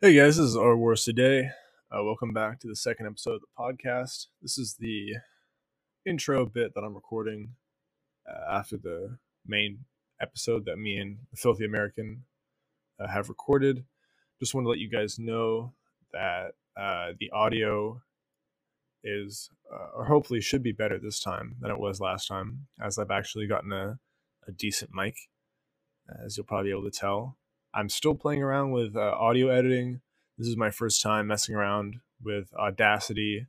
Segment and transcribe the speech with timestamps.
[0.00, 1.50] Hey guys, this is Our Wars Today.
[1.90, 4.26] Uh, welcome back to the second episode of the podcast.
[4.42, 5.14] This is the
[6.04, 7.50] intro bit that I'm recording
[8.28, 9.84] uh, after the main
[10.20, 12.24] episode that me and the Filthy American
[13.00, 13.84] uh, have recorded.
[14.40, 15.72] Just want to let you guys know
[16.12, 18.02] that uh, the audio
[19.04, 22.98] is, uh, or hopefully should be better this time than it was last time, as
[22.98, 24.00] I've actually gotten a,
[24.46, 25.16] a decent mic,
[26.22, 27.38] as you'll probably be able to tell.
[27.76, 30.00] I'm still playing around with uh, audio editing.
[30.38, 33.48] This is my first time messing around with Audacity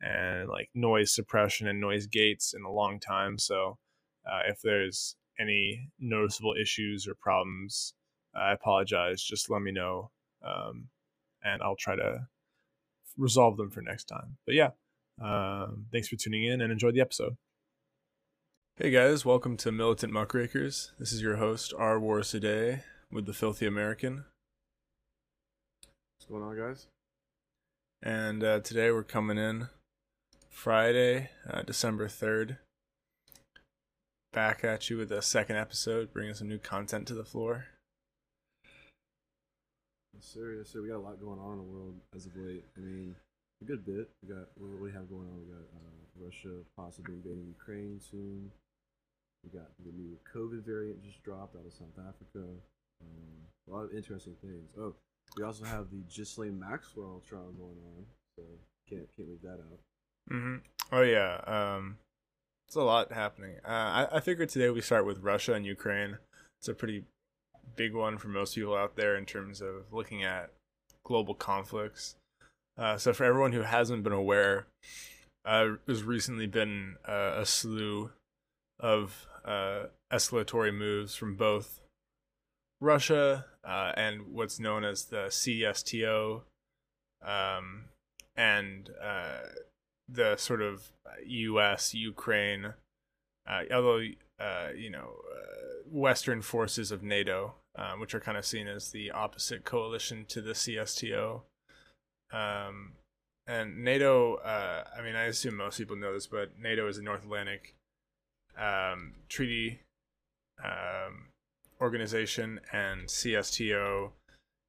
[0.00, 3.36] and like noise suppression and noise gates in a long time.
[3.36, 3.76] So
[4.26, 7.92] uh, if there's any noticeable issues or problems,
[8.34, 9.22] I apologize.
[9.22, 10.12] Just let me know,
[10.42, 10.88] um,
[11.44, 12.26] and I'll try to
[13.18, 14.38] resolve them for next time.
[14.46, 14.70] But yeah,
[15.22, 17.36] um, thanks for tuning in and enjoy the episode.
[18.76, 20.92] Hey guys, welcome to Militant Muckrakers.
[20.98, 24.24] This is your host, Our Wars Today with the Filthy American.
[26.16, 26.86] What's going on, guys?
[28.02, 29.68] And uh, today we're coming in
[30.50, 32.58] Friday, uh, December 3rd.
[34.32, 37.66] Back at you with a second episode, bringing some new content to the floor.
[40.14, 40.54] Yes, sir.
[40.58, 40.82] Yes, sir.
[40.82, 42.64] We got a lot going on in the world as of late.
[42.76, 43.14] I mean,
[43.62, 44.10] a good bit.
[44.22, 45.40] We got what we have going on?
[45.40, 48.50] We got uh, Russia possibly invading Ukraine soon.
[49.44, 52.46] We got the new COVID variant just dropped out of South Africa.
[53.02, 54.70] Um, a lot of interesting things.
[54.78, 54.94] Oh,
[55.36, 58.04] we also have the Ghislaine Maxwell trial going on,
[58.36, 58.42] so
[58.88, 59.80] can't can't leave that out.
[60.30, 60.56] Mm-hmm.
[60.92, 61.98] Oh yeah, um,
[62.66, 63.56] it's a lot happening.
[63.64, 66.18] Uh, I I figured today we start with Russia and Ukraine.
[66.60, 67.04] It's a pretty
[67.76, 70.50] big one for most people out there in terms of looking at
[71.04, 72.16] global conflicts.
[72.76, 74.66] Uh, so for everyone who hasn't been aware,
[75.44, 78.10] uh, there's recently been uh, a slew
[78.78, 81.80] of uh, escalatory moves from both
[82.80, 86.42] Russia uh, and what's known as the CSTO,
[87.24, 87.86] um,
[88.36, 89.40] and uh,
[90.08, 90.92] the sort of
[91.26, 91.94] U.S.
[91.94, 92.74] Ukraine,
[93.48, 94.02] uh, although
[94.40, 98.90] uh, you know uh, Western forces of NATO, uh, which are kind of seen as
[98.90, 101.42] the opposite coalition to the CSTO.
[102.30, 102.92] Um,
[103.46, 107.24] and NATO, I mean, I assume most people know this, but NATO is a North
[107.24, 107.74] Atlantic
[108.58, 109.80] um, treaty
[110.62, 111.27] um,
[111.80, 114.10] organization, and CSTO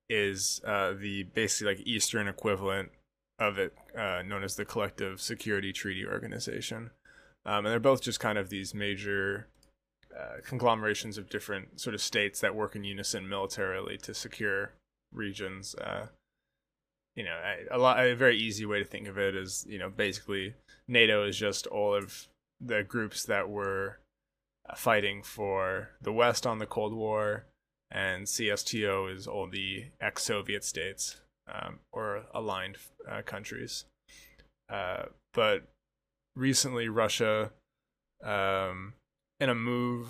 [0.09, 2.91] is uh, the basically like Eastern equivalent
[3.39, 6.91] of it, uh, known as the Collective Security Treaty Organization.
[7.45, 9.47] Um, and they're both just kind of these major
[10.17, 14.73] uh, conglomerations of different sort of states that work in unison militarily to secure
[15.13, 15.75] regions.
[15.75, 16.07] Uh,
[17.15, 17.37] you know,
[17.71, 20.55] a, a lot a very easy way to think of it is you know basically
[20.87, 22.27] NATO is just all of
[22.59, 23.99] the groups that were
[24.75, 27.45] fighting for the West on the Cold War,
[27.91, 31.21] and CSTO is all the ex Soviet states
[31.51, 32.77] um, or aligned
[33.09, 33.85] uh, countries.
[34.69, 35.63] Uh, but
[36.35, 37.51] recently, Russia,
[38.23, 38.93] um,
[39.39, 40.09] in a move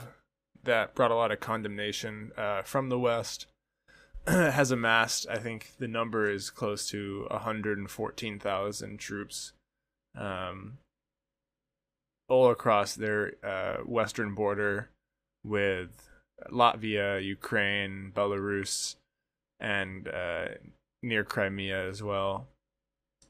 [0.64, 3.48] that brought a lot of condemnation uh, from the West,
[4.28, 9.53] has amassed, I think the number is close to 114,000 troops
[10.18, 10.80] um,
[12.29, 14.90] all across their uh, western border
[15.44, 16.09] with
[16.51, 18.95] Latvia, Ukraine, Belarus,
[19.59, 20.45] and uh,
[21.03, 22.47] near Crimea as well.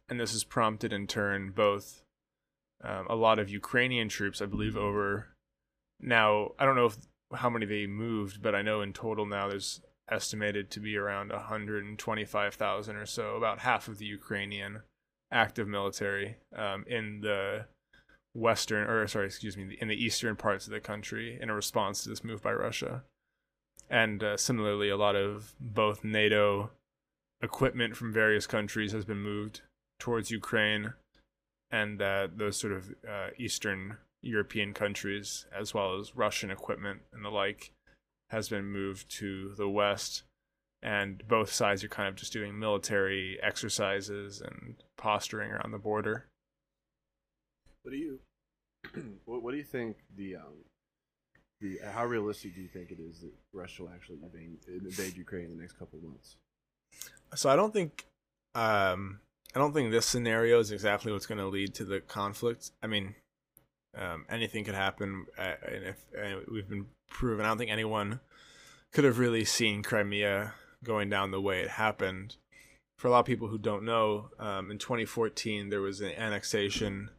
[0.09, 2.01] And this has prompted, in turn, both
[2.83, 5.27] um, a lot of Ukrainian troops, I believe, over
[5.99, 6.51] now.
[6.57, 6.97] I don't know if
[7.33, 11.31] how many they moved, but I know in total now there's estimated to be around
[11.31, 14.81] 125,000 or so, about half of the Ukrainian
[15.31, 17.65] active military um, in the
[18.35, 22.03] western or sorry excuse me in the eastern parts of the country in a response
[22.03, 23.03] to this move by russia.
[23.89, 26.71] And uh, similarly a lot of both nato
[27.41, 29.61] equipment from various countries has been moved
[29.99, 30.93] towards ukraine
[31.71, 37.23] and uh, those sort of uh, eastern european countries as well as russian equipment and
[37.23, 37.71] the like
[38.29, 40.23] has been moved to the west.
[40.81, 46.27] And both sides are kind of just doing military exercises and posturing around the border.
[47.81, 48.19] What do you
[49.25, 50.63] what, what do you think the um
[51.61, 55.45] the how realistic do you think it is that Russia will actually invade, invade Ukraine
[55.45, 56.37] in the next couple of months?
[57.35, 58.05] So I don't think
[58.55, 59.19] um
[59.55, 62.71] I don't think this scenario is exactly what's going to lead to the conflict.
[62.83, 63.15] I mean,
[63.97, 66.05] um, anything could happen, uh, and if
[66.47, 68.19] we've been proven, I don't think anyone
[68.93, 70.53] could have really seen Crimea
[70.83, 72.35] going down the way it happened.
[72.99, 77.09] For a lot of people who don't know, um, in 2014 there was an annexation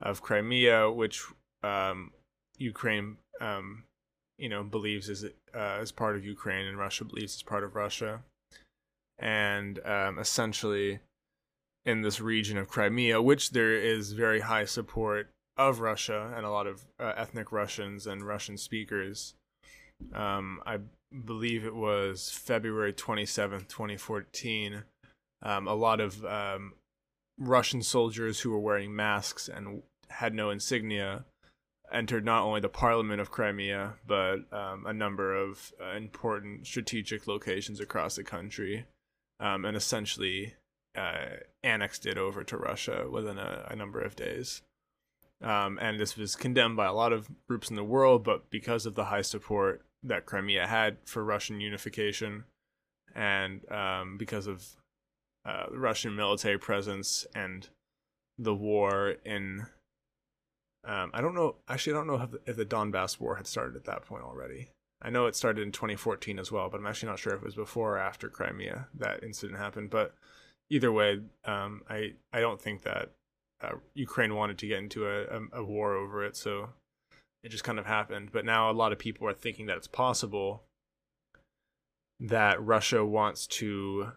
[0.00, 1.24] of Crimea, which
[1.62, 2.12] um,
[2.58, 3.84] Ukraine, um,
[4.38, 7.74] you know, believes is uh, is part of Ukraine, and Russia believes is part of
[7.74, 8.22] Russia.
[9.18, 11.00] and um, essentially
[11.84, 16.50] in this region of Crimea, which there is very high support of Russia and a
[16.50, 19.34] lot of uh, ethnic Russians and Russian speakers.
[20.12, 20.78] Um, I
[21.24, 24.82] believe it was February 27th, 2014.
[25.42, 26.74] Um, a lot of um,
[27.38, 31.24] Russian soldiers who were wearing masks and had no insignia
[31.92, 37.26] entered not only the parliament of Crimea, but um, a number of uh, important strategic
[37.26, 38.86] locations across the country,
[39.38, 40.54] um, and essentially
[40.96, 44.62] uh, annexed it over to Russia within a, a number of days.
[45.42, 48.86] Um, and this was condemned by a lot of groups in the world, but because
[48.86, 52.44] of the high support that Crimea had for Russian unification,
[53.14, 54.64] and um, because of
[55.46, 57.68] uh, Russian military presence and
[58.38, 59.66] the war in
[60.86, 61.56] um, I don't know.
[61.68, 64.22] Actually, I don't know if the, if the Donbass War had started at that point
[64.22, 64.68] already.
[65.02, 67.44] I know it started in 2014 as well, but I'm actually not sure if it
[67.44, 69.90] was before or after Crimea that incident happened.
[69.90, 70.14] But
[70.70, 73.10] either way, um, I I don't think that
[73.60, 76.70] uh, Ukraine wanted to get into a, a, a war over it, so
[77.42, 78.30] it just kind of happened.
[78.32, 80.62] But now a lot of people are thinking that it's possible
[82.20, 84.12] that Russia wants to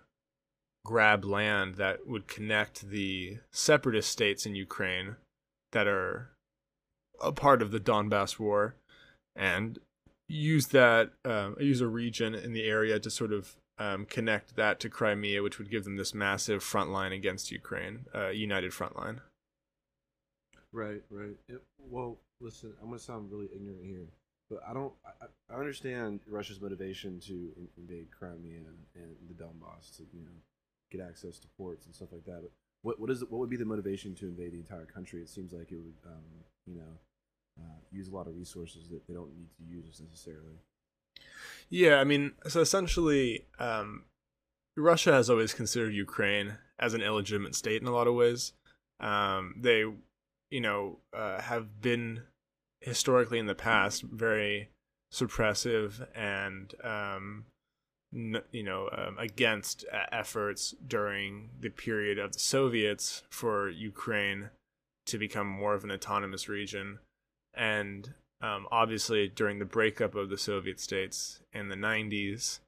[0.89, 5.17] grab land that would connect the separatist states in Ukraine
[5.71, 6.31] that are
[7.21, 8.73] a part of the Donbass war
[9.35, 9.77] and
[10.27, 14.79] use that um, use a region in the area to sort of um, connect that
[14.79, 18.97] to Crimea, which would give them this massive front line against Ukraine, uh, united front
[18.97, 19.21] line.
[20.71, 21.37] Right, right.
[21.47, 24.07] It, well, listen, I'm gonna sound really ignorant here,
[24.49, 24.93] but I don't.
[25.05, 28.61] I, I understand Russia's motivation to invade Crimea
[28.95, 30.39] and the Donbass to you know
[30.91, 32.39] get access to ports and stuff like that.
[32.41, 32.51] But
[32.81, 35.21] what what is what would be the motivation to invade the entire country?
[35.21, 36.23] It seems like it would, um,
[36.65, 36.99] you know,
[37.59, 40.59] uh, use a lot of resources that they don't need to use necessarily.
[41.69, 44.05] Yeah, I mean, so essentially, um,
[44.77, 48.53] Russia has always considered Ukraine as an illegitimate state in a lot of ways.
[48.99, 49.83] Um, they,
[50.49, 52.23] you know, uh, have been
[52.81, 54.69] historically in the past very
[55.11, 57.45] suppressive and, um,
[58.11, 64.49] you know, um, against uh, efforts during the period of the Soviets for Ukraine
[65.05, 66.99] to become more of an autonomous region
[67.53, 72.59] and um, obviously during the breakup of the Soviet states in the 90s,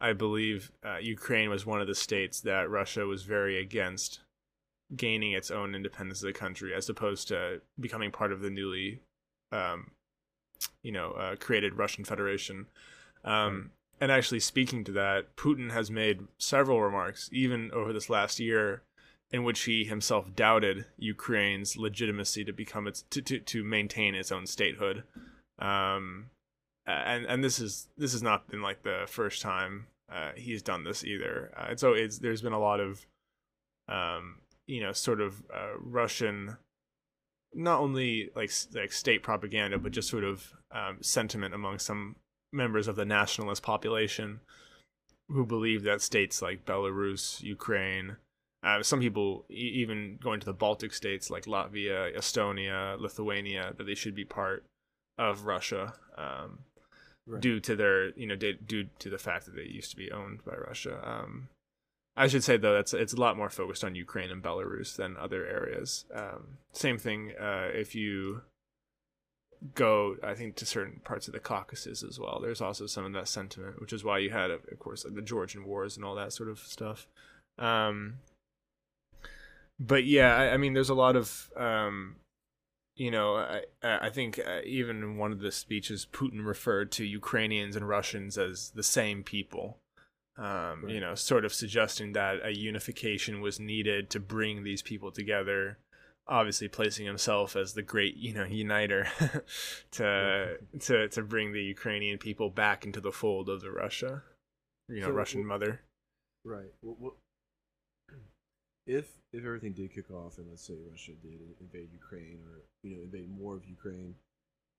[0.00, 4.20] I believe uh, Ukraine was one of the states that Russia was very against
[4.94, 9.00] gaining its own independence as a country, as opposed to becoming part of the newly,
[9.52, 9.90] um,
[10.82, 12.66] you know, uh, created Russian Federation.
[13.24, 18.38] Um, and actually, speaking to that, Putin has made several remarks, even over this last
[18.38, 18.82] year,
[19.30, 24.30] in which he himself doubted Ukraine's legitimacy to become its to, to, to maintain its
[24.30, 25.04] own statehood.
[25.58, 26.30] Um,
[26.86, 30.84] and and this is this has not been like the first time uh, he's done
[30.84, 31.52] this either.
[31.56, 33.06] Uh, and so it's there's been a lot of
[33.88, 36.56] um, you know sort of uh, Russian
[37.54, 42.16] not only like like state propaganda but just sort of um, sentiment among some
[42.56, 44.40] members of the nationalist population
[45.28, 48.16] who believe that states like Belarus, Ukraine,
[48.62, 53.84] uh, some people, e- even going to the Baltic states like Latvia, Estonia, Lithuania, that
[53.84, 54.64] they should be part
[55.18, 56.60] of Russia um,
[57.26, 57.40] right.
[57.40, 60.10] due to their, you know, de- due to the fact that they used to be
[60.10, 61.00] owned by Russia.
[61.02, 61.48] Um,
[62.16, 65.16] I should say though that's it's a lot more focused on Ukraine and Belarus than
[65.18, 66.06] other areas.
[66.14, 68.40] Um, same thing uh, if you
[69.74, 72.40] go, I think, to certain parts of the Caucasus as well.
[72.40, 75.22] There's also some of that sentiment, which is why you had, of course, like the
[75.22, 77.06] Georgian wars and all that sort of stuff.
[77.58, 78.18] Um,
[79.78, 82.16] but yeah, I, I, mean, there's a lot of, um,
[82.96, 87.04] you know, I, I think uh, even in one of the speeches, Putin referred to
[87.04, 89.78] Ukrainians and Russians as the same people.
[90.38, 90.94] Um, right.
[90.94, 95.78] You know, sort of suggesting that a unification was needed to bring these people together.
[96.28, 99.06] Obviously, placing himself as the great, you know, uniter
[99.92, 104.22] to to to bring the Ukrainian people back into the fold of the Russia,
[104.88, 105.80] you know, so, Russian well, mother.
[106.44, 106.72] Right.
[106.82, 107.14] Well,
[108.86, 112.96] if if everything did kick off and let's say Russia did invade Ukraine or you
[112.96, 114.14] know invade more of Ukraine,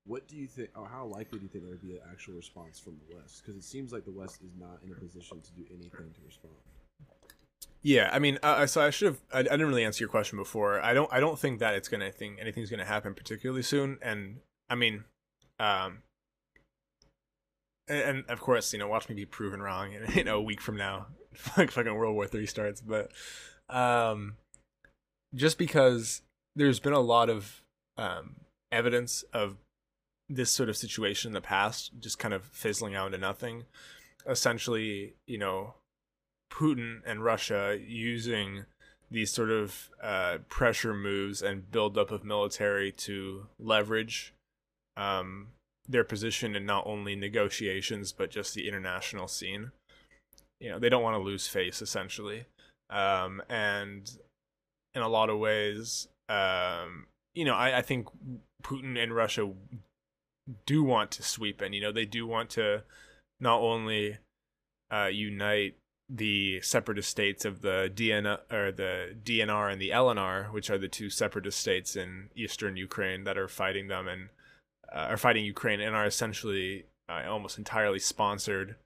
[0.08, 2.34] what do you think, or how likely do you think there would be an actual
[2.34, 3.42] response from the West?
[3.42, 6.20] Because it seems like the West is not in a position to do anything to
[6.24, 6.54] respond.
[7.82, 9.20] Yeah, I mean, uh, so I should have.
[9.32, 10.80] I, didn't really answer your question before.
[10.80, 11.10] I don't.
[11.12, 13.98] I don't think that it's gonna think anything's gonna happen particularly soon.
[14.02, 15.04] And I mean,
[15.60, 16.02] um,
[17.88, 19.92] and, and of course, you know, watch me be proven wrong.
[19.92, 21.06] In, you know, a week from now,
[21.56, 22.80] like fucking World War Three starts.
[22.80, 23.12] But
[23.68, 24.34] um,
[25.34, 26.22] just because
[26.56, 27.62] there's been a lot of
[27.96, 28.36] um,
[28.72, 29.56] evidence of
[30.28, 33.64] this sort of situation in the past just kind of fizzling out into nothing.
[34.26, 35.74] Essentially, you know,
[36.52, 38.64] Putin and Russia using
[39.10, 44.34] these sort of uh, pressure moves and buildup of military to leverage
[44.96, 45.48] um,
[45.88, 49.72] their position in not only negotiations but just the international scene.
[50.60, 52.46] You know, they don't want to lose face essentially,
[52.90, 54.10] um, and
[54.94, 58.08] in a lot of ways, um, you know, I, I think
[58.62, 59.52] Putin and Russia
[60.66, 61.72] do want to sweep in.
[61.72, 62.82] You know, they do want to
[63.40, 64.18] not only
[64.92, 65.76] uh, unite
[66.08, 70.88] the separatist states of the DNR or the DNR and the LNR, which are the
[70.88, 74.28] two separatist states in eastern Ukraine that are fighting them and
[74.90, 78.76] uh, are fighting Ukraine and are essentially uh, almost entirely sponsored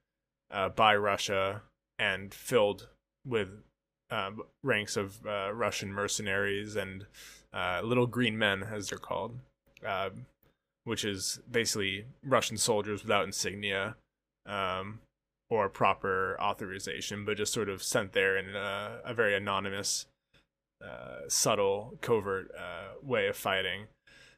[0.50, 1.62] uh, by Russia
[1.98, 2.88] and filled
[3.24, 3.48] with
[4.10, 7.06] um, ranks of uh, Russian mercenaries and
[7.54, 9.38] uh, little green men, as they're called,
[9.86, 10.26] um,
[10.84, 13.96] which is basically Russian soldiers without insignia.
[14.46, 15.00] Um,
[15.52, 20.06] or proper authorization, but just sort of sent there in a, a very anonymous,
[20.82, 23.86] uh, subtle, covert uh, way of fighting.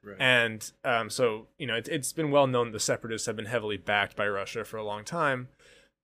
[0.02, 0.16] Right.
[0.18, 3.76] And um, so, you know, it, has been well known the separatists have been heavily
[3.76, 5.48] backed by Russia for a long time.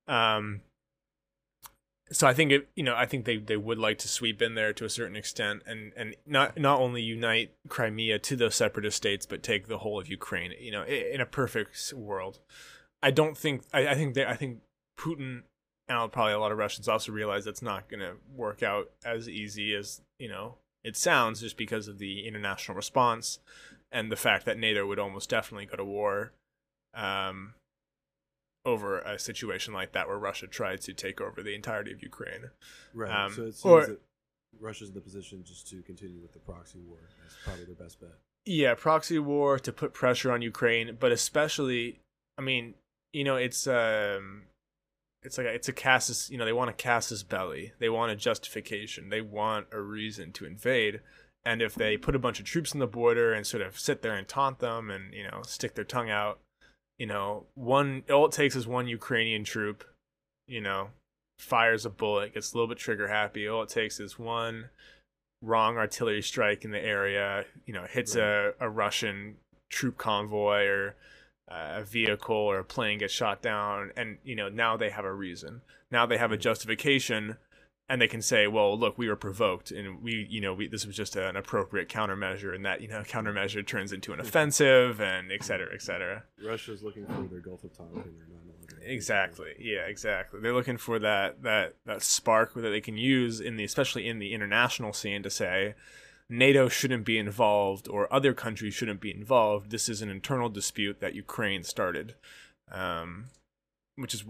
[0.07, 0.61] Um,
[2.13, 4.55] so I think it, you know, I think they, they would like to sweep in
[4.55, 8.97] there to a certain extent and, and not not only unite Crimea to those separatist
[8.97, 10.53] states, but take the whole of Ukraine.
[10.59, 12.39] You know, in a perfect world,
[13.03, 14.59] I don't think I, I think they I think
[15.01, 15.43] Putin
[15.89, 19.29] and probably a lot of Russians also realize that's not going to work out as
[19.29, 23.39] easy as you know it sounds, just because of the international response
[23.93, 26.33] and the fact that NATO would almost definitely go to war
[26.95, 27.55] um,
[28.65, 32.51] over a situation like that, where Russia tried to take over the entirety of Ukraine.
[32.95, 33.11] Right.
[33.11, 34.01] Um, so it seems or, that
[34.59, 36.99] Russia's in the position just to continue with the proxy war.
[37.23, 38.11] That's probably their best bet.
[38.47, 42.01] Yeah, proxy war to put pressure on Ukraine, but especially,
[42.39, 42.75] I mean,
[43.13, 44.45] you know, it's um,
[45.23, 47.73] it's like a, it's a casus you know they want a casus belli.
[47.79, 51.01] they want a justification they want a reason to invade
[51.45, 54.03] and if they put a bunch of troops on the border and sort of sit
[54.03, 56.39] there and taunt them and you know stick their tongue out
[56.99, 59.85] you know one all it takes is one ukrainian troop
[60.47, 60.89] you know
[61.39, 64.69] fires a bullet gets a little bit trigger happy all it takes is one
[65.43, 68.25] wrong artillery strike in the area you know hits right.
[68.25, 69.37] a, a russian
[69.71, 70.95] troop convoy or
[71.51, 75.05] Uh, a vehicle or a plane gets shot down and you know now they have
[75.05, 75.63] a reason.
[75.91, 76.43] Now they have a mm-hmm.
[76.43, 77.39] justification
[77.89, 80.87] and they can say well look we were provoked and we you know we, this
[80.87, 84.29] was just an appropriate countermeasure and that you know countermeasure turns into an mm-hmm.
[84.29, 86.23] offensive and et cetera et cetera.
[86.43, 88.15] Russia's looking for their gulf of tonkin
[88.83, 89.53] exactly.
[89.59, 90.41] Yeah exactly.
[90.41, 94.21] They're looking for that that that spark that they can use in the especially in
[94.21, 95.75] the international scene to say
[96.31, 99.71] NATO shouldn't be involved or other countries shouldn't be involved.
[99.71, 102.15] This is an internal dispute that Ukraine started,
[102.71, 103.27] um,
[103.97, 104.23] which is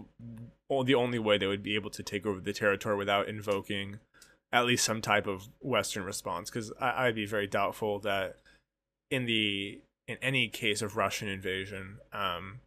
[0.67, 3.99] the only way they would be able to take over the territory without invoking
[4.51, 6.49] at least some type of Western response.
[6.49, 8.37] Because I'd be very doubtful that
[9.11, 12.61] in the in any case of Russian invasion um,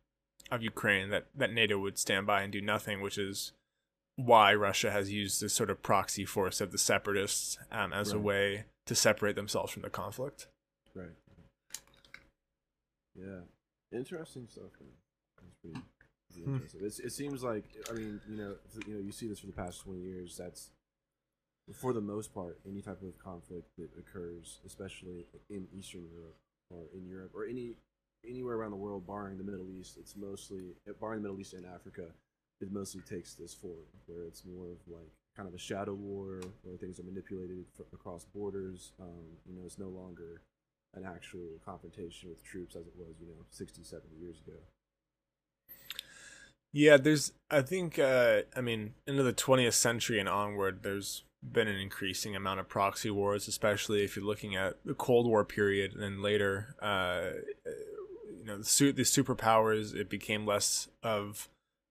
[0.53, 3.50] of Ukraine, that that NATO would stand by and do nothing, which is
[4.14, 8.17] why Russia has used this sort of proxy force of the separatists um, as right.
[8.17, 10.49] a way to separate themselves from the conflict.
[10.95, 11.09] Right.
[13.14, 13.41] Yeah.
[13.93, 14.64] Interesting stuff.
[15.41, 15.81] That's pretty,
[16.33, 16.55] pretty hmm.
[16.57, 17.05] interesting.
[17.05, 18.55] It seems like I mean, you know,
[18.87, 20.37] you know, you see this for the past twenty years.
[20.37, 20.71] That's
[21.73, 26.37] for the most part, any type of conflict that occurs, especially in Eastern Europe
[26.71, 27.76] or in Europe or any
[28.29, 31.67] anywhere around the world, barring the Middle East, it's mostly barring the Middle East and
[31.67, 32.07] Africa,
[32.61, 36.41] it mostly takes this form, where it's more of like kind of a shadow war
[36.62, 38.93] where things are manipulated across borders.
[39.00, 40.43] Um, you know, it's no longer
[40.95, 44.57] an actual confrontation with troops as it was, you know, 60, 70 years ago.
[46.73, 51.69] Yeah, there's, I think, uh, I mean, into the 20th century and onward, there's been
[51.69, 55.93] an increasing amount of proxy wars, especially if you're looking at the Cold War period
[55.93, 57.31] and then later, uh,
[58.45, 61.49] you know, the, the superpowers, it became less of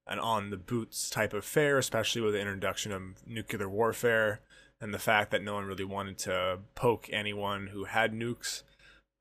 [0.08, 4.42] an on the boots type of fare, especially with the introduction of nuclear warfare
[4.82, 8.64] and the fact that no one really wanted to poke anyone who had nukes.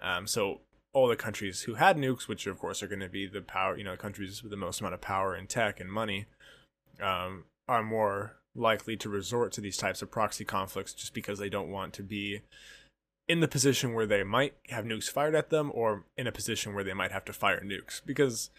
[0.00, 0.60] Um, so
[0.92, 3.76] all the countries who had nukes, which of course are going to be the power,
[3.76, 6.26] you know, countries with the most amount of power and tech and money,
[7.00, 11.48] um, are more likely to resort to these types of proxy conflicts just because they
[11.48, 12.40] don't want to be
[13.28, 16.74] in the position where they might have nukes fired at them or in a position
[16.74, 18.50] where they might have to fire nukes because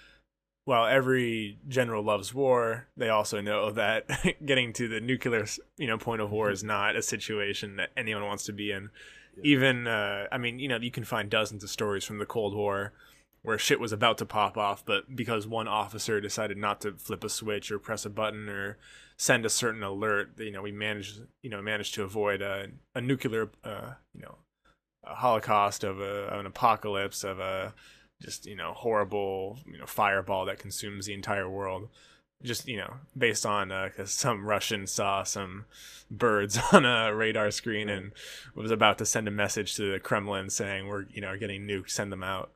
[0.65, 4.08] while every general loves war, they also know that
[4.46, 5.46] getting to the nuclear,
[5.77, 8.89] you know, point of war is not a situation that anyone wants to be in.
[9.38, 9.41] Yeah.
[9.43, 12.55] Even, uh, I mean, you know, you can find dozens of stories from the Cold
[12.55, 12.93] War
[13.41, 17.25] where shit was about to pop off, but because one officer decided not to flip
[17.25, 18.77] a switch or press a button or
[19.17, 23.01] send a certain alert, you know, we managed, you know, managed to avoid a, a
[23.01, 24.38] nuclear, uh, you know,
[25.03, 27.74] a holocaust of, a, of an apocalypse of a
[28.22, 31.89] just you know horrible you know fireball that consumes the entire world.
[32.41, 35.63] Just you know based on because uh, some russian saw some
[36.12, 38.12] birds on a radar screen and
[38.53, 41.89] was about to send a message to the kremlin saying we're you know getting nuked
[41.89, 42.51] send them out.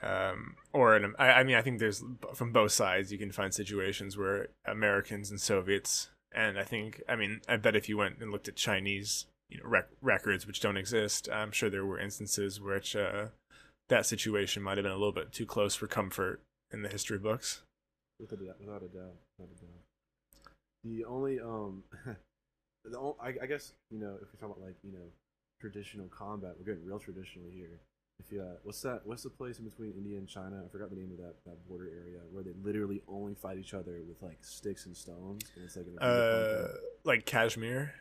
[0.00, 3.52] Um, or in, I, I mean i think there's from both sides you can find
[3.52, 8.18] situations where americans and soviets and i think i mean i bet if you went
[8.20, 11.98] and looked at chinese you know rec- records which don't exist i'm sure there were
[11.98, 13.26] instances which uh,
[13.88, 16.42] that situation might have been a little bit too close for comfort
[16.72, 17.62] in the history books.
[18.20, 20.52] Without a doubt, without a doubt, without a doubt.
[20.84, 21.84] The only um,
[22.84, 25.06] the only, I, I guess you know if we talk about like you know
[25.60, 27.80] traditional combat, we're getting real traditional here.
[28.20, 29.02] If you, uh, what's that?
[29.04, 30.62] What's the place in between India and China?
[30.64, 33.74] I forgot the name of that, that border area where they literally only fight each
[33.74, 36.68] other with like sticks and stones, and it's like an uh,
[37.04, 37.94] like Kashmir.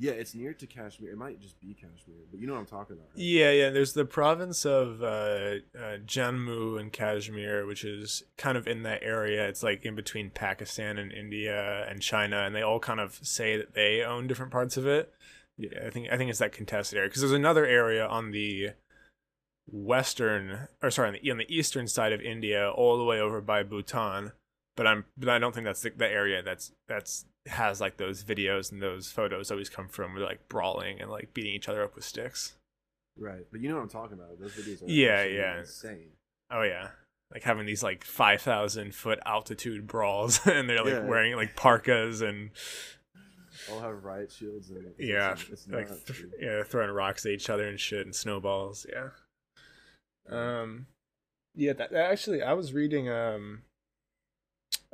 [0.00, 1.10] Yeah, it's near to Kashmir.
[1.10, 3.08] It might just be Kashmir, but you know what I'm talking about.
[3.14, 3.22] Right?
[3.22, 3.68] Yeah, yeah.
[3.68, 9.02] There's the province of uh, uh, Jammu and Kashmir, which is kind of in that
[9.02, 9.46] area.
[9.46, 13.58] It's like in between Pakistan and India and China, and they all kind of say
[13.58, 15.12] that they own different parts of it.
[15.58, 18.70] Yeah, I think I think it's that contested area because there's another area on the
[19.66, 23.42] western, or sorry, on the on the eastern side of India, all the way over
[23.42, 24.32] by Bhutan.
[24.80, 28.24] But I'm, but I don't think that's the, the area that's that's has like those
[28.24, 31.94] videos and those photos always come from like brawling and like beating each other up
[31.94, 32.54] with sticks.
[33.18, 34.40] Right, but you know what I'm talking about.
[34.40, 36.12] Those videos are yeah, yeah, insane.
[36.50, 36.92] Oh yeah,
[37.30, 41.04] like having these like five thousand foot altitude brawls, and they're like yeah.
[41.04, 42.48] wearing like parkas and
[43.70, 47.32] all have riot shields and yeah, it's, it's like nuts, th- yeah, throwing rocks at
[47.32, 48.86] each other and shit and snowballs.
[48.90, 49.10] Yeah.
[50.30, 50.86] Um,
[51.54, 53.64] yeah, that, that actually, I was reading um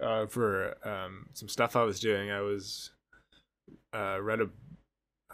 [0.01, 2.91] uh, for um, some stuff I was doing, I was
[3.95, 4.49] uh, read a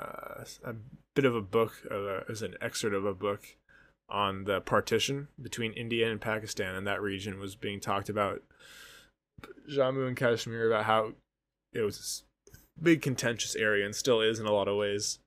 [0.00, 0.74] uh, a
[1.14, 3.56] bit of a book uh, as an excerpt of a book
[4.08, 8.42] on the partition between India and Pakistan, and that region was being talked about.
[9.70, 11.12] Jammu and Kashmir about how
[11.72, 12.22] it was
[12.52, 15.18] a big contentious area and still is in a lot of ways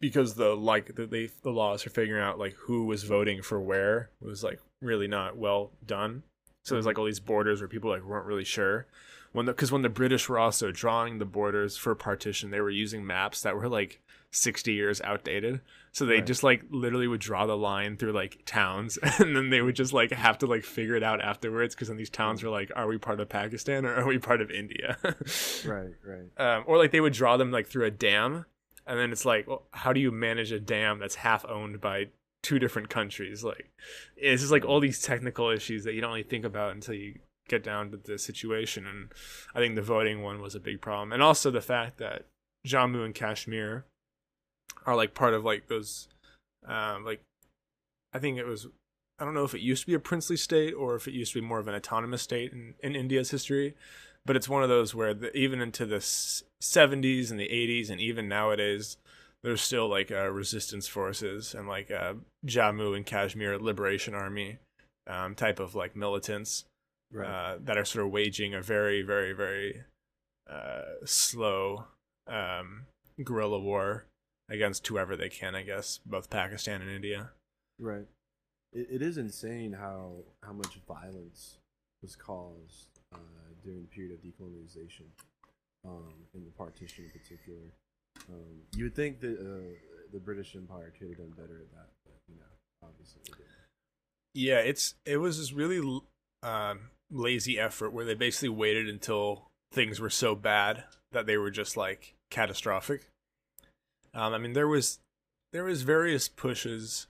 [0.00, 3.60] because the like the they, the laws for figuring out like who was voting for
[3.60, 6.22] where was like really not well done
[6.62, 8.86] so there's like all these borders where people like weren't really sure.
[9.32, 13.06] When because when the British were also drawing the borders for partition, they were using
[13.06, 14.00] maps that were like
[14.32, 15.60] 60 years outdated.
[15.92, 16.26] So they right.
[16.26, 19.92] just like literally would draw the line through like towns and then they would just
[19.92, 22.86] like have to like figure it out afterwards because then these towns were like, are
[22.86, 24.98] we part of Pakistan or are we part of India?
[25.66, 26.28] right, right.
[26.38, 28.46] Um, or like they would draw them like through a dam
[28.86, 32.06] and then it's like, well, how do you manage a dam that's half owned by
[32.42, 33.44] two different countries.
[33.44, 33.70] Like
[34.16, 37.18] it's just like all these technical issues that you don't really think about until you
[37.48, 38.86] get down to the situation.
[38.86, 39.12] And
[39.54, 42.26] I think the voting one was a big problem, and also the fact that
[42.66, 43.84] Jammu and Kashmir
[44.86, 46.08] are like part of like those,
[46.66, 47.20] um, like
[48.12, 48.66] I think it was.
[49.18, 51.34] I don't know if it used to be a princely state or if it used
[51.34, 53.74] to be more of an autonomous state in, in India's history,
[54.24, 58.00] but it's one of those where the, even into the 70s and the 80s and
[58.00, 58.96] even nowadays,
[59.42, 62.14] there's still like uh, resistance forces and like uh,
[62.46, 64.58] Jammu and Kashmir Liberation Army
[65.06, 66.64] um, type of like militants
[67.12, 67.26] right.
[67.26, 69.82] uh, that are sort of waging a very, very, very
[70.48, 71.84] uh, slow
[72.26, 72.86] um,
[73.22, 74.04] guerrilla war
[74.48, 77.30] against whoever they can, I guess, both Pakistan and India.
[77.78, 78.06] Right.
[78.72, 81.58] It, it is insane how how much violence
[82.02, 83.18] was caused uh,
[83.62, 85.06] during the period of decolonization,
[85.84, 87.72] um, in the partition in particular.
[88.28, 89.74] Um, you would think that uh,
[90.12, 93.20] the British Empire could have done better at that, but you know, obviously.
[94.34, 96.00] Yeah, it's it was this really
[96.42, 101.50] um, lazy effort where they basically waited until things were so bad that they were
[101.50, 103.08] just like catastrophic.
[104.14, 104.98] Um, I mean, there was
[105.52, 107.06] there was various pushes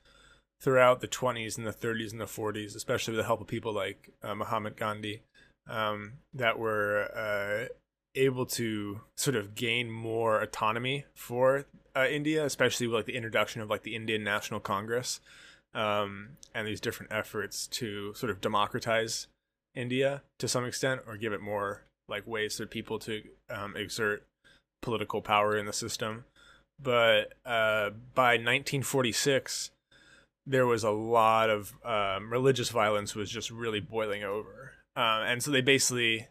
[0.60, 3.72] throughout the 20s and the 30s and the 40s, especially with the help of people
[3.72, 5.22] like uh, Mahatma Gandhi,
[5.68, 7.72] um, that were uh,
[8.14, 13.60] able to sort of gain more autonomy for uh, India, especially with like the introduction
[13.60, 15.20] of like the Indian National Congress
[15.74, 19.26] um, and these different efforts to sort of democratize
[19.74, 24.24] India to some extent or give it more like ways for people to um, exert
[24.82, 26.24] political power in the system.
[26.82, 29.70] But uh, by 1946,
[30.46, 35.42] there was a lot of um, religious violence was just really boiling over, uh, and
[35.42, 36.26] so they basically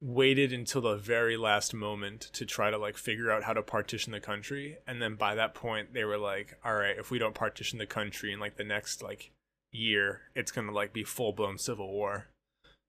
[0.00, 4.12] waited until the very last moment to try to like figure out how to partition
[4.12, 7.34] the country and then by that point they were like all right if we don't
[7.34, 9.30] partition the country in like the next like
[9.74, 12.28] year it's gonna like be full blown civil war.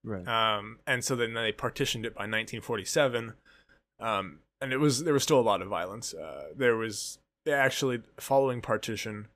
[0.04, 0.26] Right.
[0.26, 3.34] Um, and so then they partitioned it by 1947.
[3.98, 6.14] Um, and it was there was still a lot of violence.
[6.14, 7.18] Uh, there was
[7.50, 9.26] actually following partition,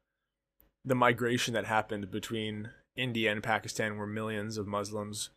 [0.85, 5.31] the migration that happened between India and Pakistan, where millions of Muslims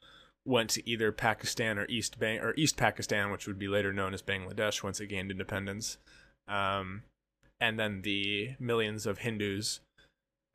[0.45, 4.13] went to either Pakistan or East Bang or East Pakistan, which would be later known
[4.13, 5.97] as Bangladesh once it gained independence.
[6.47, 7.03] Um,
[7.59, 9.79] and then the millions of Hindus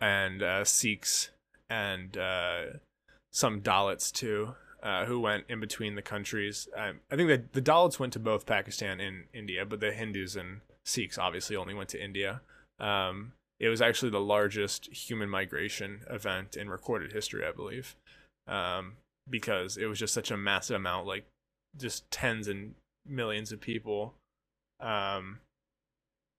[0.01, 1.31] and uh, Sikhs
[1.71, 2.65] and uh,
[3.33, 6.69] some Dalits too, uh, who went in between the countries.
[6.77, 10.61] I think that the Dalits went to both Pakistan and India, but the Hindus and
[10.85, 12.43] Sikhs obviously only went to India.
[12.79, 17.97] Um, it was actually the largest human migration event in recorded history, I believe,
[18.47, 18.99] um,
[19.31, 21.27] because it was just such a massive amount, like
[21.77, 22.75] just tens and
[23.07, 24.15] millions of people,
[24.81, 25.41] um,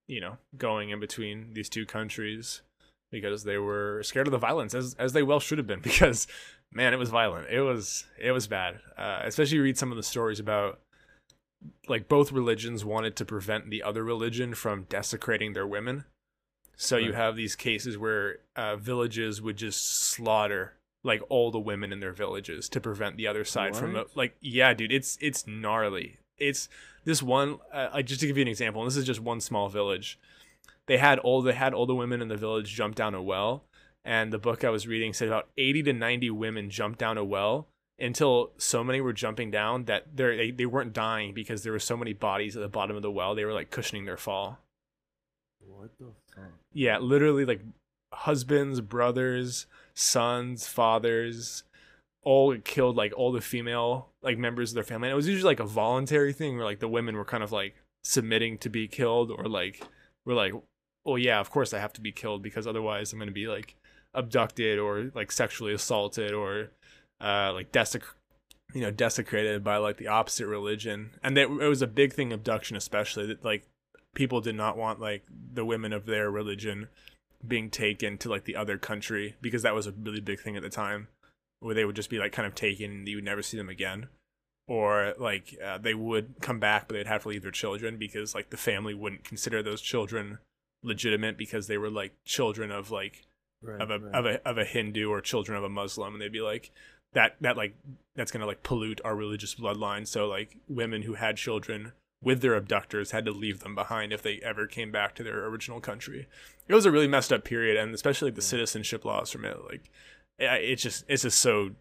[0.08, 2.62] you know, going in between these two countries
[3.12, 6.28] because they were scared of the violence, as as they well should have been, because
[6.71, 7.49] man, it was violent.
[7.49, 8.80] It was it was bad.
[8.97, 10.80] Uh, especially you read some of the stories about
[11.88, 16.06] like both religions wanted to prevent the other religion from desecrating their women.
[16.78, 21.92] So you have these cases where uh, villages would just slaughter like all the women
[21.92, 24.16] in their villages to prevent the other side from What?
[24.16, 26.18] like yeah, dude, it's it's gnarly.
[26.38, 26.70] It's
[27.06, 28.84] this one uh, like just to give you an example.
[28.84, 30.20] This is just one small village.
[30.88, 33.64] They had all they had all the women in the village jump down a well,
[34.04, 37.24] and the book I was reading said about eighty to ninety women jumped down a
[37.24, 37.68] well
[38.00, 41.80] until so many were jumping down that they're, they they weren't dying because there were
[41.80, 43.36] so many bodies at the bottom of the well.
[43.36, 44.60] They were like cushioning their fall.
[45.66, 46.46] What the fuck?
[46.74, 47.62] Yeah, literally like
[48.12, 49.68] husbands, brothers,
[50.00, 51.64] sons, fathers,
[52.24, 55.08] all killed like all the female like members of their family.
[55.08, 57.52] And it was usually like a voluntary thing where like the women were kind of
[57.52, 59.84] like submitting to be killed or like
[60.26, 60.54] were like,
[61.06, 63.76] oh yeah, of course I have to be killed because otherwise I'm gonna be like
[64.14, 66.72] abducted or like sexually assaulted or
[67.22, 68.02] uh like desec
[68.74, 72.34] you know desecrated by like the opposite religion and that it was a big thing
[72.34, 73.68] abduction especially that like
[74.16, 76.88] people did not want like the women of their religion
[77.45, 80.63] being taken to like the other country because that was a really big thing at
[80.63, 81.08] the time
[81.60, 83.69] where they would just be like kind of taken and you would never see them
[83.69, 84.08] again
[84.67, 88.36] or like uh, they would come back but they'd have to leave their children because
[88.36, 90.39] like the family wouldn't consider those children
[90.84, 93.25] legitimate because they were like children of like
[93.62, 93.82] Right.
[93.82, 94.15] of a right.
[94.15, 96.71] of a of a Hindu or children of a Muslim, and they'd be like
[97.12, 97.75] that that like
[98.15, 100.08] that's gonna like pollute our religious bloodline.
[100.08, 101.91] So like women who had children
[102.22, 105.46] with their abductors had to leave them behind if they ever came back to their
[105.46, 106.28] original country.
[106.68, 109.58] It was a really messed up period, and especially the citizenship laws from it.
[109.66, 109.90] Like
[110.38, 111.72] it's just it's just so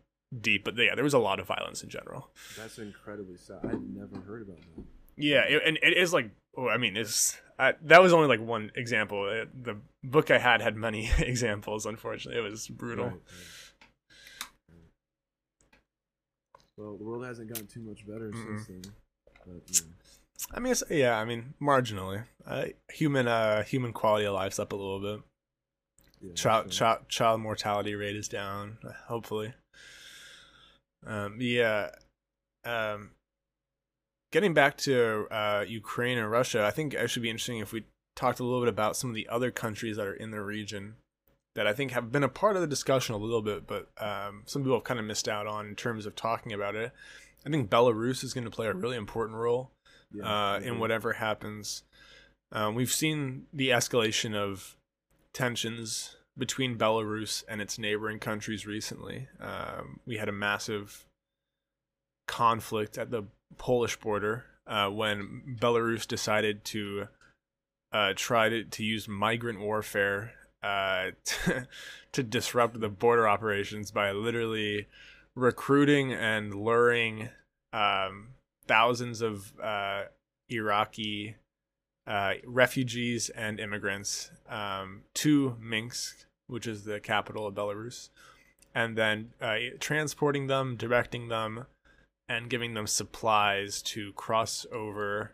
[0.41, 0.65] deep.
[0.65, 2.31] But yeah, there was a lot of violence in general.
[2.57, 3.61] That's incredibly sad.
[3.65, 4.85] I'd never heard about that.
[5.17, 8.41] Yeah, it, and it is like, oh, I mean, it's I, that was only like
[8.41, 9.29] one example.
[9.29, 11.87] It, the book I had had many examples.
[11.87, 13.07] Unfortunately, it was brutal.
[13.07, 14.79] Right, right.
[16.77, 18.65] Well, the world hasn't gotten too much better Mm-mm.
[18.65, 18.83] since then.
[19.45, 19.91] But know,
[20.53, 22.25] I mean, yeah, I mean, marginally.
[22.47, 25.21] Uh, human, uh, human quality of life's up a little bit.
[26.21, 28.79] yeah, Child, so- child, child mortality rate is down.
[29.07, 29.55] Hopefully.
[31.07, 31.91] Um, yeah.
[32.65, 33.11] Um,
[34.33, 37.85] getting back to uh, Ukraine and Russia, I think it should be interesting if we
[38.17, 40.97] talked a little bit about some of the other countries that are in the region
[41.55, 44.43] that I think have been a part of the discussion a little bit, but um,
[44.47, 46.93] some people have kind of missed out on in terms of talking about it.
[47.47, 49.71] I think Belarus is going to play a really important role
[50.13, 51.83] yeah, uh, in whatever happens.
[52.53, 54.77] Um, we've seen the escalation of
[55.33, 59.29] tensions between Belarus and its neighboring countries recently.
[59.41, 61.05] Um, we had a massive
[62.27, 63.25] conflict at the
[63.57, 67.09] Polish border uh, when Belarus decided to
[67.93, 71.67] uh, try to, to use migrant warfare uh, to,
[72.13, 74.87] to disrupt the border operations by literally
[75.35, 77.31] recruiting and luring
[77.73, 78.29] um,
[78.69, 80.05] thousands of uh,
[80.49, 81.37] Iraqi
[82.07, 88.09] uh, refugees and immigrants um, to Minsk, which is the capital of Belarus,
[88.75, 91.67] and then uh, transporting them, directing them,
[92.29, 95.33] and giving them supplies to cross over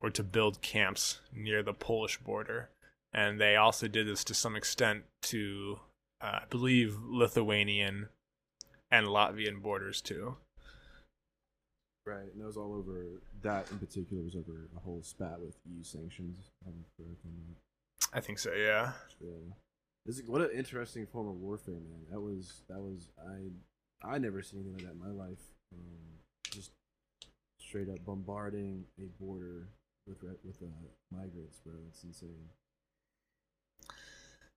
[0.00, 2.68] or to build camps near the Polish border.
[3.12, 5.80] And they also did this to some extent to,
[6.20, 8.08] uh, I believe, Lithuanian
[8.90, 10.36] and Latvian borders too.
[12.04, 13.04] Right, and that was all over.
[13.42, 16.50] That in particular was over a whole spat with EU sanctions.
[16.66, 18.16] I'm correct on that.
[18.16, 18.92] I think so, yeah.
[19.20, 19.54] Yeah.
[20.04, 22.06] This is, what an interesting form of warfare, man.
[22.10, 23.50] That was that was I
[24.06, 25.38] I never seen anything like that in my life.
[25.72, 26.18] Um,
[26.50, 26.72] just
[27.60, 29.68] straight up bombarding a border
[30.08, 30.66] with with uh,
[31.12, 31.74] migrants, bro.
[31.88, 32.48] It's insane.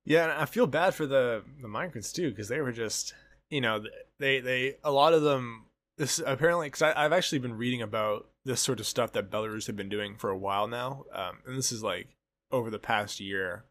[0.04, 3.14] Yeah, and I feel bad for the the migrants too because they were just,
[3.50, 3.84] you know,
[4.18, 5.66] they they a lot of them.
[5.98, 9.76] This apparently because I've actually been reading about this sort of stuff that Belarus have
[9.76, 12.08] been doing for a while now, um, and this is like
[12.50, 13.64] over the past year,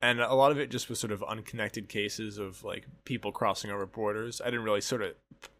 [0.00, 3.70] and a lot of it just was sort of unconnected cases of like people crossing
[3.70, 4.40] over borders.
[4.40, 5.14] I didn't really sort of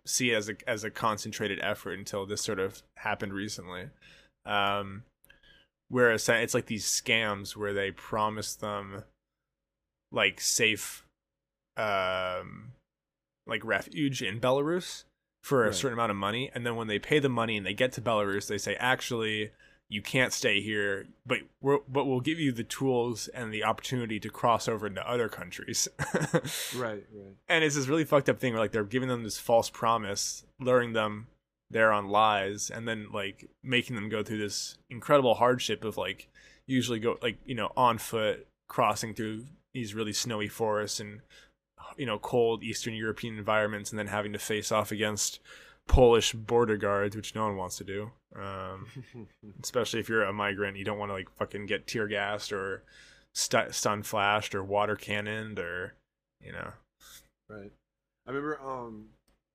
[0.07, 3.91] see it as a as a concentrated effort until this sort of happened recently.
[4.47, 5.03] Um,
[5.89, 9.05] whereas it's like these scams where they promise them
[10.13, 11.05] like safe
[11.77, 12.73] um
[13.47, 15.05] like refuge in Belarus
[15.47, 15.75] for a Right.
[15.77, 18.01] certain amount of money and then when they pay the money and they get to
[18.01, 19.51] Belarus they say actually
[19.89, 24.19] you can't stay here but we're, but we'll give you the tools and the opportunity
[24.19, 25.87] to cross over into other countries
[26.77, 27.35] Right, right.
[27.49, 30.45] and it's this really fucked up thing where like they're giving them this false promise
[30.59, 31.29] luring them
[31.71, 36.29] there on lies and then like making them go through this incredible hardship of like
[36.67, 41.21] usually go like you know on foot crossing through these really snowy forests and
[41.97, 45.41] you know cold eastern european environments and then having to face off against
[45.87, 48.87] polish border guards which no one wants to do um,
[49.62, 52.83] especially if you're a migrant you don't want to like fucking get tear gassed or
[53.33, 55.95] stun flashed or water cannoned or
[56.43, 56.73] you know
[57.49, 57.71] Right.
[58.27, 59.07] I remember um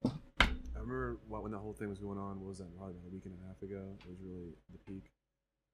[0.06, 3.14] I remember when that whole thing was going on, what was that, probably about a
[3.14, 3.84] week and a half ago?
[4.04, 5.04] It was really the peak.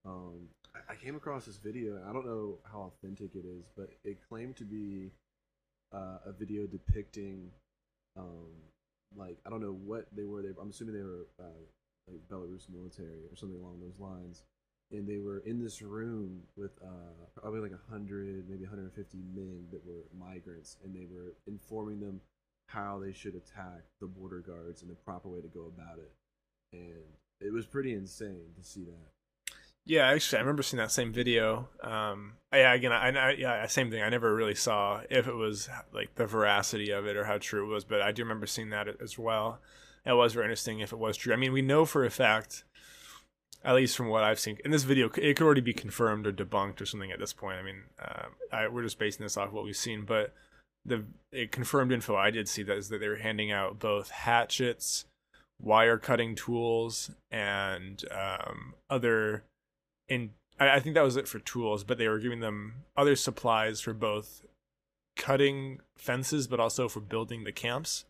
[0.06, 3.66] Um I, I came across this video and I don't know how authentic it is,
[3.76, 5.12] but it claimed to be
[5.94, 7.52] uh, a video depicting
[8.18, 8.50] um
[9.16, 11.64] like I don't know what they were they I'm assuming they were uh,
[12.08, 14.44] like Belarus military or something along those lines.
[14.92, 19.86] And they were in this room with uh, probably like 100, maybe 150 men that
[19.86, 22.22] were migrants, and they were informing them
[22.68, 26.12] how they should attack the border guards and the proper way to go about it.
[26.72, 27.04] And
[27.42, 29.17] it was pretty insane to see that.
[29.88, 31.70] Yeah, actually, I remember seeing that same video.
[31.82, 34.04] Um, yeah, again, I, I yeah, same thing.
[34.04, 37.64] I never really saw if it was like the veracity of it or how true
[37.64, 39.60] it was, but I do remember seeing that as well.
[40.06, 41.34] It was very interesting if it was true.
[41.34, 42.66] I mean, we know for a fact,
[43.64, 46.34] at least from what I've seen in this video, it could already be confirmed or
[46.34, 47.58] debunked or something at this point.
[47.58, 50.34] I mean, uh, I, we're just basing this off what we've seen, but
[50.86, 51.06] the
[51.52, 55.06] confirmed info I did see that is that they were handing out both hatchets,
[55.62, 59.44] wire cutting tools, and um, other
[60.60, 63.82] I, I think that was it for tools, but they were giving them other supplies
[63.82, 64.44] for both
[65.16, 68.06] cutting fences, but also for building the camps.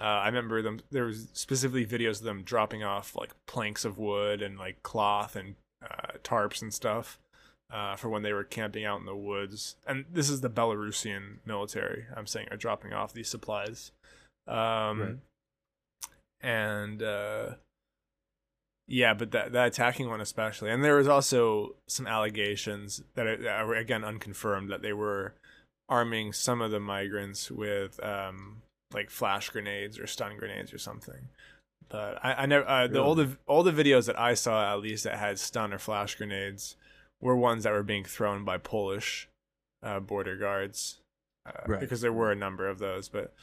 [0.00, 0.80] Uh, I remember them.
[0.90, 5.34] There was specifically videos of them dropping off like planks of wood and like cloth
[5.34, 7.18] and uh, tarps and stuff
[7.72, 9.76] uh, for when they were camping out in the woods.
[9.86, 12.06] And this is the Belarusian military.
[12.16, 13.92] I'm saying are dropping off these supplies.
[14.46, 15.16] Um, Right.
[16.40, 17.54] And uh,
[18.88, 23.36] yeah, but that that attacking one especially, and there was also some allegations that are,
[23.36, 25.34] that are again unconfirmed that they were
[25.88, 31.28] arming some of the migrants with um, like flash grenades or stun grenades or something.
[31.90, 34.80] But I, I never uh, the all the all the videos that I saw at
[34.80, 36.76] least that had stun or flash grenades
[37.20, 39.28] were ones that were being thrown by Polish
[39.82, 41.00] uh, border guards
[41.46, 41.80] uh, Right.
[41.80, 43.08] because there were a number of those.
[43.08, 43.34] But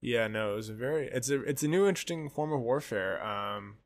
[0.00, 3.24] yeah, no, it was a very it's a it's a new interesting form of warfare.
[3.24, 3.76] Um,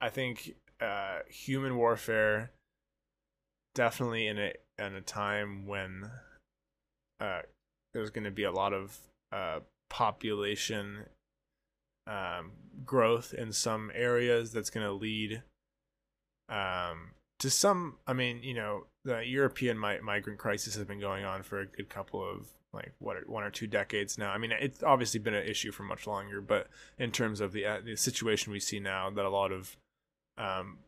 [0.00, 2.50] I think uh, human warfare
[3.74, 6.10] definitely in a in a time when
[7.20, 7.42] uh,
[7.92, 8.98] there's going to be a lot of
[9.32, 11.06] uh, population
[12.06, 12.52] um,
[12.84, 15.42] growth in some areas that's going to lead
[16.48, 17.96] um, to some.
[18.06, 21.66] I mean, you know, the European mi- migrant crisis has been going on for a
[21.66, 24.30] good couple of like what one or two decades now.
[24.30, 27.66] I mean, it's obviously been an issue for much longer, but in terms of the
[27.66, 29.76] uh, the situation we see now, that a lot of
[30.38, 30.78] um,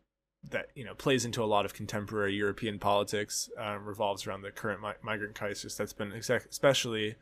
[0.49, 4.51] that you know plays into a lot of contemporary European politics uh, revolves around the
[4.51, 7.15] current mi- migrant crisis that's been exact, especially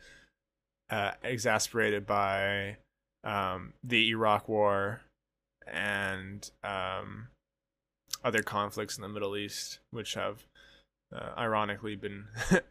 [0.90, 2.78] uh, exasperated by
[3.24, 5.02] um, the Iraq War
[5.68, 7.28] and um,
[8.24, 10.46] other conflicts in the Middle East, which have
[11.16, 12.26] uh, ironically been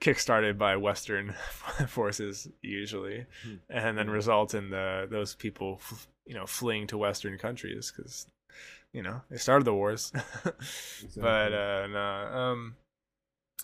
[0.00, 1.34] kickstarted by Western
[1.88, 3.54] forces usually, Hmm.
[3.70, 8.26] and then result in the those people, f- you know, fleeing to Western countries because
[8.94, 10.10] you know they started the wars.
[11.16, 12.76] but uh, no, um,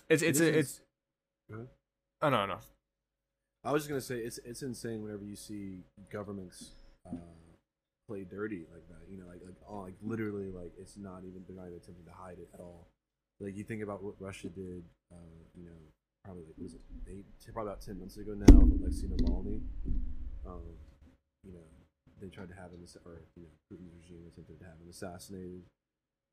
[0.09, 0.81] it's it's It it's
[1.49, 1.67] Go ahead.
[2.21, 2.59] oh no no
[3.63, 6.71] I was just gonna say it's it's insane whenever you see governments
[7.07, 7.15] uh,
[8.07, 9.09] play dirty like that.
[9.09, 12.05] You know, like like oh, like literally like it's not even they're not even attempting
[12.05, 12.87] to hide it at all.
[13.39, 15.77] Like you think about what Russia did, uh, you know,
[16.25, 19.61] probably like was it eight, probably about ten months ago now with Alexei Navalny.
[20.45, 20.61] Um,
[21.43, 21.67] you know,
[22.21, 25.63] they tried to have him, or you know, Putin's regime attempted to have him assassinated,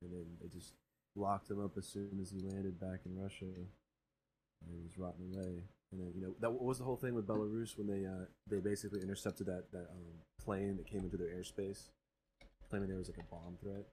[0.03, 0.75] and then they just
[1.17, 3.67] locked him up as soon as he landed back in Russia, and
[4.71, 5.65] he was rotting away.
[5.91, 8.61] And then you know that was the whole thing with Belarus when they uh, they
[8.61, 11.89] basically intercepted that that um, plane that came into their airspace,
[12.69, 13.87] claiming there was like a bomb threat.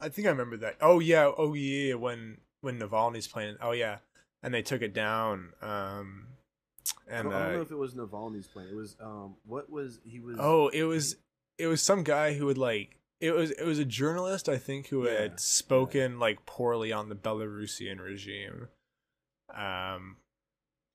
[0.00, 0.76] I think I remember that.
[0.80, 3.56] Oh yeah, oh yeah, when when Navalny's plane.
[3.60, 3.98] Oh yeah,
[4.42, 5.52] and they took it down.
[5.62, 6.26] Um,
[7.10, 8.68] I don't, I don't know uh, if it was Navalny's plane.
[8.70, 11.16] It was um what was he was oh, it was
[11.58, 14.88] it was some guy who would like it was it was a journalist I think
[14.88, 18.68] who Yeah, had spoken like poorly on the Belarusian regime.
[19.54, 20.16] Um,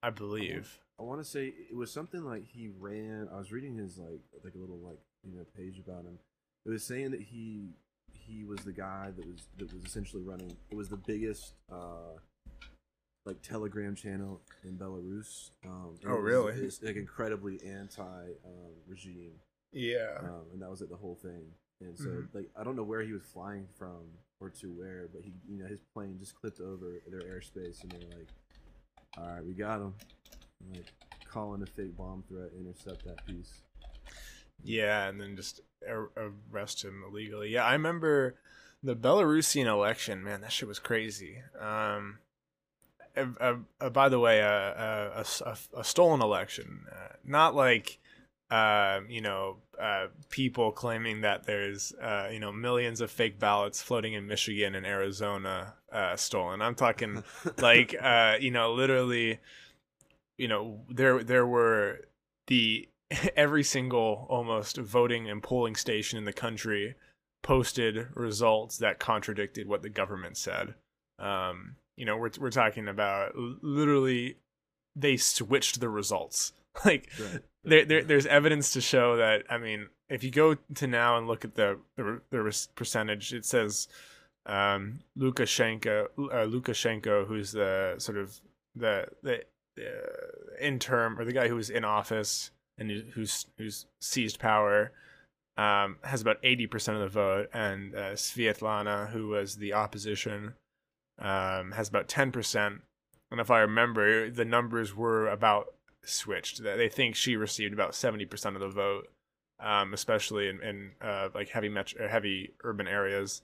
[0.04, 0.80] I believe.
[1.00, 3.28] I want to say it was something like he ran.
[3.34, 6.20] I was reading his like like a little like you know page about him.
[6.66, 7.70] It was saying that he
[8.14, 10.56] he was the guy that was that was essentially running.
[10.70, 12.20] It was the biggest uh
[13.26, 15.52] like Telegram channel in Belarus.
[15.66, 16.54] Um, Oh, really?
[16.62, 19.34] It's like incredibly anti um, regime,
[19.72, 20.18] Yeah.
[20.20, 21.54] um, and that was like the whole thing.
[21.82, 22.34] And so Mhm.
[22.34, 25.58] like I don't know where he was flying from or to where, but he you
[25.58, 28.30] know his plane just clipped over their airspace, and they were like,
[29.18, 29.94] "All right, we got him."
[30.62, 30.86] And, like
[31.26, 33.62] calling a fake bomb threat, intercept that piece.
[34.64, 36.12] Yeah, and then just ar-
[36.52, 37.50] arrest him illegally.
[37.50, 38.36] Yeah, I remember
[38.84, 40.24] the Belarusian election.
[40.24, 41.42] Man, that shit was crazy.
[41.60, 42.20] Um,
[43.18, 48.00] uh, uh, by the way, uh, uh, a, a- a stolen election, uh, not like.
[48.50, 53.82] Uh, you know, uh, people claiming that there's, uh, you know, millions of fake ballots
[53.82, 56.62] floating in Michigan and Arizona uh, stolen.
[56.62, 57.24] I'm talking
[57.60, 59.40] like uh you know literally
[60.38, 62.02] you know there there were
[62.48, 62.90] the
[63.36, 66.96] every single almost voting and polling station in the country
[67.44, 70.76] posted results that contradicted what the government said
[71.20, 74.38] um you know we're we're talking about literally
[74.96, 76.54] they switched the results.
[76.86, 77.42] Like Right.
[77.66, 81.28] there, there there's evidence to show that I mean, if you go to now and
[81.28, 83.88] look at the the, the percentage, it says
[84.46, 88.40] um, Lukashenko uh, Lukashenko, who's the sort of
[88.76, 89.36] the the
[89.78, 94.92] uh, interim or the guy who was in office and who- who's who's seized power,
[95.58, 100.54] um, has about eighty percent of the vote, and uh, Svietlana, who was the opposition,
[101.22, 102.82] um, has about ten percent.
[103.30, 106.64] And if I remember, the numbers were about switched.
[106.64, 109.08] They think she received about seventy percent of the vote,
[109.60, 113.42] um, especially in, in uh, like heavy metro, heavy urban areas,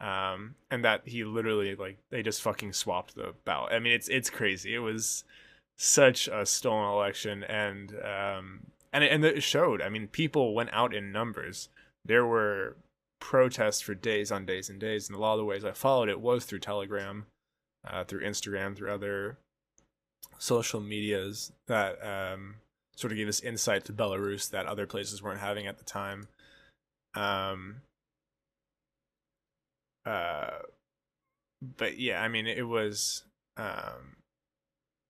[0.00, 3.72] um, and that he literally like they just fucking swapped the ballot.
[3.72, 4.74] I mean, it's it's crazy.
[4.74, 5.24] It was
[5.76, 8.60] such a stolen election, and um,
[8.92, 9.82] and and it showed.
[9.82, 11.68] I mean, people went out in numbers.
[12.04, 12.76] There were
[13.20, 16.08] protests for days on days and days, and a lot of the ways I followed
[16.08, 17.26] it was through Telegram,
[17.86, 19.38] uh, through Instagram, through other
[20.38, 22.56] social medias that um,
[22.96, 26.28] sort of gave us insight to Belarus that other places weren't having at the time.
[27.14, 27.82] Um,
[30.06, 30.58] uh,
[31.76, 33.24] but yeah, I mean, it was,
[33.56, 34.16] um,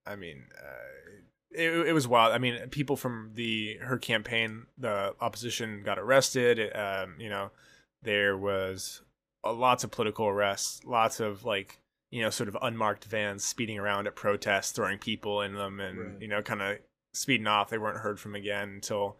[0.06, 1.18] I mean, uh,
[1.50, 2.32] it, it was wild.
[2.32, 6.58] I mean, people from the her campaign, the opposition got arrested.
[6.58, 7.50] It, um, you know,
[8.02, 9.02] there was
[9.44, 11.78] uh, lots of political arrests, lots of like
[12.10, 15.98] you know, sort of unmarked vans speeding around at protests, throwing people in them, and
[15.98, 16.22] Right.
[16.22, 16.78] you know, kind of
[17.12, 17.68] speeding off.
[17.68, 19.18] They weren't heard from again until,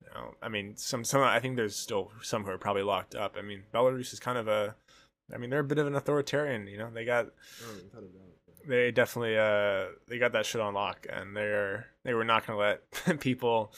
[0.00, 1.20] you know, I mean, some some.
[1.22, 3.34] I think there's still some who are probably locked up.
[3.36, 4.76] I mean, Belarus is kind of a,
[5.34, 6.68] I mean, they're a bit of an authoritarian.
[6.68, 8.68] You know, they got Oh, without a doubt.
[8.68, 12.58] they definitely uh they got that shit on lock, and they're they were not gonna
[12.60, 12.82] let
[13.20, 13.72] people,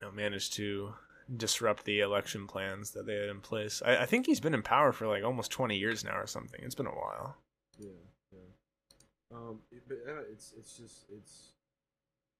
[0.00, 0.94] you know, manage to
[1.34, 3.82] disrupt the election plans that they had in place.
[3.84, 6.60] I, I think he's been in power for like almost twenty years now or something.
[6.62, 7.36] It's been a while.
[7.78, 7.88] Yeah,
[8.32, 9.36] yeah.
[9.36, 9.58] Um,
[9.88, 11.52] but yeah, it's it's just it's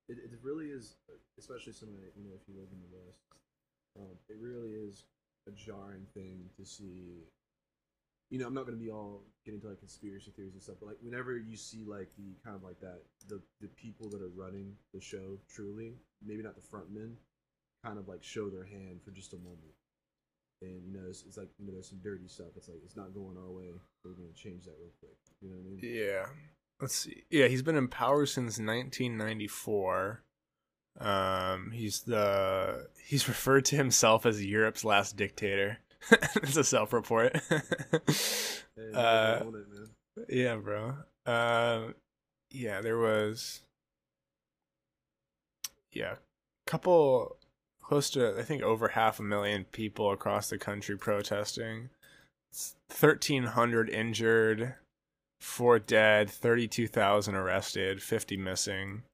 [0.09, 0.97] it, it really is,
[1.39, 3.23] especially somebody you know if you live in the West,
[3.99, 5.05] um, it really is
[5.49, 7.25] a jarring thing to see.
[8.31, 10.89] You know, I'm not gonna be all get into like conspiracy theories and stuff, but
[10.89, 14.33] like whenever you see like the kind of like that the the people that are
[14.35, 15.95] running the show truly,
[16.25, 17.17] maybe not the front men,
[17.85, 19.75] kind of like show their hand for just a moment.
[20.63, 22.49] And you know, it's, it's like you know, there's some dirty stuff.
[22.57, 23.67] It's like it's not going our way.
[24.05, 25.17] We're gonna change that real quick.
[25.41, 25.97] You know what I mean?
[25.97, 26.27] Yeah.
[26.81, 27.25] Let's see.
[27.31, 30.23] Yeah, he's been in power since 1994.
[31.01, 35.79] Um, he's the he's referred to himself as Europe's last dictator.
[36.11, 37.39] it's a self-report.
[38.77, 39.41] Hey, Uh,
[40.17, 40.97] it, yeah, bro.
[41.25, 41.93] Uh,
[42.51, 43.61] yeah, there was
[45.93, 46.17] yeah,
[46.67, 47.37] couple
[47.95, 51.91] close to I think over half a million people across the country protesting.
[52.89, 54.75] Thirteen hundred injured,
[55.41, 59.05] four dead, thirty-two thousand arrested, fifty missing,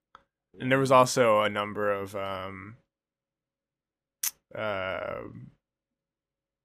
[0.59, 2.77] and there was also a number of um,
[4.55, 5.25] uh,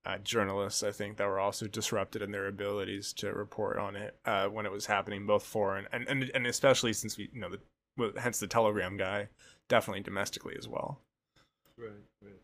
[0.05, 4.15] uh, journalists, I think, that were also disrupted in their abilities to report on it
[4.23, 7.49] uh, when it was happening, both foreign and, and and especially since we, you know,
[7.49, 9.27] the hence the Telegram guy,
[9.67, 11.01] definitely domestically as well.
[11.77, 12.41] Right, right,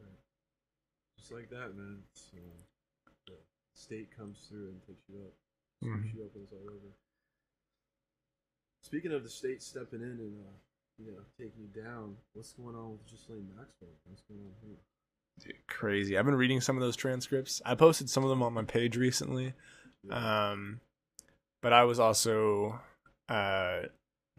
[0.00, 0.18] right.
[1.18, 2.02] Just like that, man.
[2.12, 3.34] It's, uh, the
[3.74, 5.34] state comes through and takes you up,
[5.84, 6.00] Mhm.
[6.02, 6.92] sweeps you up and it's all over.
[8.82, 10.50] Speaking of the state stepping in and uh,
[10.98, 13.90] you know taking you down, what's going on with Ghislaine Maxwell?
[14.04, 14.76] What's going on here?
[15.40, 16.16] Dude, crazy.
[16.16, 17.60] I've been reading some of those transcripts.
[17.64, 19.54] I posted some of them on my page recently.
[20.04, 20.50] Yeah.
[20.50, 20.80] Um,
[21.60, 22.80] but I was also
[23.28, 23.82] uh,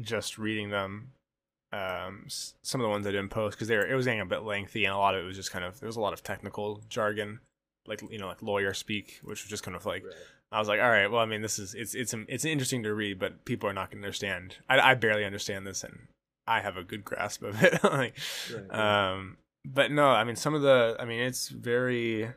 [0.01, 1.13] just reading them.
[1.71, 4.25] Um, some of the ones I didn't post because they were it was getting a
[4.25, 6.13] bit lengthy and a lot of it was just kind of there was a lot
[6.13, 7.39] of technical jargon,
[7.85, 10.13] like you know like lawyer speak, which was just kind of like right.
[10.51, 12.93] I was like, all right, well I mean this is it's it's it's interesting to
[12.93, 14.57] read, but people are not going to understand.
[14.67, 16.07] I I barely understand this and
[16.47, 17.73] I have a good grasp of it.
[17.83, 18.17] like,
[18.51, 19.11] Right, right.
[19.11, 22.29] um, but no, I mean some of the I mean it's very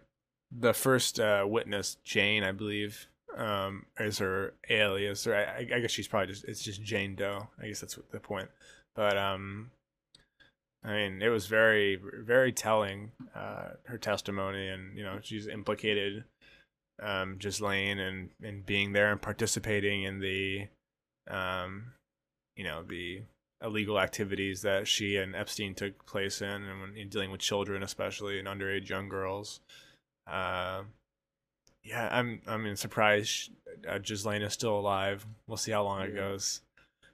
[0.50, 5.90] the first uh, witness Jane I believe um is her alias or I, I guess
[5.90, 8.50] she's probably just it's just Jane Doe I guess that's what the point
[8.94, 9.70] but um
[10.84, 16.24] I mean it was very very telling uh her testimony and you know she's implicated
[17.02, 20.68] um Ghislaine and and being there and participating in the
[21.28, 21.92] um
[22.56, 23.22] you know the
[23.62, 27.82] illegal activities that she and Epstein took place in and when in dealing with children
[27.82, 29.60] especially and underage young girls
[30.26, 30.82] uh,
[31.82, 33.50] yeah, I'm I mean surprised
[33.88, 35.26] uh, Ghislaine is still alive.
[35.46, 36.60] We'll see how long it goes.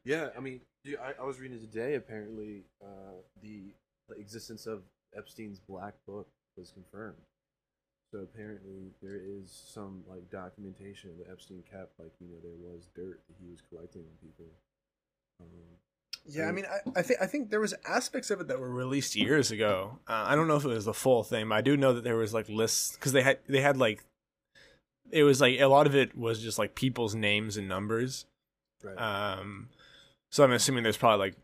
[0.05, 1.95] Yeah, I mean, dude, I, I was reading today.
[1.95, 3.75] Apparently, uh, the,
[4.09, 4.83] the existence of
[5.17, 7.17] Epstein's black book was confirmed.
[8.13, 11.99] So apparently, there is some like documentation that Epstein kept.
[11.99, 14.47] Like, you know, there was dirt that he was collecting on people.
[15.41, 15.47] Um,
[16.27, 18.71] Yeah, I mean, I, I think I think there was aspects of it that were
[18.71, 19.99] released years ago.
[20.09, 22.05] Uh, I don't know if it was the full thing, but I do know that
[22.05, 24.05] there was like lists because they had they had like
[25.11, 28.27] it was like a lot of it was just like people's names and numbers.
[28.83, 28.97] right.
[29.39, 29.69] Um,
[30.31, 31.37] so I'm assuming there's probably like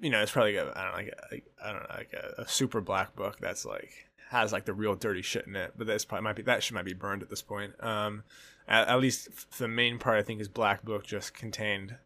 [0.00, 1.96] you know it's probably like a, I don't know, like, a, like I don't know
[1.96, 5.56] like a, a super black book that's like has like the real dirty shit in
[5.56, 7.72] it, but that's probably might be that shit might be burned at this point.
[7.80, 8.24] Um,
[8.66, 11.96] at, at least f- the main part I think is black book just contained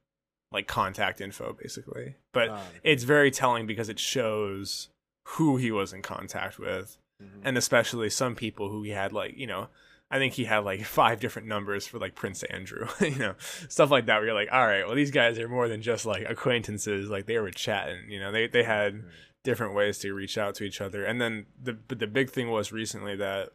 [0.53, 4.89] like contact info basically, but Ah, it's very telling because it shows
[5.28, 7.41] who he was in contact with mhm.
[7.45, 9.68] and especially some people who he had like you know
[10.11, 13.34] i think he had like five different numbers for like prince andrew you know
[13.68, 14.16] stuff like that.
[14.16, 17.09] Where you're like all right well these guys are more than just like acquaintances.
[17.11, 18.32] Like they were chatting you know?
[18.32, 19.02] They, they had
[19.44, 21.04] different ways to reach out to each other.
[21.04, 23.50] And then the but the big thing was recently that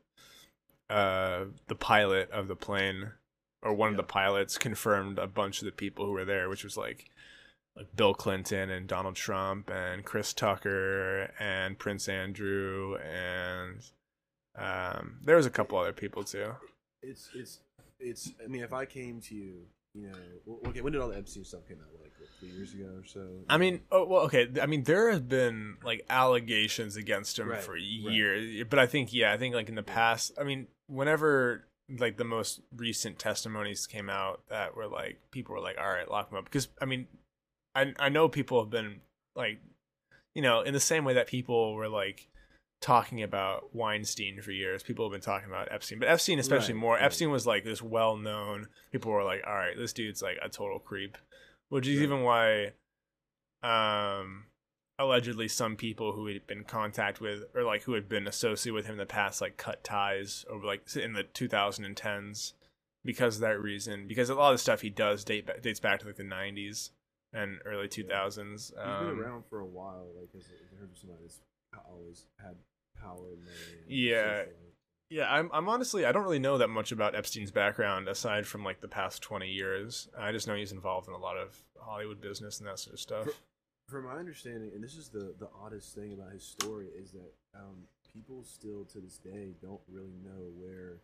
[0.90, 3.12] uh the pilot of the plane
[3.62, 6.64] or one of the pilots confirmed a bunch of the people who were there which
[6.64, 7.10] was like
[7.76, 13.82] like Bill Clinton and Donald Trump and Chris Tucker and Prince Andrew and
[14.58, 16.52] um there was a couple other people too.
[17.02, 17.60] It's it's
[18.00, 18.32] it's.
[18.44, 19.54] I mean, if I came to you,
[19.94, 22.02] you know, okay, when did all the Epstein stuff come out?
[22.02, 23.28] Like three years ago or so.
[23.50, 24.48] I mean, oh well, okay.
[24.62, 27.82] I mean, there have been like allegations against him Right, for right.
[27.82, 31.68] years, but I think yeah, I think like in the past, I mean, whenever
[32.00, 36.10] like the most recent testimonies came out that were like people were like, all right,
[36.10, 37.08] lock him up because I mean,
[37.76, 39.02] I I know people have been
[39.36, 39.60] like,
[40.36, 42.28] you know, in the same way that people were like
[42.82, 44.82] talking about Weinstein for years.
[44.84, 46.94] People have been talking about Epstein, but Epstein especially Right, more.
[46.96, 47.04] right.
[47.04, 48.68] Epstein was like this well known.
[48.92, 51.18] People were like, all right, this dude's like a total creep,
[51.70, 52.04] which is Right.
[52.04, 52.74] even why,
[53.64, 54.46] um,
[54.98, 58.74] allegedly some people who had been in contact with or like who had been associated
[58.76, 62.54] with him in the past like cut ties over like in the 2010s
[63.04, 66.00] because of that reason because a lot of the stuff he does date dates back
[66.00, 66.92] to like the 90s
[67.34, 70.06] and early 2000s He's um, been around for a while.
[70.20, 71.40] Like, as I heard of somebody that's
[71.90, 72.56] always had
[73.02, 73.28] power
[73.88, 74.44] Yeah.
[75.10, 78.64] Yeah, I'm I'm honestly I don't really know that much about Epstein's background aside from
[78.64, 80.08] like the past 20 years.
[80.18, 83.00] I just know he's involved in a lot of Hollywood business and that sort of
[83.02, 83.28] stuff.
[83.90, 87.34] From my understanding, and this is the the oddest thing about his story is that
[87.54, 87.84] um,
[88.14, 91.02] people still to this day don't really know where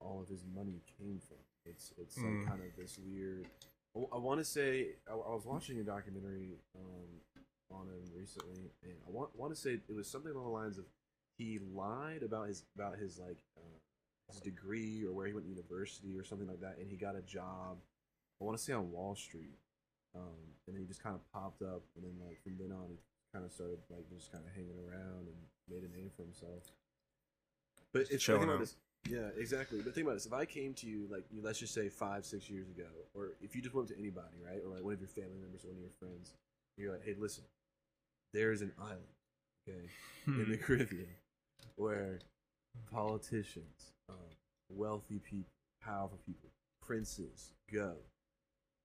[0.00, 1.38] all of his money came from.
[1.64, 2.48] It's it's like Mm.
[2.48, 3.46] kind of this weird.
[4.12, 7.06] I, want to say I, I was watching a documentary um,
[7.70, 10.78] on him recently, and I want want to say it was something along the lines
[10.78, 10.84] of
[11.38, 13.78] he lied about his about his like uh,
[14.30, 17.16] his degree or where he went to university or something like that, and he got
[17.16, 17.78] a job.
[18.40, 19.58] I want to say on Wall Street,
[20.14, 22.86] um, and then he just kind of popped up, and then like from then on,
[22.88, 22.98] he
[23.32, 25.38] kind of started like just kind of hanging around and
[25.68, 26.62] made a name for himself.
[27.92, 28.60] But it's Showing about up.
[28.60, 28.76] this.
[29.08, 29.80] Yeah, exactly.
[29.82, 32.24] But think about this: if I came to you, like, you, let's just say five,
[32.24, 35.00] six years ago, or if you just went to anybody, right, or like one of
[35.00, 36.32] your family members, or one of your friends,
[36.76, 37.44] you're like, "Hey, listen,
[38.32, 39.00] there's an island,
[39.68, 39.88] okay,
[40.26, 41.08] in the Caribbean,
[41.76, 42.18] where
[42.90, 44.16] politicians, um,
[44.70, 45.50] wealthy people,
[45.82, 46.50] powerful people,
[46.82, 47.94] princes go,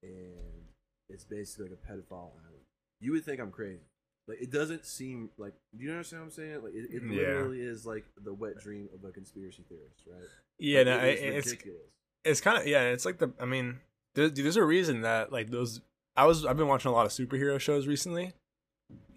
[0.04, 0.66] and
[1.10, 2.64] it's basically like a pedophile island.
[3.02, 3.80] You would think I'm crazy.
[4.28, 5.54] Like it doesn't seem like.
[5.76, 6.64] Do you understand what I'm saying?
[6.64, 7.16] Like it, it Yeah.
[7.18, 10.30] literally is like the wet dream of a conspiracy theorist, right?
[10.60, 11.82] Yeah, Like, no, it is it- it's ridiculous.
[12.26, 12.84] it's kind of yeah.
[12.92, 13.80] It's like the I mean,
[14.14, 15.82] there, dude, there's a reason that like those.
[16.20, 18.34] I was I've been watching a lot of superhero shows recently.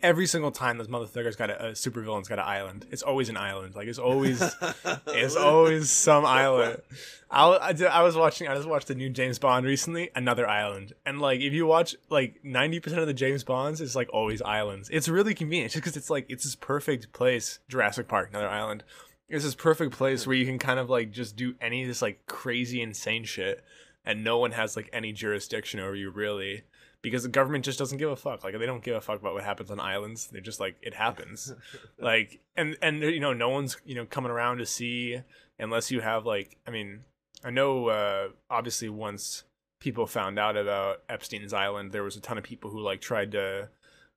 [0.02, 2.86] Every single time those motherfuckers got a, a supervillain's got an island.
[2.92, 3.74] It's always an island.
[3.74, 4.40] Like it's always
[5.08, 6.80] it's always some island.
[7.28, 10.48] I, I, did- I was watching I just watched the new James Bond recently, another
[10.48, 10.92] island.
[11.04, 14.88] And like if you watch like 90% of the James Bonds it's like always islands.
[14.92, 18.84] It's really convenient just cuz it's like it's this perfect place, Jurassic Park, another island.
[19.28, 22.02] It's this perfect place where you can kind of like just do any of this
[22.02, 23.64] like crazy insane shit
[24.04, 26.62] and no one has like any jurisdiction over you really
[27.02, 28.44] because the government just doesn't give a fuck.
[28.44, 30.28] Like they don't give a fuck about what happens on islands.
[30.28, 31.52] They're just like it happens
[31.98, 35.20] like and and you know no one's you know coming around to see
[35.58, 37.00] unless you have like i mean
[37.44, 39.44] i know uh obviously once
[39.80, 43.32] people found out about epstein's island there was a ton of people who like tried
[43.32, 43.68] to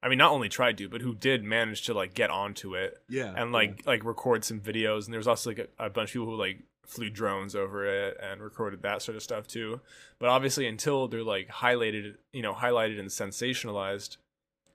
[0.03, 3.01] i mean not only tried to but who did manage to like get onto it
[3.09, 6.09] yeah, and like like record some videos and there was also like a, a bunch
[6.09, 9.81] of people who like flew drones over it and recorded that sort of stuff too.
[10.19, 14.17] But obviously until they're like highlighted you know highlighted and sensationalized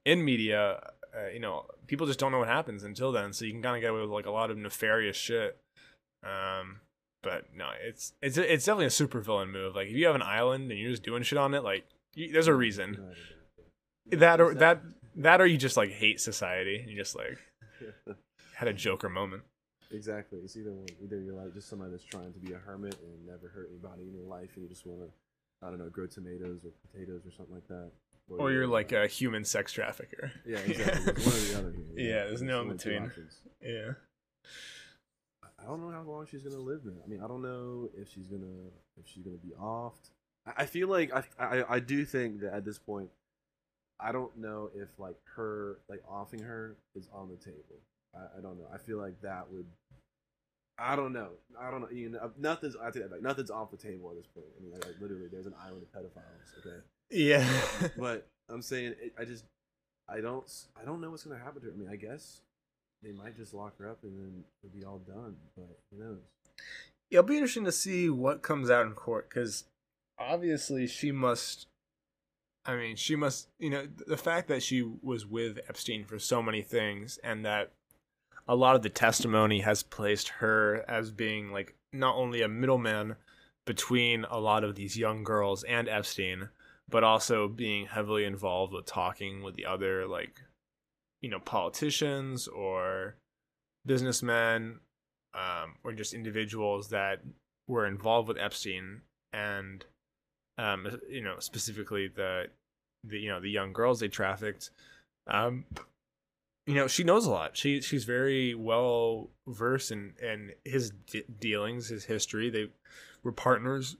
[0.04, 3.32] in media uh, you know people just don't know what happens until then.
[3.32, 5.58] So you can kind of get away with like a lot of nefarious shit.
[6.24, 6.80] Um
[7.22, 9.74] but no it's it's it's definitely a super villain move.
[9.74, 11.84] Like if you have an island and you're just doing shit on it like
[12.14, 13.14] you, there's a reason.
[14.06, 14.82] That or that
[15.16, 16.84] that or you just like hate society.
[16.88, 17.38] You just like
[18.54, 19.42] had a joker moment
[19.92, 20.38] Exactly.
[20.44, 20.86] It's either one.
[21.02, 24.02] Either you're like just somebody that's trying to be a hermit and never hurt anybody
[24.08, 25.08] in your life, and you just want to,
[25.66, 27.90] I don't know, grow tomatoes or potatoes or something like that.
[28.28, 30.30] or you're like a human sex trafficker.
[30.46, 31.12] yeah, exactly.
[31.24, 31.84] One or the other here.
[31.96, 33.10] Yeah, there's no in between.
[33.62, 33.92] yeah.
[35.58, 36.92] I don't know how long she's gonna live now.
[37.04, 38.46] I mean, I don't know if she's gonna
[38.98, 40.10] if she's gonna be offed.
[40.46, 43.10] I, I feel like I, I I do think that at this point,
[43.98, 47.80] I don't know if like her like offing her is on the table.
[48.14, 48.66] I, I don't know.
[48.72, 49.66] I feel like that would.
[50.78, 51.28] I don't know.
[51.60, 51.90] I don't know.
[51.90, 52.76] You know, nothing's.
[52.76, 53.22] I take that back.
[53.22, 54.46] Nothing's off the table at this point.
[54.58, 56.66] I mean, like, like, literally, there's an island of pedophiles.
[56.66, 57.46] Okay, Yeah.
[57.98, 59.44] but I'm saying, it, I just,
[60.08, 60.50] I don't,
[60.80, 61.72] I don't know what's gonna happen to her.
[61.72, 62.40] I mean, I guess
[63.02, 65.36] they might just lock her up and then it'll be all done.
[65.56, 66.18] But who knows?
[67.10, 69.64] It'll be interesting to see what comes out in court because
[70.18, 71.66] obviously she must.
[72.64, 73.48] I mean, she must.
[73.58, 77.72] You know, the fact that she was with Epstein for so many things and that
[78.50, 83.14] a lot of the testimony has placed her as being like not only a middleman
[83.64, 86.48] between a lot of these young girls and Epstein,
[86.88, 90.40] but also being heavily involved with talking with the other like
[91.22, 93.14] you know politicians or
[93.86, 94.80] businessmen
[95.32, 97.20] um, or just individuals that
[97.68, 99.84] were involved with Epstein and
[100.58, 102.46] um, you know specifically the
[103.04, 104.70] the you know the young girls they trafficked.
[105.28, 105.66] Um,
[106.70, 107.56] you know she knows a lot.
[107.56, 112.48] She she's very well versed in in his de- dealings his history.
[112.48, 112.68] They
[113.24, 113.96] were partners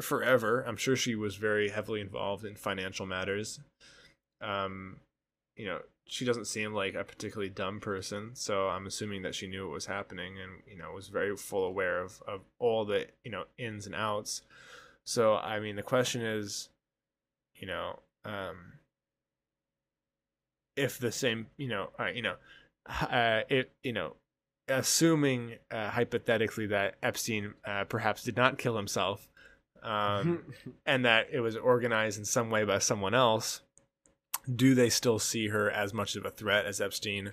[0.00, 0.62] forever.
[0.66, 3.60] I'm sure she was very heavily involved in financial matters.
[4.40, 5.00] Um
[5.56, 9.46] you know she doesn't seem like a particularly dumb person so i'm assuming that she
[9.46, 13.06] knew what was happening and you know was very full aware of of all the
[13.24, 14.42] you know ins and outs.
[15.04, 16.68] So i mean the question is
[17.54, 18.74] you know um
[20.76, 22.34] if the same you know uh, you know
[22.88, 24.14] uh, it you know
[24.68, 29.28] assuming uh, hypothetically that epstein uh, perhaps did not kill himself
[29.82, 30.42] um
[30.86, 33.60] and that it was organized in some way by someone else
[34.52, 37.32] do they still see her as much of a threat as epstein?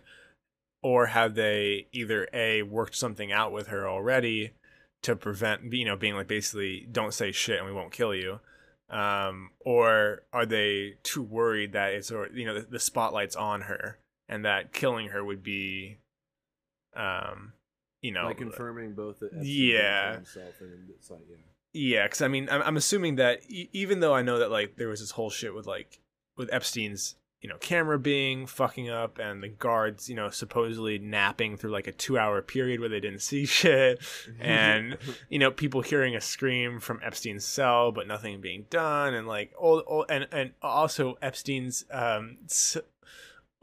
[0.83, 4.51] Or have they either a worked something out with her already
[5.03, 8.39] to prevent you know being like basically don't say shit and we won't kill you
[8.91, 13.61] um, or are they too worried that it's or you know the, the spotlight's on
[13.61, 13.97] her
[14.29, 15.97] and that killing her would be
[16.95, 17.53] um
[18.01, 20.15] you know like confirming both Epstein Yeah.
[20.15, 21.37] himself and it's like yeah.
[21.73, 24.75] yeah, because I mean, I'm, I'm assuming that e- even though I know that like
[24.75, 26.01] there was this whole shit with like
[26.35, 31.57] with Epstein's you know camera being fucking up and the guards you know supposedly napping
[31.57, 33.99] through like a two hour period where they didn't see shit
[34.39, 34.97] and
[35.29, 39.51] you know people hearing a scream from Epstein's cell but nothing being done and like
[39.57, 42.37] all, all and and also Epstein's um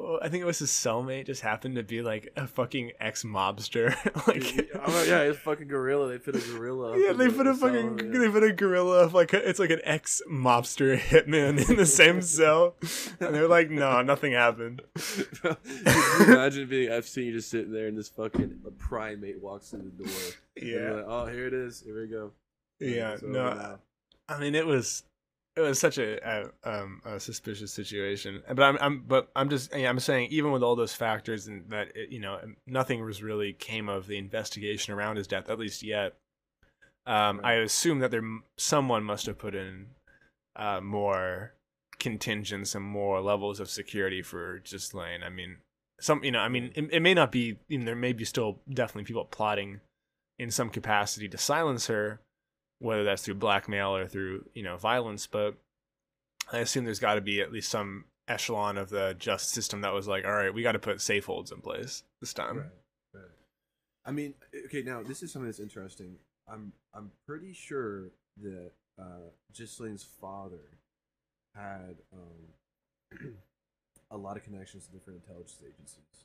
[0.01, 3.91] I think it was his cellmate just happened to be like a fucking ex mobster.
[4.29, 6.09] like, oh, yeah, it's fucking gorilla.
[6.09, 6.97] They put a gorilla.
[6.97, 8.19] yeah, they put a the cell, fucking yeah.
[8.21, 11.85] they put a gorilla of like a, it's like an ex mobster hitman in the
[11.87, 12.77] same cell,
[13.19, 14.83] and they're like, no, nothing happened.
[16.27, 20.13] Imagine being Epstein, you just sitting there and this fucking primate walks in the door.
[20.57, 21.83] And you're Yeah, like, oh, here it is.
[21.85, 22.33] Here we go.
[22.79, 23.79] yeah, no.
[24.29, 25.03] I mean, it was
[25.59, 28.43] it was such a, a um a suspicious situation.
[28.47, 31.89] But I'm I'm but I'm just I'm saying even with all those factors and that
[31.97, 35.83] it, you know nothing was really came of the investigation around his death at least
[35.83, 36.15] yet.
[37.07, 38.23] Um, I assume that there
[38.57, 39.87] someone must have put in
[40.57, 41.55] uh, more
[41.99, 45.23] contingents and more levels of security for Ghislaine.
[45.23, 45.57] I mean,
[46.01, 47.59] some you know, I mean, it, it may not be.
[47.69, 49.81] You know, there may be still definitely people plotting
[50.39, 52.21] in some capacity to silence her,
[52.79, 55.27] whether that's through blackmail or through you know violence.
[55.27, 55.55] But
[56.53, 59.93] I assume there's got to be at least some echelon of the just system that
[59.93, 62.59] was like, all right, we got to put safe holds in place this time.
[62.59, 62.67] Right,
[63.15, 63.25] right.
[64.05, 64.35] I mean,
[64.67, 66.17] okay, now this is something that's interesting.
[66.51, 68.11] I'm I'm pretty sure
[68.43, 70.79] that uh, Ghislaine's father
[71.55, 73.19] had um,
[74.11, 76.25] a lot of connections to different intelligence agencies,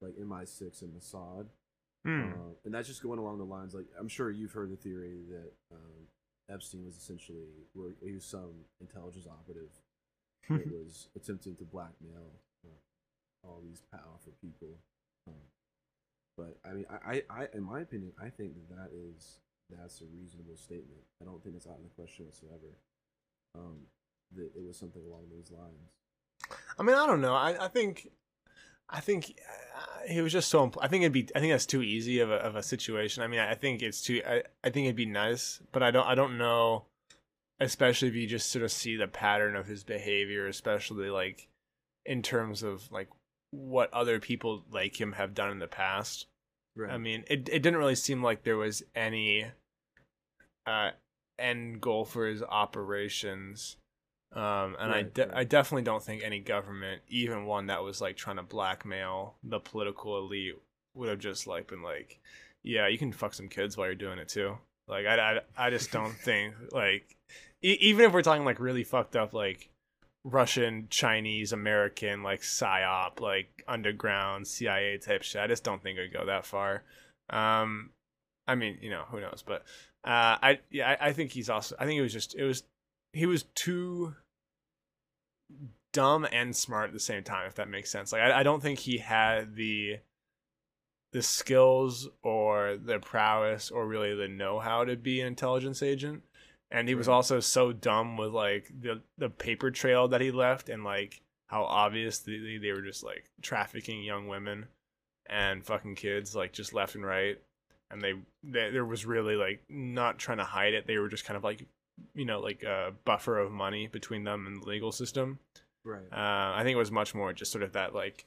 [0.00, 1.46] like MI6 and Mossad.
[2.04, 2.32] Hmm.
[2.32, 5.20] Uh, and that's just going along the lines like I'm sure you've heard the theory
[5.30, 6.06] that um,
[6.50, 9.70] Epstein was essentially where he was some intelligence operative
[10.50, 12.32] that was attempting to blackmail
[12.66, 14.76] uh, all these powerful people.
[15.26, 15.34] Um,
[16.36, 19.38] but I mean, I, I, I, in my opinion, I think that that is
[19.70, 21.00] that's a reasonable statement.
[21.22, 22.76] I don't think it's out of the question whatsoever.
[23.56, 23.86] Um,
[24.36, 26.58] that it was something along those lines.
[26.78, 27.34] I mean, I don't know.
[27.34, 28.10] I, I think,
[28.88, 29.34] I think
[29.76, 30.68] uh, he was just so.
[30.68, 31.28] Impl- I think it'd be.
[31.34, 33.22] I think that's too easy of a of a situation.
[33.22, 34.22] I mean, I think it's too.
[34.26, 36.06] I, I think it'd be nice, but I don't.
[36.06, 36.84] I don't know.
[37.60, 41.48] Especially if you just sort of see the pattern of his behavior, especially like
[42.04, 43.08] in terms of like
[43.50, 46.26] what other people like him have done in the past.
[46.76, 46.90] Right.
[46.90, 49.46] I mean, it it didn't really seem like there was any
[50.66, 50.90] uh
[51.38, 53.76] end goal for his operations.
[54.34, 55.36] Um, and I de- right.
[55.36, 59.60] I definitely don't think any government, even one that was like trying to blackmail the
[59.60, 60.56] political elite,
[60.94, 62.18] would have just like been like,
[62.62, 64.58] yeah, you can fuck some kids while you're doing it too.
[64.88, 67.16] Like I I, I just don't think like
[67.62, 69.70] e- even if we're talking like really fucked up like
[70.24, 75.40] Russian, Chinese, American, like psyop, like underground CIA type shit.
[75.40, 76.82] I just don't think it'd go that far.
[77.30, 77.90] Um,
[78.48, 79.44] I mean, you know, who knows?
[79.46, 79.62] But
[80.04, 81.76] uh, I yeah, I, I think he's also.
[81.78, 82.64] I think it was just it was
[83.12, 84.14] he was too
[85.92, 87.46] dumb and smart at the same time.
[87.46, 88.12] If that makes sense.
[88.12, 89.98] Like I, I don't think he had the
[91.12, 96.24] the skills or the prowess or really the know how to be an intelligence agent
[96.72, 100.68] and he was also so dumb with like the the paper trail that he left
[100.68, 104.66] and like how obvious they, they were just like trafficking young women
[105.26, 107.40] and fucking kids like just left and right
[107.92, 111.24] and they, they there was really like not trying to hide it they were just
[111.24, 111.64] kind of like
[112.14, 115.38] you know like a buffer of money between them and the legal system
[115.84, 116.12] right.
[116.12, 118.26] uh, I think it was much more just sort of that like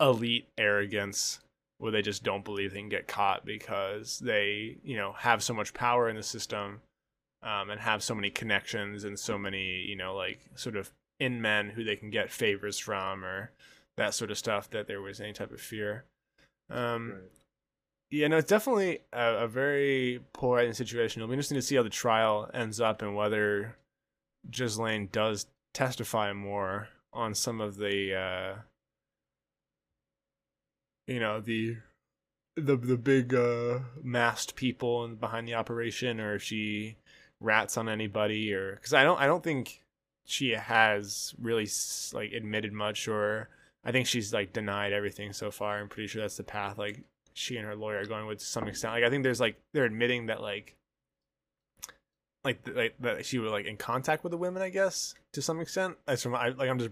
[0.00, 1.40] elite arrogance
[1.78, 5.54] where they just don't believe they can get caught because they, you know, have so
[5.54, 6.80] much power in the system
[7.42, 10.90] um, and have so many connections and so many, you know, like sort of
[11.20, 13.52] in men who they can get favors from or
[13.96, 16.04] that sort of stuff that there was any type of fear.
[16.68, 17.20] Um, right.
[18.10, 21.20] Yeah, no, it's definitely a, a very polarizing situation.
[21.20, 23.76] It'll be interesting to see how the trial ends up and whether
[24.50, 28.54] Ghislaine does testify more on some of the, uh,
[31.06, 31.76] you know, the
[32.56, 36.96] the the big uh, masked people in- behind the operation, or if she
[37.40, 39.82] rats on anybody, or because I don't I don't think
[40.24, 41.68] she has really
[42.12, 43.48] like admitted much, or
[43.84, 45.78] I think she's like denied everything so far.
[45.78, 47.02] I'm pretty sure that's the path like
[47.38, 48.94] she and her lawyer are going with to some extent.
[48.94, 50.76] Like I think there's like they're admitting that like
[52.44, 55.60] like like that she was like in contact with the women, I guess to some
[55.60, 55.96] extent.
[56.06, 56.90] That's from I like I'm just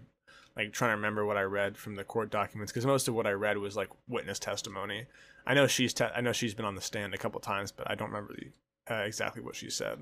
[0.57, 3.27] like trying to remember what I read from the court documents because most of what
[3.27, 5.07] I read was like witness testimony.
[5.47, 7.91] I know she's te- I know she's been on the stand a couple times, but
[7.91, 9.99] I don't remember the, uh, exactly what she said.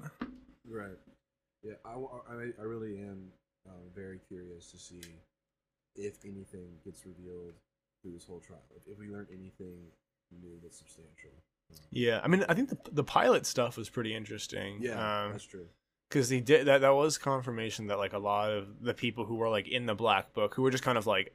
[0.68, 0.98] Right.
[1.62, 3.28] Yeah, I, I, I really am
[3.66, 5.00] um, very curious to see
[5.96, 7.54] if anything gets revealed
[8.02, 8.60] through this whole trial.
[8.76, 9.78] If, if we learn anything
[10.40, 11.30] new that's substantial.
[11.90, 14.78] Yeah, I mean I think the the pilot stuff was pretty interesting.
[14.80, 15.66] yeah, um, that's true.
[16.08, 16.82] because he did that.
[16.82, 19.94] That was confirmation that like a lot of the people who were like in the
[19.94, 21.34] black book, who were just kind of like,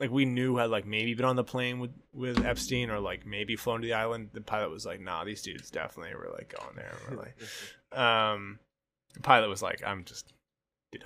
[0.00, 3.26] like we knew had like maybe been on the plane with with Epstein or like
[3.26, 4.30] maybe flown to the island.
[4.32, 6.94] The pilot was like, nah, these dudes definitely were like going there.
[7.08, 7.36] We're like,
[7.98, 8.58] um,
[9.14, 10.32] the pilot was like, I'm just.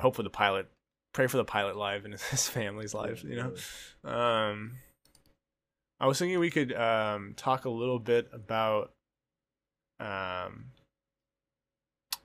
[0.00, 0.68] Hopefully the pilot
[1.16, 3.24] pray for the pilot life and his family's life.
[3.24, 4.10] You know.
[4.10, 4.78] Um,
[5.98, 8.92] I was thinking we could um, talk a little bit about,
[9.98, 10.66] um,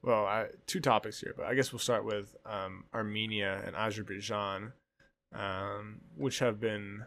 [0.03, 4.73] well, I, two topics here, but I guess we'll start with um, Armenia and Azerbaijan,
[5.33, 7.03] um, which have been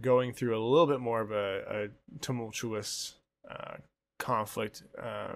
[0.00, 3.14] going through a little bit more of a, a tumultuous
[3.50, 3.76] uh,
[4.18, 5.34] conflict uh,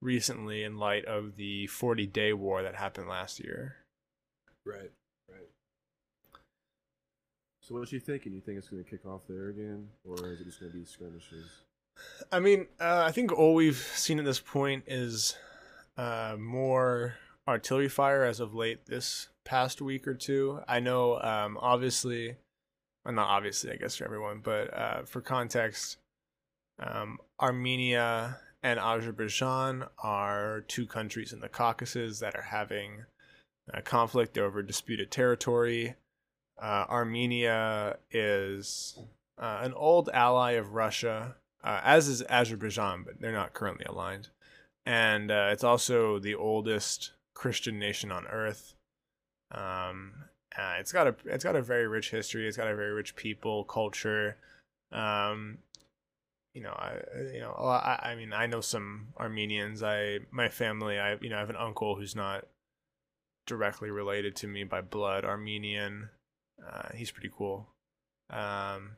[0.00, 3.76] recently in light of the 40 day war that happened last year.
[4.64, 4.90] Right, right.
[7.66, 8.34] So what you thinking?
[8.34, 10.78] You think it's going to kick off there again, or is it just going to
[10.78, 11.46] be skirmishes?
[12.30, 15.34] I mean, uh, I think all we've seen at this point is
[15.96, 17.14] uh, more
[17.48, 20.60] artillery fire as of late this past week or two.
[20.68, 22.36] I know, um, obviously,
[23.02, 25.96] well, not obviously, I guess for everyone, but uh, for context,
[26.78, 33.06] um, Armenia and Azerbaijan are two countries in the Caucasus that are having
[33.72, 35.94] a conflict over disputed territory.
[36.60, 38.98] Uh, Armenia is
[39.38, 44.28] uh, an old ally of Russia, uh, as is Azerbaijan, but they're not currently aligned.
[44.86, 48.74] And uh, it's also the oldest Christian nation on earth.
[49.50, 50.12] Um,
[50.56, 52.46] uh, it's got a it's got a very rich history.
[52.46, 54.36] It's got a very rich people culture.
[54.92, 55.58] Um,
[56.52, 56.98] you know, I
[57.32, 59.82] you know I, I mean I know some Armenians.
[59.82, 60.98] I my family.
[60.98, 62.46] I you know I have an uncle who's not
[63.46, 66.10] directly related to me by blood Armenian.
[66.66, 67.68] Uh, he's pretty cool.
[68.30, 68.96] Um,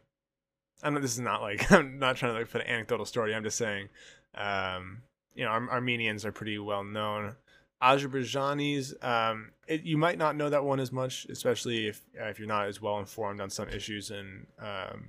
[0.83, 3.35] I know this is not like I'm not trying to like put an anecdotal story.
[3.35, 3.89] I'm just saying,
[4.35, 5.03] um,
[5.35, 7.37] you know, Ar- Armenians are pretty well known.
[7.83, 12.39] Azerbaijanis, um, it, you might not know that one as much, especially if uh, if
[12.39, 15.09] you're not as well informed on some issues in um,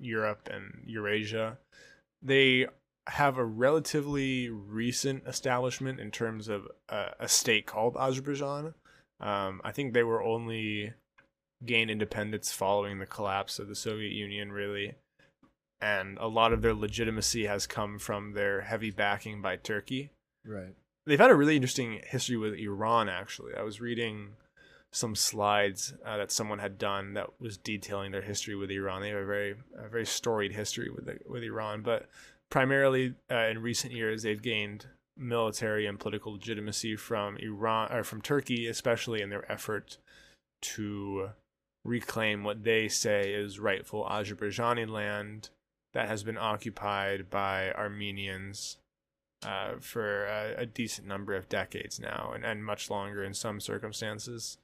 [0.00, 1.58] Europe and Eurasia.
[2.22, 2.66] They
[3.06, 8.74] have a relatively recent establishment in terms of uh, a state called Azerbaijan.
[9.20, 10.92] Um, I think they were only
[11.64, 14.94] gained independence following the collapse of the Soviet Union, really.
[15.80, 20.10] And a lot of their legitimacy has come from their heavy backing by Turkey.
[20.44, 20.74] Right.
[21.06, 23.54] They've had a really interesting history with Iran, actually.
[23.54, 24.34] I was reading
[24.92, 29.00] some slides uh, that someone had done that was detailing their history with Iran.
[29.00, 32.08] They have a very, a very storied history with the, with Iran, but
[32.50, 34.86] primarily uh, in recent years, they've gained
[35.16, 39.98] military and political legitimacy from Iran or from Turkey, especially in their effort
[40.62, 41.30] to
[41.84, 45.50] reclaim what they say is rightful Azerbaijani land
[45.92, 48.76] that has been occupied by Armenians
[49.42, 53.60] uh, for a, a decent number of decades now, and, and much longer in some
[53.60, 54.58] circumstances.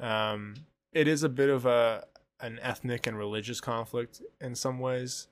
[0.00, 0.54] Um,
[0.92, 2.04] it is a bit of a
[2.40, 5.28] an ethnic and religious conflict in some ways.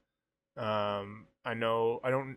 [0.57, 2.37] Um, I know I don't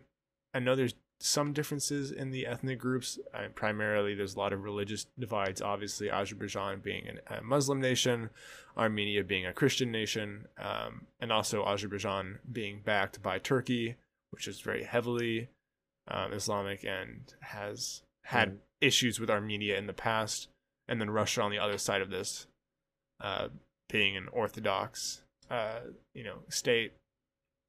[0.52, 3.18] I know there's some differences in the ethnic groups.
[3.32, 5.62] Uh, primarily, there's a lot of religious divides.
[5.62, 8.28] Obviously, Azerbaijan being an, a Muslim nation,
[8.76, 13.96] Armenia being a Christian nation, um, and also Azerbaijan being backed by Turkey,
[14.30, 15.48] which is very heavily
[16.08, 18.58] um, Islamic and has had Right.
[18.82, 20.48] issues with Armenia in the past,
[20.88, 22.46] and then Russia on the other side of this,
[23.22, 23.48] uh,
[23.88, 25.80] being an Orthodox, uh,
[26.14, 26.92] you know, state,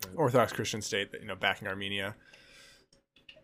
[0.06, 0.16] Right.
[0.18, 2.16] Orthodox Christian state that you know backing Armenia.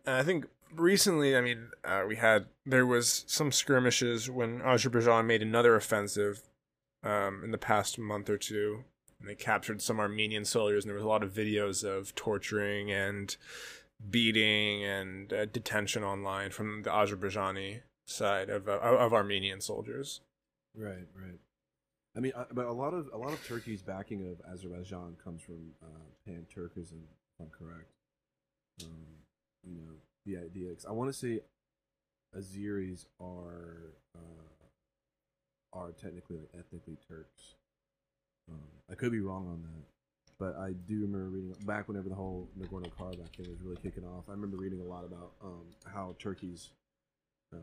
[0.06, 0.46] I think
[0.76, 6.42] recently, I mean, uh, we had there was some skirmishes when Azerbaijan made another offensive
[7.04, 8.84] um, in the past month or two,
[9.20, 12.92] and they captured some Armenian soldiers, and there was a lot of videos of torturing
[12.92, 13.38] and
[14.10, 20.22] beating and uh, detention online from the Azerbaijani side of uh, of Armenian soldiers.
[20.76, 21.40] Right, right.
[22.16, 25.42] I mean, uh, but a lot of a lot of Turkey's backing of Azerbaijan comes
[25.42, 27.92] from uh, pan Turkism, if I'm correct.
[28.84, 29.21] Um,
[29.64, 29.94] you know,
[30.26, 30.74] the idea.
[30.74, 31.42] 'cause I want to say
[32.38, 34.68] Azeris are uh,
[35.74, 37.56] are technically like ethnically Turks.
[38.50, 38.60] Um,
[38.90, 39.86] I could be wrong on that,
[40.38, 44.04] but I do remember reading back whenever the whole Nagorno Karabakh thing was really kicking
[44.06, 44.26] off.
[44.28, 46.70] I remember reading a lot about um, how Turkey's
[47.54, 47.62] um,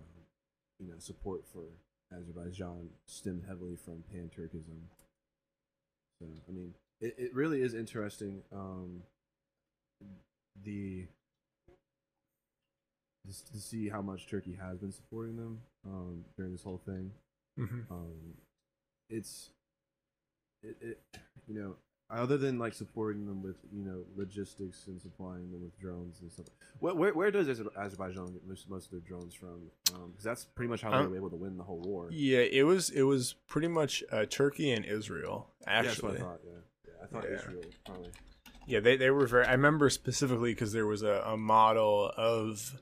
[0.79, 1.65] you know support for
[2.15, 4.81] Azerbaijan stemmed heavily from pan Turkism.
[6.19, 8.43] So I mean, it, it really is interesting.
[8.53, 9.03] Um,
[10.65, 11.07] the
[13.29, 17.11] just to see how much Turkey has been supporting them um, during this whole thing.
[17.59, 17.93] Mm-hmm.
[17.93, 18.35] Um,
[19.11, 19.51] it's
[20.63, 21.01] it, it
[21.47, 21.77] you know
[22.11, 26.33] other than like supporting them with you know logistics and supplying them with drones and
[26.33, 26.47] stuff.
[26.79, 29.71] Where where, where does Azerbaijan get most, most of their drones from?
[29.85, 32.09] Because that's pretty much how they Um, were able to win the whole war.
[32.11, 36.19] Yeah, it was it was pretty much uh, Turkey and Israel Yeah, that's what actually.
[36.19, 36.41] I thought.
[36.45, 36.53] Yeah,
[36.87, 37.37] yeah I thought Yeah.
[37.37, 38.11] Israel probably.
[38.67, 39.47] Yeah, they, they were very.
[39.47, 42.79] I remember specifically because there was a, a model of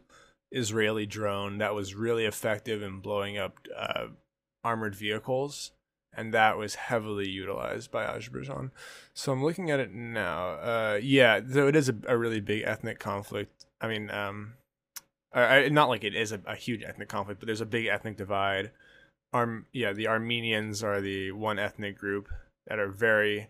[0.50, 4.08] Israeli drone that was really effective in blowing up uh,
[4.64, 5.72] armored vehicles,
[6.12, 8.70] and that was heavily utilized by Azerbaijan.
[9.14, 10.50] So I'm looking at it now.
[10.50, 13.66] Uh, yeah, though it is a, a really big ethnic conflict.
[13.80, 14.54] I mean, um,
[15.32, 18.16] I, not like it is a, a huge ethnic conflict, but there's a big ethnic
[18.16, 18.70] divide.
[19.32, 22.28] Arm, yeah, the Armenians are the one ethnic group
[22.66, 23.48] that are very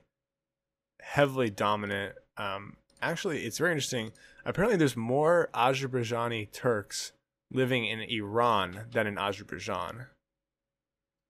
[1.01, 2.17] heavily dominant.
[2.37, 4.13] Um, actually, it's very interesting.
[4.45, 7.13] Apparently, there's more Azerbaijani Turks
[7.51, 10.07] living in Iran than in Azerbaijan.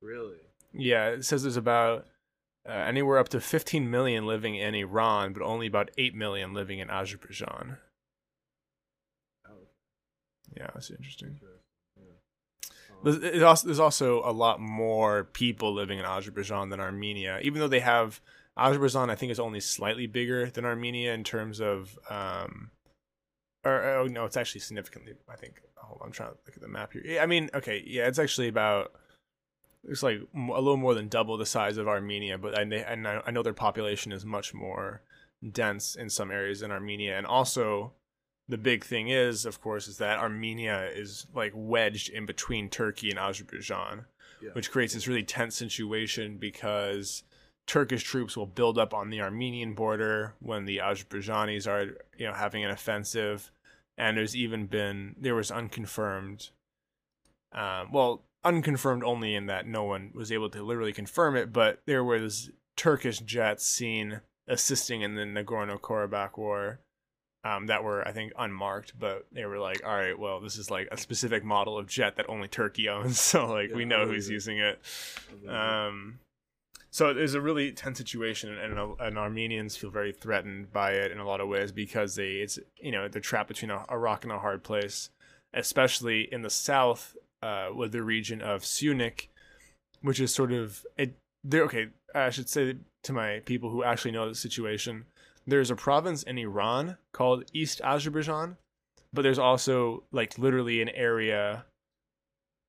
[0.01, 0.37] Really?
[0.73, 2.07] Yeah, it says there's about
[2.69, 6.79] uh, anywhere up to 15 million living in Iran, but only about 8 million living
[6.79, 7.79] in Azerbaijan.
[9.49, 9.53] Oh,
[10.57, 11.41] Yeah, that's interesting.
[11.97, 12.03] Yeah.
[13.05, 17.61] Um, There's, also, there's also a lot more people living in Azerbaijan than Armenia, even
[17.61, 18.21] though they have
[18.57, 19.11] Azerbaijan.
[19.11, 22.71] I think is only slightly bigger than Armenia in terms of, um,
[23.65, 25.15] or oh no, it's actually significantly.
[25.29, 25.61] I think.
[25.77, 27.03] Hold on, I'm trying to look at the map here.
[27.05, 28.93] Yeah, I mean, okay, yeah, it's actually about.
[29.89, 33.07] It's like a little more than double the size of Armenia, but and they and
[33.07, 35.03] I I know their population is much more
[35.53, 37.93] dense in some areas in Armenia, and also
[38.49, 43.11] the big thing is, of course, is that Armenia is like wedged in between Turkey
[43.11, 44.07] and Azerbaijan,
[44.41, 44.51] yeah.
[44.53, 47.25] which creates this really tense situation because
[47.67, 52.33] Turkish troops will build up on the Armenian border when the Azerbaijanis are, you know,
[52.33, 53.51] having an offensive,
[53.99, 56.51] and there's even been there was unconfirmed,
[57.53, 61.81] um, well, unconfirmed only in that no one was able to literally confirm it, but
[61.87, 66.79] there was Turkish jets seen assisting in the Nagorno Karabakh war
[67.47, 70.71] um, that were I think unmarked, but they were like, all right, well, this is
[70.71, 74.29] like a specific model of jet that only Turkey owns, so like we know who's
[74.29, 74.33] it.
[74.33, 74.81] using it.
[75.49, 76.21] Um,
[76.97, 81.19] so there's a really tense situation, and, and Armenians feel very threatened by it in
[81.19, 84.25] a lot of ways because they it's you know they're trapped between a, a rock
[84.25, 85.11] and a hard place,
[85.53, 89.27] especially in the south uh, with the region of Syunik,
[90.01, 91.19] which is sort of it.
[91.45, 91.89] They're okay.
[92.15, 95.05] I should say to my people who actually know the situation,
[95.47, 98.57] there's a province in Iran called East Azerbaijan,
[99.13, 101.67] but there's also like literally an area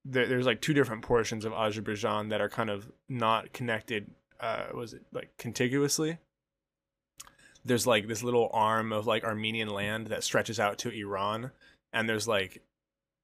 [0.09, 4.11] there, there's like two different portions of Azerbaijan that are kind of not connected.
[4.39, 6.17] Uh, was it like contiguously?
[7.65, 11.51] There's like this little arm of like Armenian land that stretches out to Iran,
[11.91, 12.61] and there's like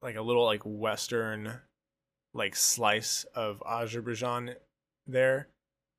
[0.02, 1.62] like a little like western
[2.34, 4.56] like slice of Azerbaijan
[5.08, 5.48] there.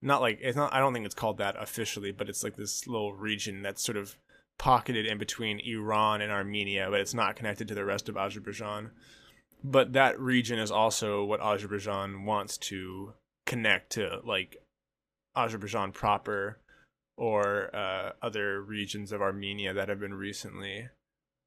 [0.03, 0.75] Not like it's not.
[0.75, 3.97] I don't think it's called that officially, but it's like this little region that's sort
[3.97, 4.19] of
[4.59, 8.91] pocketed in between Iran and Armenia, but it's not connected to the rest of Azerbaijan
[9.65, 13.15] but that region is also what Azerbaijan wants to
[13.47, 14.59] connect to, like
[15.35, 16.59] Azerbaijan proper
[17.17, 20.89] or uh, other regions of Armenia that have been recently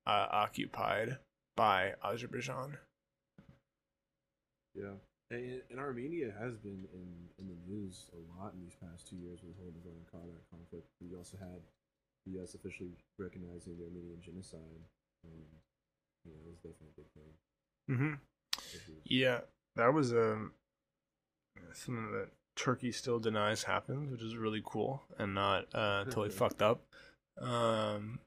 [0.08, 1.18] uh, occupied
[1.56, 2.78] by Azerbaijan.
[4.74, 4.98] Yeah.
[5.30, 9.18] And, and Armenia has been in, in the news a lot in these past two
[9.18, 10.88] years with the whole Nagorno-Karabakh conflict.
[11.02, 11.60] We also had
[12.26, 12.56] the U.S.
[12.56, 14.82] officially recognizing the Armenian genocide.
[15.26, 15.44] Um,
[16.24, 17.32] you know, it was definitely a big thing.
[17.90, 18.14] Mm-hmm.
[19.06, 19.40] Yeah,
[19.76, 20.52] that was um,
[21.74, 26.62] something that Turkey still denies happened, which is really cool and not uh, totally fucked
[26.62, 26.82] up.
[27.40, 28.20] Um,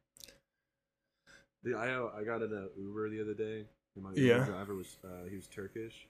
[1.62, 3.66] The, I uh, I got in an Uber the other day.
[3.96, 4.38] And my Yeah.
[4.38, 6.06] Uber driver was uh, he was Turkish,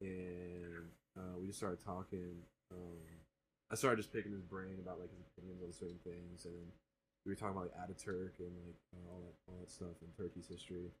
[0.00, 0.86] and
[1.18, 2.36] uh, we just started talking.
[2.72, 3.02] Um,
[3.70, 6.70] I started just picking his brain about like his opinions on certain things, and
[7.26, 10.08] we were talking about like Ataturk and like uh, all that all that stuff in
[10.16, 10.92] Turkey's history.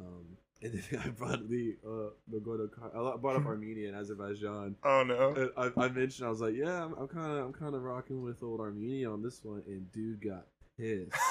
[0.00, 4.76] Um, and then I brought the uh, Nagorno I brought up Armenia and Azerbaijan.
[4.84, 5.50] oh no.
[5.56, 8.42] I, I mentioned I was like, yeah, I'm, kind of I'm kind of rocking with
[8.42, 10.46] old Armenia on this one, and dude got
[10.78, 11.10] pissed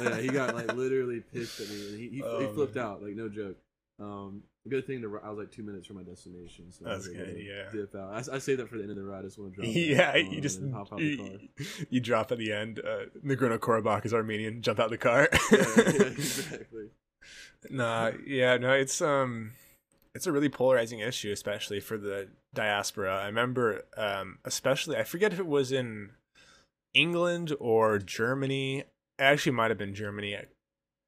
[0.00, 1.88] yeah, he got like literally pissed at me.
[1.88, 2.84] And he he, Oh, he flipped man.
[2.84, 3.56] out, like no joke.
[3.98, 7.06] Um, good thing to I was like two minutes from my destination, so I was
[7.06, 7.70] That's good, yeah.
[7.72, 8.28] Dip out.
[8.28, 9.20] I, I say that for the end of the ride.
[9.20, 9.72] I just want to drop.
[9.74, 11.26] yeah, you just hop out the car.
[11.26, 11.48] you,
[11.90, 12.80] you drop at the end.
[12.80, 14.62] Uh, Nagorno Karabakh is Armenian.
[14.62, 15.28] Jump out the car.
[15.52, 16.86] yeah, yeah, exactly.
[17.70, 19.52] Nah, yeah, no, it's um,
[20.14, 23.22] it's a really polarizing issue, especially for the diaspora.
[23.22, 26.10] I remember, um, especially I forget if it was in
[26.94, 28.80] England or Germany.
[28.80, 30.36] It actually might have been Germany,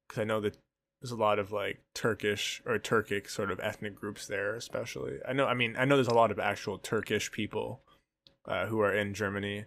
[0.07, 0.57] because I know that
[1.01, 5.19] there's a lot of like Turkish or Turkic sort of ethnic groups there, especially.
[5.27, 7.81] I know, I mean, I know there's a lot of actual Turkish people
[8.47, 9.65] uh, who are in Germany.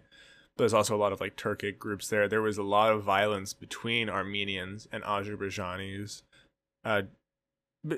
[0.55, 2.27] But there's also a lot of like Turkic groups there.
[2.27, 6.23] There was a lot of violence between Armenians and Azerbaijanis,
[6.85, 7.03] uh,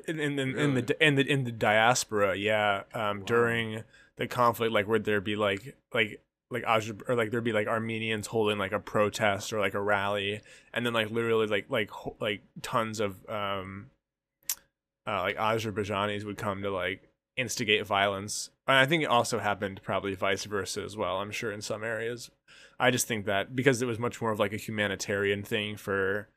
[0.08, 2.36] in in, in, in the in the in the diaspora.
[2.36, 3.26] Yeah, um, Wow.
[3.26, 3.84] during
[4.18, 6.64] the conflict, like would there be like like like
[7.08, 10.42] or like there'd be like Armenians holding like a protest or like a rally,
[10.74, 13.90] and then like literally like like ho- like tons of um,
[15.08, 18.50] uh, like Azerbaijanis would come to like instigate violence.
[18.68, 21.18] And I think it also happened probably vice versa as well.
[21.18, 22.30] I'm sure in some areas.
[22.80, 26.28] I just think that because it was much more of like a humanitarian thing for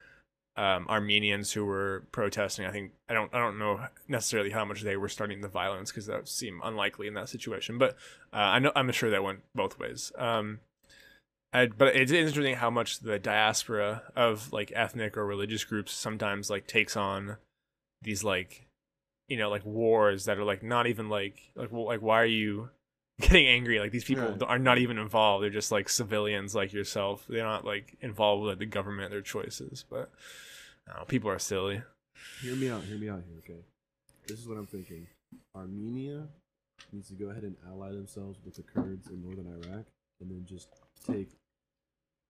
[0.56, 2.64] um, Armenians who were protesting.
[2.64, 5.90] I think I don't I don't know necessarily how much they were starting the violence
[5.90, 7.78] because that seemed unlikely in that situation.
[7.78, 7.92] But
[8.32, 10.12] uh, I know I'm sure that went both ways.
[10.16, 10.60] Um,
[11.52, 16.50] I, but it's interesting how much the diaspora of like ethnic or religious groups sometimes
[16.50, 17.36] like takes on
[18.02, 18.66] these like
[19.28, 22.26] you know like wars that are like not even like like well, like why are
[22.26, 22.70] you
[23.20, 24.42] getting angry like these people Right.
[24.42, 28.58] are not even involved they're just like civilians like yourself they're not like involved with
[28.58, 30.10] the government their choices but
[30.88, 31.82] know, people are silly
[32.42, 32.82] Hear me out.
[32.84, 33.38] Hear me out here.
[33.38, 33.60] Okay,
[34.26, 35.06] this is what I'm thinking.
[35.54, 36.28] Armenia
[36.92, 39.84] needs to go ahead and ally themselves with the Kurds in northern Iraq,
[40.20, 40.68] and then just
[41.06, 41.28] take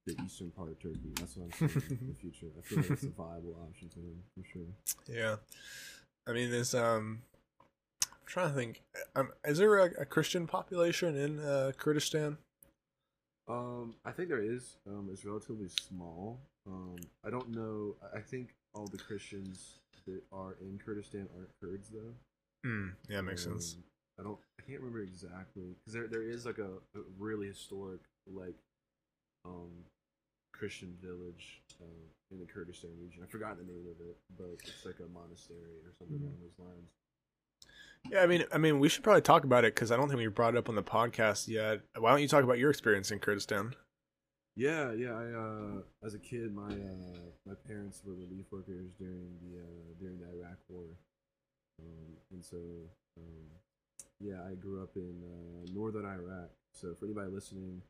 [0.07, 1.13] the eastern part of Turkey.
[1.17, 2.47] That's what I'm thinking in the future.
[2.59, 5.15] I feel like it's a viable option for them for sure.
[5.15, 5.37] yeah
[6.27, 7.21] i mean there's um
[8.25, 8.83] i'm trying to think
[9.17, 12.39] um, is there a, a christian population in uh, kurdistan
[13.47, 14.77] Um, I think there is.
[14.89, 16.39] Um, it's relatively small.
[16.67, 16.97] Um,
[17.27, 17.95] I don't know.
[18.17, 22.15] I- think all the Christians that are in Kurdistan aren't Kurds though.
[22.67, 23.85] mm, yeah makes sense Um,
[24.19, 24.39] I don't.
[24.59, 28.57] I can't remember exactly because there there is like a, a really historic like
[29.45, 29.71] um
[30.55, 32.01] Christian village um,
[32.33, 33.23] in the Kurdistan region.
[33.23, 36.25] I forgot the name of it, but it's like a monastery or something Mhm.
[36.25, 36.89] along those lines.
[38.11, 40.19] Yeah, I mean, I mean, we should probably talk about it because I don't think
[40.19, 41.81] we brought it up on the podcast yet.
[41.99, 43.75] Why don't you talk about your experience in Kurdistan?
[44.57, 45.13] Yeah, yeah.
[45.13, 49.95] I uh, as a kid, my uh, my parents were relief workers during the uh,
[49.99, 50.85] during the Iraq War,
[51.83, 52.59] um, and so
[53.19, 53.51] um,
[54.21, 56.51] yeah, I grew up in uh, northern Iraq.
[56.73, 57.83] So for anybody listening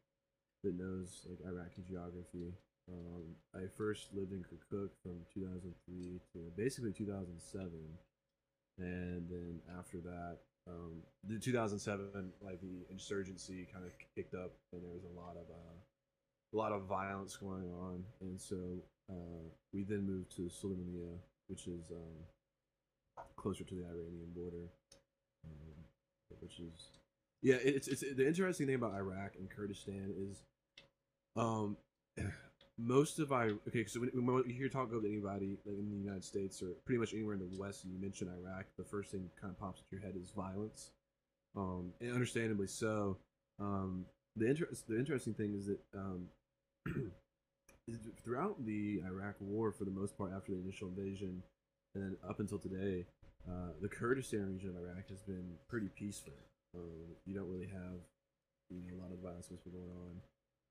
[0.63, 2.55] that knows like Iraqi geography,
[2.91, 7.71] um, I first lived in Kirkuk from 2003 to basically 2007,
[8.79, 14.83] and then after that, um, the 2007 like the insurgency kind of kicked up, and
[14.83, 15.77] there was a lot of uh,
[16.53, 18.57] a lot of violence going on, and so
[19.11, 21.19] uh, we then moved to Sulaymaniyah,
[21.49, 24.69] which is um, closer to the Iranian border,
[25.45, 25.85] um,
[26.41, 26.89] which is
[27.43, 27.57] yeah.
[27.57, 30.43] It's it's the interesting thing about Iraq and Kurdistan is,
[31.37, 31.77] um,
[32.79, 33.85] most of I okay.
[33.87, 36.99] So when, when you hear talk of anybody like in the United States or pretty
[36.99, 39.59] much anywhere in the West, and you mention Iraq, the first thing that kind of
[39.59, 40.91] pops into your head is violence,
[41.57, 43.17] um, and understandably so.
[43.61, 44.07] Um,
[44.37, 46.27] the interest the interesting thing is that um,
[48.25, 51.43] throughout the Iraq War, for the most part, after the initial invasion,
[51.95, 53.07] and then up until today,
[53.49, 56.33] uh, the Kurdistan region of Iraq has been pretty peaceful.
[56.75, 58.03] Um, you don't really have
[58.71, 60.19] you know, a lot of violence that's been going on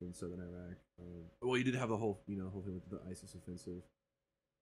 [0.02, 0.78] in southern Iraq.
[1.00, 3.84] Um, well, you did have the whole you know whole thing with the ISIS offensive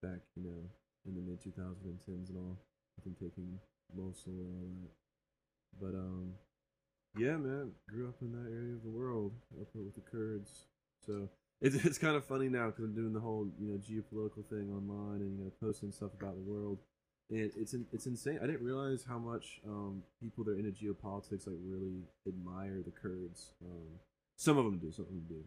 [0.01, 0.69] back you know
[1.05, 2.57] in the mid 2010s and all.
[2.99, 3.57] I taking
[3.95, 4.91] Mosul and all that.
[5.79, 6.33] But um,
[7.17, 10.65] yeah, man, grew up in that area of the world, up with the Kurds.
[11.05, 11.29] So
[11.61, 14.71] it's it's kind of funny now because I'm doing the whole you know geopolitical thing
[14.71, 16.79] online and you know posting stuff about the world.
[17.29, 18.39] And it's it's insane.
[18.43, 22.91] I didn't realize how much um, people that are into geopolitics like really admire the
[22.91, 23.51] Kurds.
[23.63, 23.87] Um,
[24.41, 25.43] some of them do, some of them do.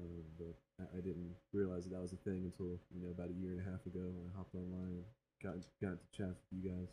[0.00, 3.28] Um, but I, I didn't realize that that was a thing until you know about
[3.28, 5.04] a year and a half ago when I hopped online and
[5.42, 6.88] got got to chat with you guys.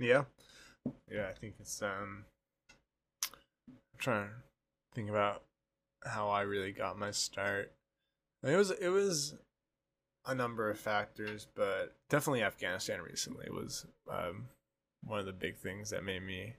[0.00, 0.24] Yeah,
[1.08, 2.24] yeah, I think it's um.
[3.62, 4.34] I'm trying to
[4.94, 5.42] think about
[6.04, 7.70] how I really got my start.
[8.42, 9.34] It was it was
[10.26, 14.48] a number of factors, but definitely Afghanistan recently was um,
[15.04, 16.54] one of the big things that made me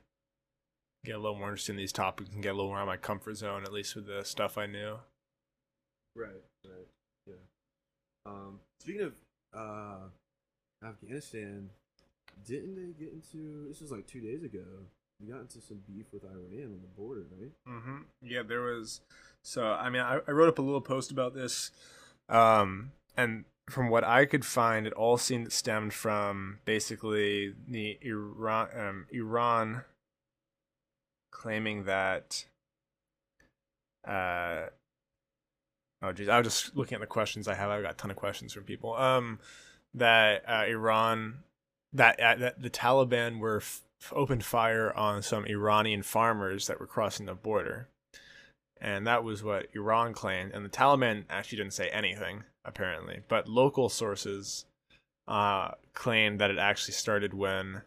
[1.03, 2.87] get a little more interested in these topics and get a little more out of
[2.87, 4.97] my comfort zone, at least with the stuff I knew.
[6.15, 6.87] Right, right,
[7.27, 7.33] yeah.
[8.25, 9.13] Um, speaking of
[9.53, 11.69] uh, Afghanistan,
[12.45, 14.63] didn't they get into this was like two days ago?
[15.19, 17.51] We got into some beef with Iran on the border, right?
[17.67, 17.97] Mm-hmm.
[18.23, 19.01] Yeah, there was.
[19.43, 21.71] So I mean, I, I wrote up a little post about this,
[22.29, 28.67] um, and from what I could find, it all seemed stemmed from basically the Iran,
[28.75, 29.83] um, Iran
[31.31, 32.45] claiming that.
[34.07, 34.67] Uh,
[36.01, 37.69] oh geez, I was just looking at the questions I have.
[37.69, 38.95] I've got a ton of questions from people.
[38.95, 39.39] Um,
[39.93, 41.39] that uh, Iran,
[41.93, 46.87] that uh, that the Taliban were f- opened fire on some Iranian farmers that were
[46.87, 47.87] crossing the border.
[48.79, 50.53] And that was what Iran claimed.
[50.53, 53.21] And the Taliban actually didn't say anything, apparently.
[53.27, 54.65] But local sources
[55.27, 57.83] uh, claimed that it actually started when.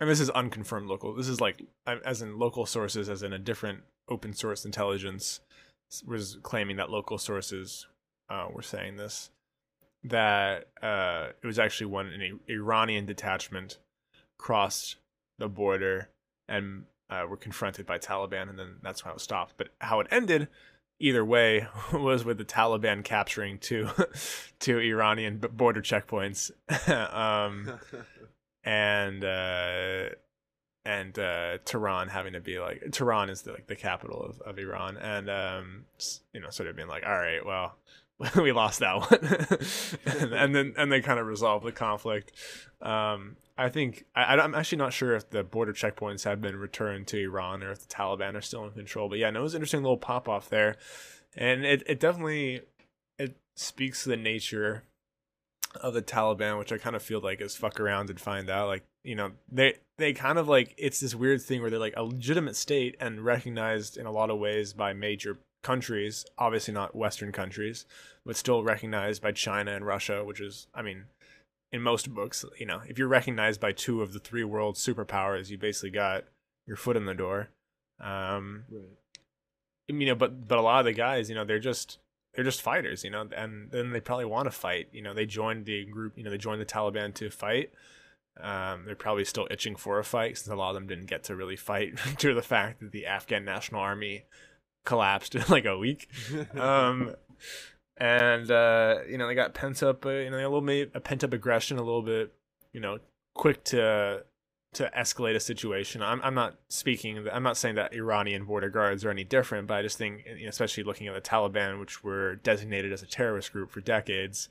[0.00, 1.14] And this is unconfirmed local.
[1.14, 5.40] This is like, as in local sources, as in a different open source intelligence
[6.06, 7.86] was claiming that local sources
[8.28, 9.30] uh, were saying this.
[10.04, 13.78] That uh, it was actually when an Iranian detachment
[14.38, 14.96] crossed
[15.38, 16.10] the border
[16.48, 19.54] and uh, were confronted by Taliban, and then that's how it stopped.
[19.56, 20.48] But how it ended,
[21.00, 23.88] either way, was with the Taliban capturing two
[24.60, 26.50] two Iranian border checkpoints,
[27.12, 27.78] um,
[28.68, 30.10] and uh,
[30.84, 34.58] and uh, Tehran having to be like Tehran is the, like the capital of, of
[34.58, 35.84] Iran, and um,
[36.34, 37.76] you know, sort of being like, all right, well,
[38.36, 42.32] we lost that one, and, and, then and they kind of resolved the conflict.
[42.82, 47.06] Um, I think I, I'm actually not sure if the border checkpoints have been returned
[47.08, 49.08] to Iran or if the Taliban are still in control.
[49.08, 50.76] But yeah, no, it was an interesting little pop off there,
[51.34, 52.60] and it it definitely
[53.18, 54.82] it speaks to the nature
[55.76, 58.68] of the Taliban, which I kind of feel like is fuck around and find out.
[58.68, 61.94] Like you know they they kind of like it's this weird thing where they're like
[61.96, 66.94] a legitimate state and recognized in a lot of ways by major countries, obviously not
[66.94, 67.84] Western countries,
[68.24, 71.04] but still recognized by China and Russia, which is, I mean,
[71.72, 75.50] in most books, you know, if you're recognized by two of the three world superpowers,
[75.50, 76.24] you basically got
[76.66, 77.50] your foot in the door.
[78.00, 78.82] Um, right.
[79.88, 81.98] You know, but but a lot of the guys, you know, they're just
[82.38, 84.90] they're just fighters, you know, and then they probably want to fight.
[84.92, 87.72] You know, they joined the group, you know, they joined the Taliban to fight.
[88.40, 91.24] Um, they're probably still itching for a fight since a lot of them didn't get
[91.24, 94.22] to really fight due to the fact that the Afghan National Army
[94.84, 96.08] collapsed in like a week.
[96.56, 97.16] Um,
[97.96, 101.00] and uh, you know they got pent up, uh, you know, a little bit a
[101.00, 102.32] pent up aggression, a little bit,
[102.72, 102.98] you know,
[103.34, 104.22] quick to
[104.78, 106.02] to escalate a situation.
[106.02, 107.26] I'm I'm not speaking.
[107.30, 110.84] I'm not saying that Iranian border guards are any different, but I just think, especially
[110.84, 114.48] looking at the Taliban, which were designated as a terrorist group for decades,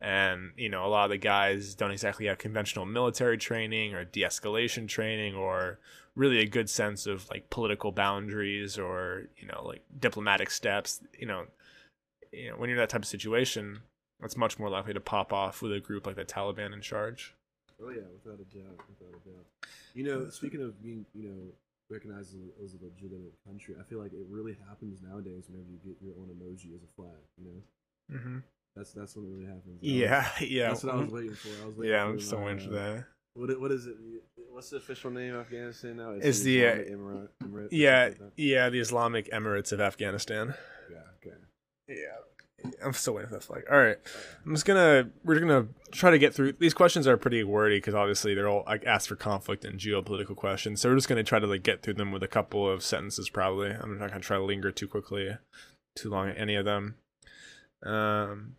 [0.00, 4.04] and you know a lot of the guys don't exactly have conventional military training or
[4.04, 5.78] de-escalation training or
[6.14, 11.26] really a good sense of like political boundaries or you know like diplomatic steps you
[11.26, 11.44] know
[12.32, 13.80] you know when you're in that type of situation
[14.22, 17.34] it's much more likely to pop off with a group like the Taliban in charge
[17.82, 19.46] oh yeah without a doubt without a doubt
[19.94, 21.40] you know speaking of being you know
[21.88, 25.96] recognized as a legitimate country i feel like it really happens nowadays whenever you get
[26.00, 28.38] your own emoji as a flag you know mm-hmm.
[28.76, 31.66] that's that's what really happens yeah was, yeah that's what i was waiting for i
[31.66, 33.04] was waiting yeah i'm so into that
[33.34, 33.96] what what is it?
[34.50, 36.10] What's the official name of Afghanistan now?
[36.10, 40.54] It's, it's the, the Emirate, Emirate yeah like yeah the Islamic Emirates of Afghanistan.
[40.90, 40.98] Yeah.
[41.16, 41.36] Okay.
[41.88, 41.94] Yeah.
[42.84, 43.64] I'm still waiting for that flag.
[43.70, 43.96] All right,
[44.44, 47.94] I'm just gonna we're gonna try to get through these questions are pretty wordy because
[47.94, 50.80] obviously they're all like asked for conflict and geopolitical questions.
[50.80, 53.28] So we're just gonna try to like get through them with a couple of sentences.
[53.30, 55.36] Probably I'm not gonna try to linger too quickly,
[55.96, 56.96] too long at any of them.
[57.82, 58.56] Um,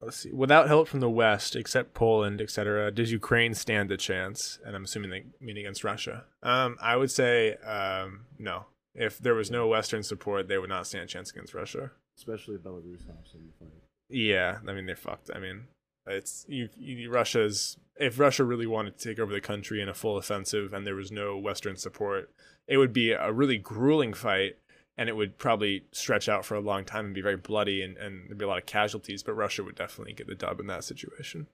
[0.00, 0.32] let's see.
[0.32, 4.58] Without help from the West, except Poland, etc., does Ukraine stand a chance?
[4.64, 6.24] And I'm assuming they mean against Russia.
[6.42, 8.66] Um, I would say um, no.
[8.96, 11.92] If there was no Western support, they would not stand a chance against Russia.
[12.16, 13.82] Especially Belarus hops in the fight.
[14.08, 15.30] Yeah, I mean they're fucked.
[15.34, 15.64] I mean,
[16.06, 17.76] it's you, you, Russia's.
[17.96, 20.94] If Russia really wanted to take over the country in a full offensive and there
[20.94, 22.30] was no Western support,
[22.68, 24.56] it would be a really grueling fight
[24.98, 27.96] and it would probably stretch out for a long time and be very bloody and,
[27.96, 30.66] and there'd be a lot of casualties but russia would definitely get the dub in
[30.66, 31.46] that situation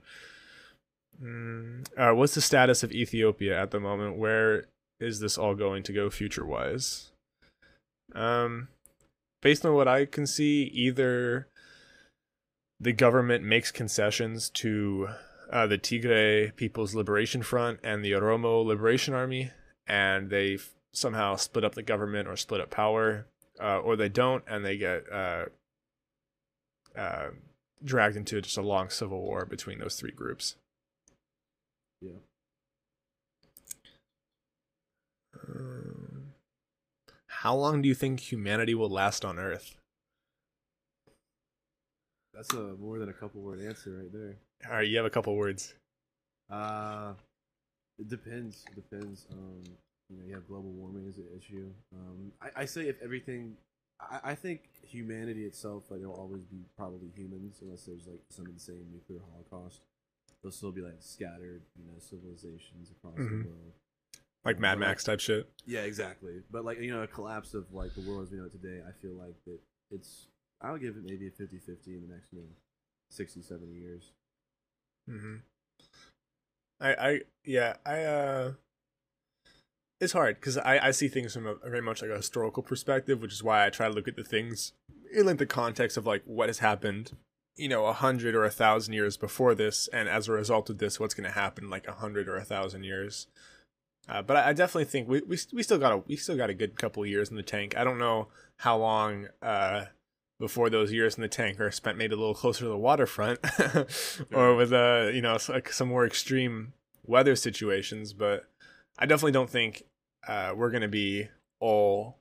[1.22, 4.64] mm, uh, what's the status of ethiopia at the moment where
[5.00, 7.11] is this all going to go future wise
[8.14, 8.68] um,
[9.40, 11.48] based on what i can see either
[12.80, 15.08] the government makes concessions to
[15.52, 19.50] uh, the tigray people's liberation front and the oromo liberation army
[19.86, 20.58] and they
[20.92, 23.26] somehow split up the government or split up power
[23.60, 25.44] uh, or they don't, and they get uh,
[26.96, 27.28] uh,
[27.84, 30.56] dragged into just a long civil war between those three groups.
[32.00, 32.12] Yeah.
[37.42, 39.74] How long do you think humanity will last on Earth?
[42.32, 44.36] That's a more than a couple word answer right there.
[44.70, 45.74] All right, you have a couple words.
[46.48, 47.14] Uh,
[47.98, 48.64] it depends.
[48.70, 49.26] It depends.
[49.32, 49.64] Um,
[50.08, 51.68] you know, you have global warming as an issue.
[51.92, 53.56] Um, I, I say if everything,
[54.00, 58.46] I, I think humanity itself, like it'll always be probably humans, unless there's like some
[58.46, 59.80] insane nuclear holocaust.
[60.40, 63.42] There'll still be like scattered, you know, civilizations across mm-hmm.
[63.42, 63.72] the world.
[64.44, 65.48] Like Mad Max type shit.
[65.66, 66.42] Yeah, exactly.
[66.50, 68.80] But like you know, a collapse of like the world as we know it today,
[68.86, 69.58] I feel like that
[69.90, 70.26] it's.
[70.60, 72.46] I'll give it maybe a 50-50 in the next you know,
[73.10, 74.10] 60, 70 years.
[75.10, 75.36] Mm-hmm.
[76.80, 78.52] I I yeah I uh
[80.00, 83.22] it's hard because I, I see things from a, very much like a historical perspective,
[83.22, 84.72] which is why I try to look at the things
[85.14, 87.12] in like the context of like what has happened,
[87.56, 90.78] you know, a hundred or a thousand years before this, and as a result of
[90.78, 93.28] this, what's going to happen like a hundred or a thousand years.
[94.08, 96.50] Uh, but I, I, definitely think we, we we still got a we still got
[96.50, 97.76] a good couple years in the tank.
[97.76, 99.86] I don't know how long uh,
[100.40, 103.38] before those years in the tank are spent maybe a little closer to the waterfront,
[104.32, 106.72] or with uh you know like some more extreme
[107.04, 108.48] weather situations, but
[108.98, 109.84] I definitely don't think
[110.26, 111.28] uh, we're gonna be
[111.60, 112.18] all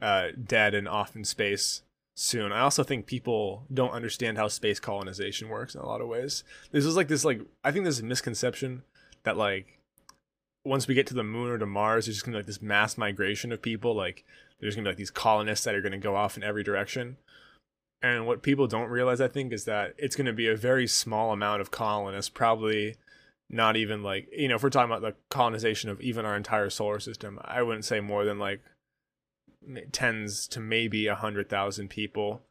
[0.00, 1.82] uh, dead and off in space
[2.14, 2.52] soon.
[2.52, 6.44] I also think people don't understand how space colonization works in a lot of ways.
[6.70, 8.82] This is like this like I think there's a misconception
[9.24, 9.77] that like
[10.68, 12.62] once we get to the moon or to Mars, there's just gonna be like this
[12.62, 13.94] mass migration of people.
[13.94, 14.24] Like
[14.60, 17.16] there's gonna be like these colonists that are gonna go off in every direction.
[18.00, 21.32] And what people don't realize, I think, is that it's gonna be a very small
[21.32, 22.96] amount of colonists, probably
[23.50, 26.70] not even like you know, if we're talking about the colonization of even our entire
[26.70, 28.60] solar system, I wouldn't say more than like
[29.92, 32.42] tens to maybe a hundred thousand people,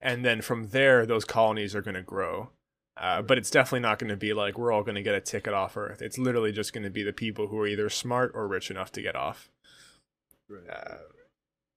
[0.00, 2.50] and then from there, those colonies are going to grow.
[2.96, 5.20] Uh, but it's definitely not going to be like we're all going to get a
[5.20, 6.00] ticket off Earth.
[6.00, 8.90] It's literally just going to be the people who are either smart or rich enough
[8.92, 9.50] to get off.
[10.48, 10.68] Right.
[10.70, 10.94] Uh,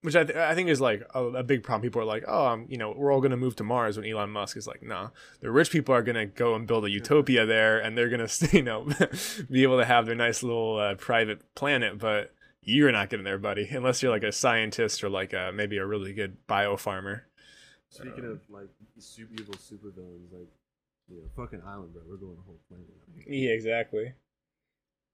[0.01, 1.81] which I, th- I think is like a, a, big problem.
[1.81, 3.97] People are like, oh, um, you know, we're all going to move to Mars.
[3.97, 6.85] When Elon Musk is like, no, the rich people are going to go and build
[6.85, 8.87] a utopia there, and they're going to, you know,
[9.51, 11.99] be able to have their nice little uh, private planet.
[11.99, 15.77] But you're not getting there, buddy, unless you're like a scientist or like a, maybe
[15.77, 17.25] a really good bio farmer.
[17.89, 18.69] Speaking uh, of like
[18.99, 20.31] super evil super villains,
[21.09, 22.03] like yeah, fucking island, bro.
[22.07, 22.87] We're going the whole planet.
[23.27, 24.13] Yeah, exactly.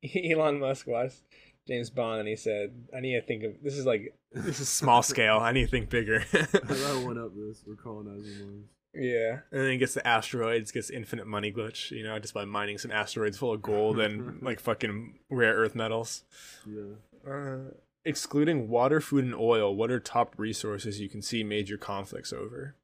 [0.15, 1.21] Elon Musk watched
[1.67, 4.69] James Bond and he said, "I need to think of this is like this is
[4.69, 5.37] small scale.
[5.37, 7.63] I need to think bigger." I one up this.
[7.65, 8.65] We're colonizing Mars.
[8.93, 11.91] Yeah, and then he gets the asteroids, gets infinite money glitch.
[11.91, 15.75] You know, just by mining some asteroids full of gold and like fucking rare earth
[15.75, 16.23] metals.
[16.65, 17.29] Yeah.
[17.29, 17.71] Uh,
[18.05, 22.75] excluding water, food, and oil, what are top resources you can see major conflicts over?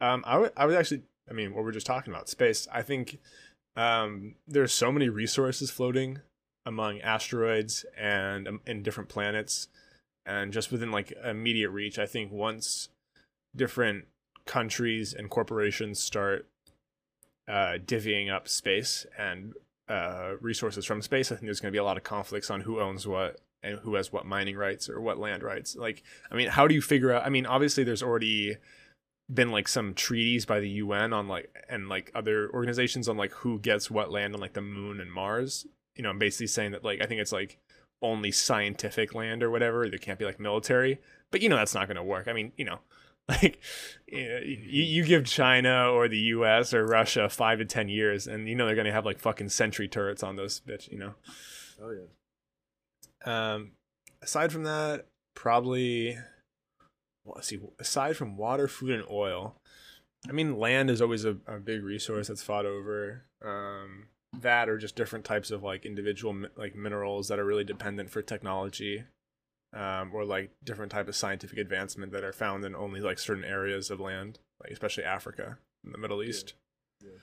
[0.00, 2.66] Um, I would, I would actually, I mean, what we're just talking about, space.
[2.72, 3.18] I think
[3.76, 6.20] um, there's so many resources floating
[6.66, 9.68] among asteroids and um, in different planets,
[10.26, 11.98] and just within like immediate reach.
[11.98, 12.88] I think once
[13.54, 14.06] different
[14.46, 16.46] countries and corporations start
[17.48, 19.54] uh, divvying up space and
[19.88, 22.62] uh, resources from space, I think there's going to be a lot of conflicts on
[22.62, 25.76] who owns what and who has what mining rights or what land rights.
[25.76, 27.24] Like, I mean, how do you figure out?
[27.24, 28.56] I mean, obviously, there's already
[29.32, 33.32] been like some treaties by the UN on like and like other organizations on like
[33.32, 35.66] who gets what land on like the moon and Mars.
[35.94, 37.58] You know, I'm basically saying that like I think it's like
[38.02, 39.88] only scientific land or whatever.
[39.88, 41.00] There can't be like military.
[41.30, 42.28] But you know that's not going to work.
[42.28, 42.80] I mean, you know,
[43.28, 43.60] like
[44.06, 46.74] you, you give China or the U.S.
[46.74, 49.48] or Russia five to ten years, and you know they're going to have like fucking
[49.48, 50.90] sentry turrets on those bitch.
[50.90, 51.14] You know.
[51.82, 53.54] Oh yeah.
[53.54, 53.72] Um,
[54.20, 56.18] aside from that, probably
[57.24, 57.60] let's see.
[57.78, 59.56] Aside from water, food, and oil,
[60.28, 63.24] I mean, land is always a, a big resource that's fought over.
[63.44, 64.08] Um,
[64.40, 68.22] that or just different types of like individual like minerals that are really dependent for
[68.22, 69.04] technology,
[69.74, 73.44] um, or like different type of scientific advancement that are found in only like certain
[73.44, 76.54] areas of land, like especially Africa and the Middle East.
[77.00, 77.08] Yeah.
[77.10, 77.16] yeah.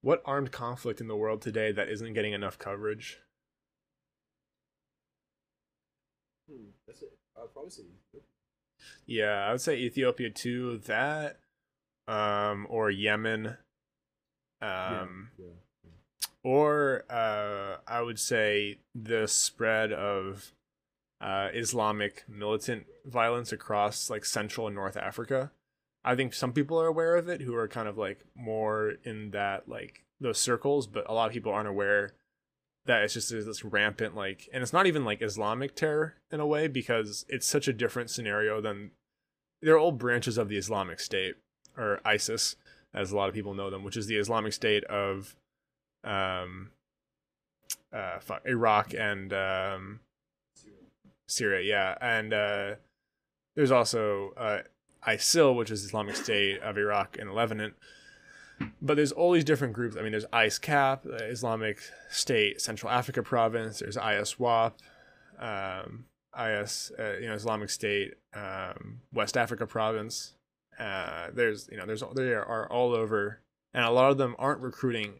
[0.00, 3.18] What armed conflict in the world today that isn't getting enough coverage?
[6.50, 7.12] Hmm, that's it.
[7.36, 7.82] I'd probably say.
[9.06, 10.78] Yeah, I would say Ethiopia too.
[10.86, 11.38] That,
[12.08, 13.56] um, or Yemen.
[14.62, 15.46] Um, yeah,
[15.84, 15.90] yeah.
[16.42, 20.52] or uh, I would say the spread of
[21.20, 25.50] uh, Islamic militant violence across like Central and North Africa.
[26.04, 29.30] I think some people are aware of it who are kind of like more in
[29.32, 32.12] that like those circles, but a lot of people aren't aware
[32.86, 36.46] that it's just this rampant like and it's not even like Islamic terror in a
[36.46, 38.92] way because it's such a different scenario than
[39.60, 41.34] they're all branches of the Islamic State
[41.76, 42.56] or ISIS
[42.94, 45.34] as a lot of people know them, which is the Islamic State of
[46.04, 46.70] um
[47.92, 50.00] uh fuck, Iraq and um
[51.28, 51.96] Syria, yeah.
[52.00, 52.74] And uh
[53.54, 54.60] there's also uh
[55.06, 57.74] ISIL, which is Islamic State of Iraq and Lebanon.
[58.80, 59.96] But there's all these different groups.
[59.96, 61.80] I mean, there's ISCAP, Islamic
[62.10, 63.80] State Central Africa Province.
[63.80, 64.72] There's ISWAP,
[65.38, 66.04] um,
[66.38, 70.34] IS, uh, you know, Islamic State um, West Africa Province.
[70.78, 73.40] Uh, there's, you know, there's they are all over,
[73.72, 75.14] and a lot of them aren't recruiting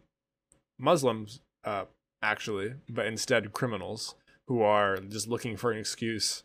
[0.78, 1.84] Muslims, uh,
[2.22, 4.14] actually, but instead criminals
[4.46, 6.42] who are just looking for an excuse.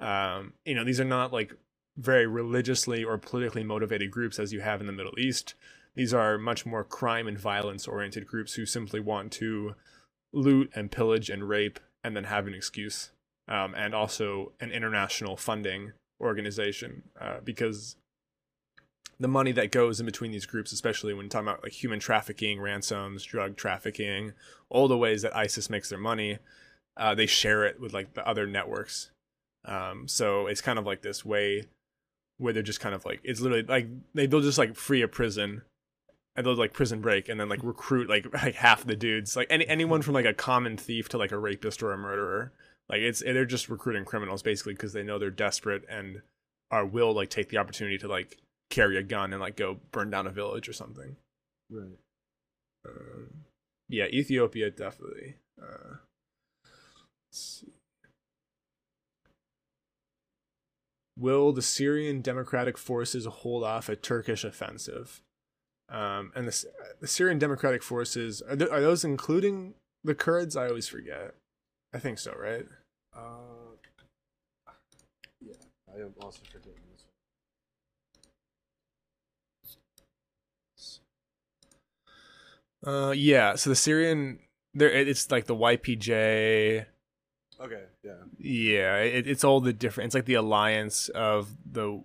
[0.00, 1.54] Um, you know, these are not like
[1.96, 5.54] very religiously or politically motivated groups as you have in the Middle East.
[5.94, 9.74] These are much more crime and violence oriented groups who simply want to
[10.32, 13.10] loot and pillage and rape and then have an excuse.
[13.46, 17.96] Um, and also an international funding organization uh, because
[19.20, 22.60] the money that goes in between these groups, especially when talking about like human trafficking,
[22.60, 24.32] ransoms, drug trafficking,
[24.70, 26.38] all the ways that ISIS makes their money,
[26.96, 29.10] uh, they share it with like the other networks.
[29.64, 31.64] Um, so it's kind of like this way
[32.38, 35.08] where they're just kind of like it's literally like they they'll just like free a
[35.08, 35.62] prison
[36.36, 39.36] and they'll like prison break and then like recruit like like half the dudes.
[39.36, 42.52] Like any anyone from like a common thief to like a rapist or a murderer.
[42.88, 46.22] Like it's they're just recruiting criminals basically because they know they're desperate and
[46.70, 48.38] are will like take the opportunity to like
[48.70, 51.16] carry a gun and like go burn down a village or something.
[51.70, 51.98] Right.
[52.86, 53.44] um,
[53.88, 55.36] yeah ethiopia definitely.
[55.60, 55.96] Uh,
[57.30, 57.72] let's see.
[61.16, 65.22] will the syrian democratic forces hold off a turkish offensive
[65.88, 66.64] um, and the,
[67.00, 71.34] the syrian democratic forces are, th- are those including the kurds i always forget
[71.92, 72.66] i think so right
[73.16, 73.76] Uh,
[75.40, 75.54] yeah,
[75.94, 77.06] I am also forgetting this.
[82.80, 82.94] one.
[82.94, 84.38] uh, yeah so the syrian
[84.74, 86.86] there it's like the ypj
[87.60, 88.14] Okay, yeah.
[88.36, 90.06] Yeah, it, it's all the different.
[90.08, 92.02] It's like the alliance of the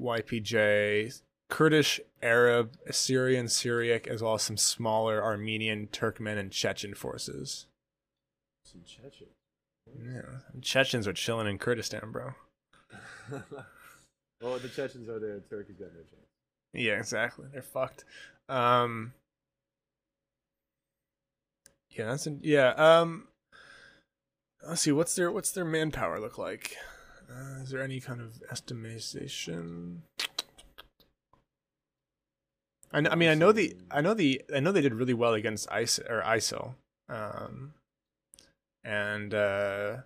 [0.00, 7.66] YPJ, Kurdish, Arab, Assyrian, Syriac, as well as some smaller Armenian, Turkmen, and Chechen forces.
[8.64, 9.28] Some Chechen.
[9.86, 12.32] Yeah, Chechens are chilling in Kurdistan, bro.
[14.40, 15.40] well, the Chechens are there.
[15.48, 16.26] Turkey's got no chance.
[16.72, 17.46] Yeah, exactly.
[17.52, 18.04] They're fucked.
[18.48, 19.14] Um,
[21.90, 22.70] yeah, that's an, yeah.
[22.70, 23.28] Um,
[24.66, 24.92] let's see.
[24.92, 26.76] What's their what's their manpower look like?
[27.30, 30.02] Uh, is there any kind of estimation?
[32.92, 35.14] I, know, I mean, I know the, I know the, I know they did really
[35.14, 36.74] well against ISIL or ISIL,
[37.08, 37.74] um,
[38.84, 39.96] and uh,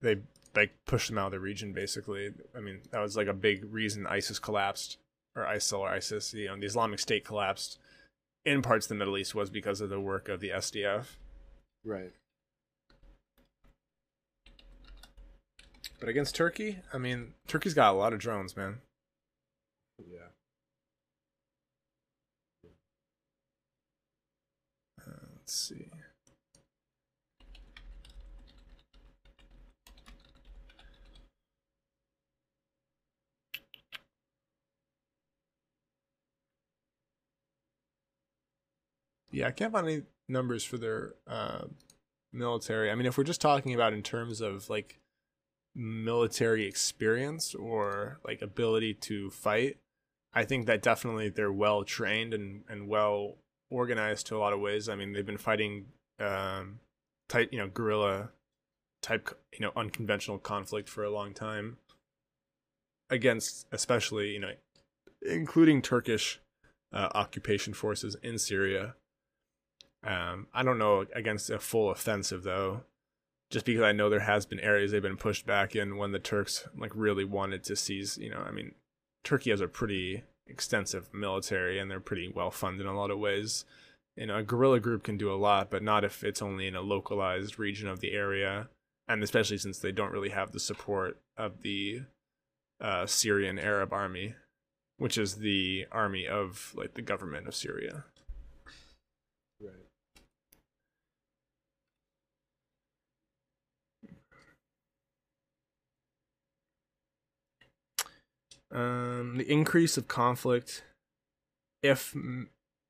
[0.00, 0.18] they
[0.54, 1.72] like pushed them out of the region.
[1.72, 4.98] Basically, I mean, that was like a big reason ISIS collapsed,
[5.36, 6.32] or ISIL or ISIS.
[6.34, 7.78] You know, the Islamic State collapsed
[8.44, 11.16] in parts of the Middle East was because of the work of the SDF.
[11.84, 12.12] Right.
[16.00, 18.80] But against Turkey, I mean, Turkey's got a lot of drones, man.
[19.98, 20.31] Yeah.
[25.42, 25.88] Let's see.
[39.32, 41.62] Yeah, I can't find any numbers for their uh,
[42.32, 42.90] military.
[42.90, 45.00] I mean, if we're just talking about in terms of like
[45.74, 49.78] military experience or like ability to fight,
[50.34, 53.38] I think that definitely they're well trained and, and well
[53.72, 54.88] organized to a lot of ways.
[54.88, 55.86] I mean, they've been fighting
[56.20, 56.80] um,
[57.28, 58.30] type, you know, guerrilla
[59.00, 61.78] type, you know, unconventional conflict for a long time
[63.10, 64.52] against, especially, you know,
[65.22, 66.40] including Turkish
[66.92, 68.94] uh, occupation forces in Syria.
[70.04, 72.82] Um, I don't know against a full offensive though,
[73.50, 76.18] just because I know there has been areas they've been pushed back in when the
[76.18, 78.18] Turks like really wanted to seize.
[78.18, 78.74] You know, I mean,
[79.24, 83.18] Turkey has a pretty extensive military and they're pretty well funded in a lot of
[83.18, 83.64] ways.
[84.16, 86.76] You know, a guerrilla group can do a lot, but not if it's only in
[86.76, 88.68] a localized region of the area,
[89.08, 92.02] and especially since they don't really have the support of the
[92.80, 94.34] uh, Syrian Arab army,
[94.98, 98.04] which is the army of like the government of Syria.
[99.60, 99.72] Right.
[108.72, 110.82] Um, the increase of conflict,
[111.82, 112.14] if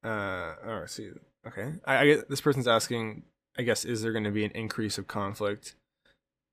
[0.05, 1.11] uh, oh, see,
[1.47, 3.25] okay, I, I get this person's asking.
[3.59, 5.75] I guess is there going to be an increase of conflict,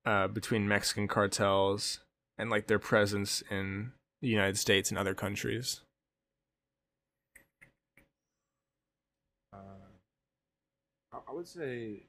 [0.05, 1.99] uh, between Mexican cartels
[2.37, 3.91] and like their presence in
[4.21, 5.81] the United States and other countries?
[9.53, 9.57] Uh,
[11.13, 12.03] I would say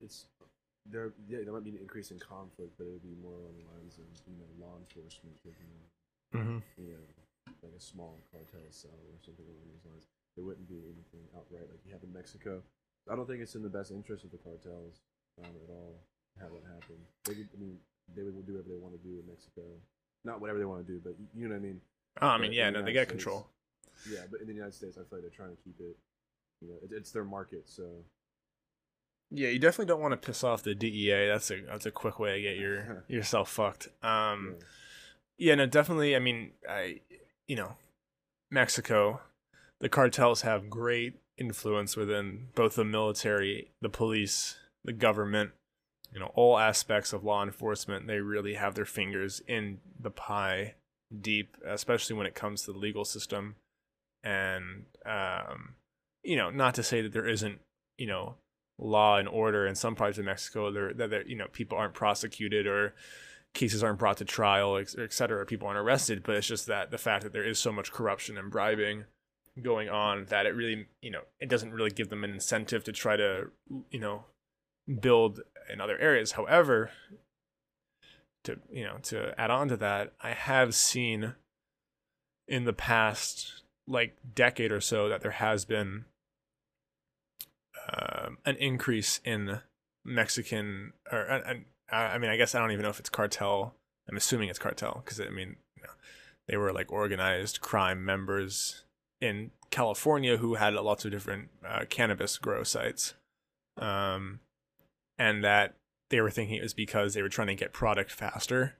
[0.00, 0.26] it's
[0.90, 1.12] there.
[1.28, 3.66] Yeah, there might be an increase in conflict, but it would be more along the
[3.74, 5.82] lines of you know law enforcement taking on
[6.30, 6.58] Mm-hmm.
[6.78, 7.06] you know
[7.66, 10.06] like a small cartel cell or something along these lines.
[10.38, 12.62] There wouldn't be anything outright like you have in Mexico.
[13.10, 15.02] I don't think it's in the best interest of the cartels
[15.42, 16.94] um, at all to have that happen.
[17.26, 17.76] They would, I mean,
[18.14, 19.66] they would do whatever they want to do in Mexico.
[20.22, 21.80] Not whatever they want to do, but you know what I mean.
[22.22, 23.50] Oh, I mean, in yeah, the no, they United got States- control.
[24.08, 25.98] Yeah, but in the United States, I feel like they're trying to keep it.
[26.62, 27.84] You know, it, it's their market, so
[29.30, 31.28] Yeah, you definitely don't want to piss off the DEA.
[31.28, 33.88] That's a that's a quick way to get your yourself fucked.
[34.02, 34.56] Um,
[35.38, 35.54] yeah.
[35.54, 36.16] No, definitely.
[36.16, 37.00] I mean, I,
[37.46, 37.76] you know,
[38.50, 39.20] Mexico,
[39.80, 45.52] the cartels have great influence within both the military, the police, the government,
[46.12, 48.06] you know, all aspects of law enforcement.
[48.06, 50.74] They really have their fingers in the pie
[51.18, 53.56] deep, especially when it comes to the legal system.
[54.22, 55.74] And, um,
[56.22, 57.60] you know, not to say that there isn't,
[57.96, 58.34] you know,
[58.80, 61.94] law and order in some parts of Mexico there that, there, you know, people aren't
[61.94, 62.94] prosecuted or,
[63.52, 66.98] cases aren't brought to trial, et cetera, people aren't arrested, but it's just that the
[66.98, 69.04] fact that there is so much corruption and bribing
[69.60, 72.92] going on that it really, you know, it doesn't really give them an incentive to
[72.92, 73.50] try to,
[73.90, 74.24] you know,
[75.00, 76.32] build in other areas.
[76.32, 76.90] However,
[78.44, 81.34] to you know, to add on to that, I have seen
[82.46, 86.04] in the past like decade or so that there has been
[87.92, 89.60] um, an increase in
[90.04, 93.74] Mexican or and I mean I guess I don't even know if it's cartel.
[94.08, 95.90] I'm assuming it's cartel because I mean you know,
[96.48, 98.84] they were like organized crime members
[99.20, 103.14] in California who had lots of different uh, cannabis grow sites,
[103.76, 104.40] um,
[105.18, 105.74] and that
[106.10, 108.74] they were thinking it was because they were trying to get product faster,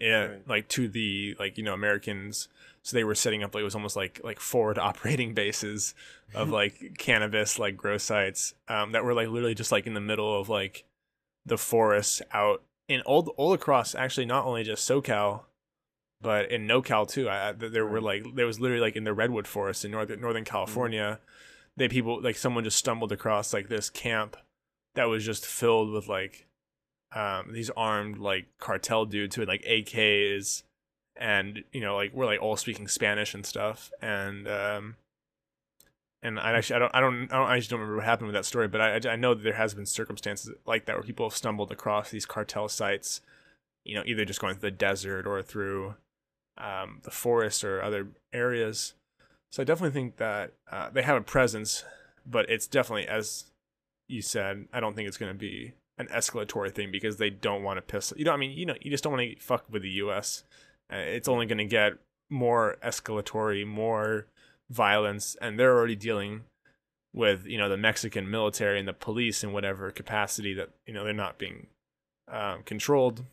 [0.00, 0.48] yeah, right.
[0.48, 2.48] like to the like you know Americans
[2.82, 5.94] so they were setting up like it was almost like like forward operating bases
[6.34, 10.00] of like cannabis like grow sites um, that were like literally just like in the
[10.00, 10.84] middle of like
[11.46, 15.42] the forests out in all all across actually not only just SoCal
[16.24, 17.28] but in NoCal too.
[17.28, 20.44] I, there were like there was literally like in the redwood forest in northern Northern
[20.44, 21.74] California, mm-hmm.
[21.76, 24.36] they people like someone just stumbled across like this camp
[24.94, 26.46] that was just filled with like
[27.14, 30.62] um, these armed like cartel dudes who had like AKs
[31.16, 33.90] and you know like we're like all speaking Spanish and stuff.
[34.02, 34.96] And um
[36.22, 38.26] and I actually I don't I don't I, don't, I just don't remember what happened
[38.26, 41.02] with that story but I I know that there has been circumstances like that where
[41.02, 43.20] people have stumbled across these cartel sites
[43.84, 45.94] you know either just going through the desert or through
[46.56, 48.94] um, the forest or other areas.
[49.50, 51.84] So I definitely think that uh, they have a presence
[52.26, 53.44] but it's definitely as
[54.08, 57.62] you said I don't think it's going to be an escalatory thing because they don't
[57.62, 59.64] want to piss you know I mean you know you just don't want to fuck
[59.70, 60.44] with the US
[60.92, 61.94] uh, it's only going to get
[62.30, 64.26] more escalatory, more
[64.70, 66.42] violence, and they're already dealing
[67.12, 71.04] with you know the Mexican military and the police in whatever capacity that you know
[71.04, 71.68] they're not being
[72.30, 73.24] um, controlled.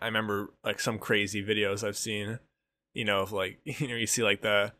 [0.00, 2.38] I remember like some crazy videos I've seen,
[2.94, 4.72] you know, of like you know you see like the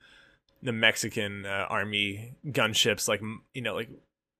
[0.62, 3.22] the Mexican uh, army gunships like
[3.54, 3.88] you know like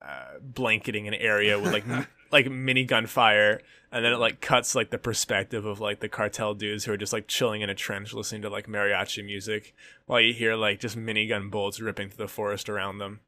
[0.03, 1.85] uh, blanketing an area with like
[2.31, 3.61] like minigun fire
[3.93, 6.97] and then it like cuts like the perspective of like the cartel dudes who are
[6.97, 9.75] just like chilling in a trench listening to like mariachi music
[10.07, 13.21] while you hear like just minigun bullets ripping through the forest around them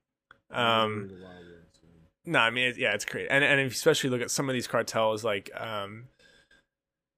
[0.51, 1.11] um
[2.25, 4.69] no i mean it, yeah it's great and and especially look at some of these
[4.69, 6.05] cartels like um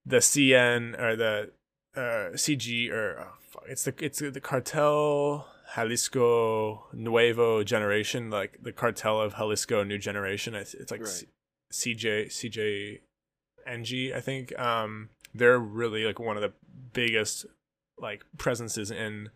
[0.07, 1.51] the cn or the
[1.97, 8.71] uh cg or oh, fuck, it's the it's the cartel Jalisco Nuevo Generation, like the
[8.71, 10.55] cartel of Jalisco New Generation.
[10.55, 11.25] It's, it's like right.
[11.75, 13.01] CJ CJ
[13.67, 14.57] NG, I think.
[14.59, 16.53] Um, they're really like one of the
[16.93, 17.47] biggest
[17.99, 19.31] like presences in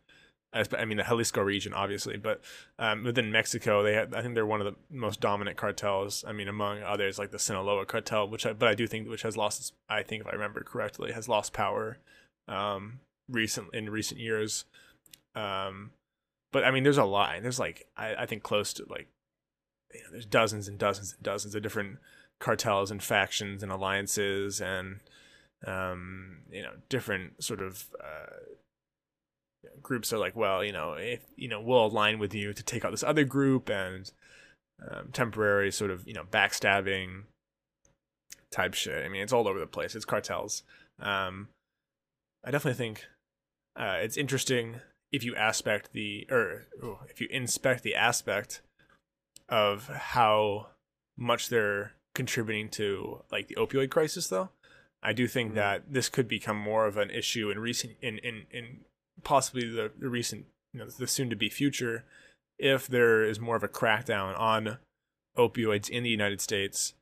[0.54, 2.40] I mean the Jalisco region, obviously, but
[2.78, 6.24] um, within Mexico, they have, I think they're one of the most dominant cartels.
[6.26, 9.22] I mean, among others, like the Sinaloa cartel, which I, but I do think which
[9.22, 9.74] has lost.
[9.90, 11.98] I think if I remember correctly, has lost power
[12.48, 14.64] um, recent in recent years.
[15.34, 15.90] Um,
[16.50, 17.42] but I mean, there's a lot.
[17.42, 19.08] There's like I, I think close to like
[19.92, 21.98] you know, there's dozens and dozens and dozens of different
[22.40, 25.00] cartels and factions and alliances and
[25.66, 28.36] um, you know different sort of uh,
[29.82, 32.84] groups are like, well, you know, if you know, we'll align with you to take
[32.84, 34.10] out this other group and
[34.88, 37.24] um, temporary sort of you know backstabbing
[38.50, 39.04] type shit.
[39.04, 39.94] I mean, it's all over the place.
[39.94, 40.62] It's cartels.
[41.00, 41.48] Um,
[42.44, 43.06] I definitely think
[43.76, 44.76] uh, it's interesting
[45.10, 48.60] if you aspect the or oh, if you inspect the aspect
[49.48, 50.68] of how
[51.16, 54.48] much they're contributing to like the opioid crisis though
[55.04, 55.58] i do think mm-hmm.
[55.58, 58.80] that this could become more of an issue in recent in in, in
[59.22, 62.04] possibly the, the recent you know the soon to be future
[62.58, 64.78] if there is more of a crackdown on
[65.36, 66.94] opioids in the united states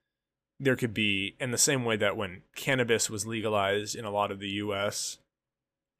[0.61, 4.31] there could be in the same way that when cannabis was legalized in a lot
[4.31, 5.17] of the us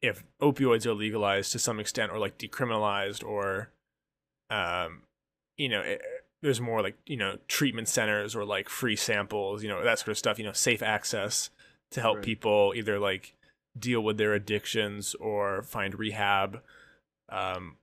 [0.03, 3.71] if opioids are legalized to some extent or like decriminalized or
[4.51, 5.01] um
[5.57, 6.03] you know it,
[6.41, 10.09] there's more like you know treatment centers or like free samples you know that sort
[10.09, 11.49] of stuff you know safe access
[11.91, 12.25] to help right.
[12.25, 13.33] people either like
[13.77, 16.61] deal with their addictions or find rehab
[17.29, 17.75] um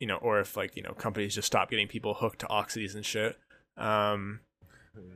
[0.00, 2.94] you know or if like you know companies just stop getting people hooked to oxys
[2.94, 3.38] and shit
[3.76, 4.40] um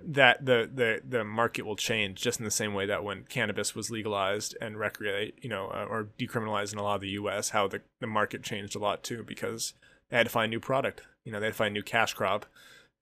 [0.05, 3.75] that the the the market will change just in the same way that when cannabis
[3.75, 7.51] was legalized and recreate you know uh, or decriminalized in a lot of the US
[7.51, 9.75] how the the market changed a lot too because
[10.09, 12.47] they had to find new product you know they had to find new cash crop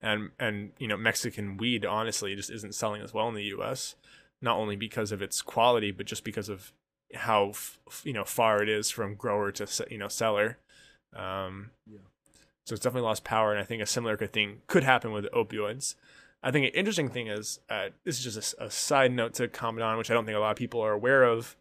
[0.01, 3.95] and and you know Mexican weed honestly just isn't selling as well in the U.S.
[4.41, 6.73] Not only because of its quality, but just because of
[7.13, 10.57] how f- you know far it is from grower to you know seller.
[11.15, 11.99] Um, yeah.
[12.65, 15.95] So it's definitely lost power, and I think a similar thing could happen with opioids.
[16.43, 19.47] I think an interesting thing is uh, this is just a, a, side note to
[19.47, 21.55] comment on, which I don't think a lot of people are aware of,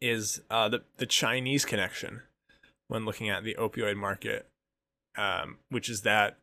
[0.00, 2.22] is uh, the the Chinese connection
[2.88, 4.46] when looking at the opioid market,
[5.16, 6.38] um, which is that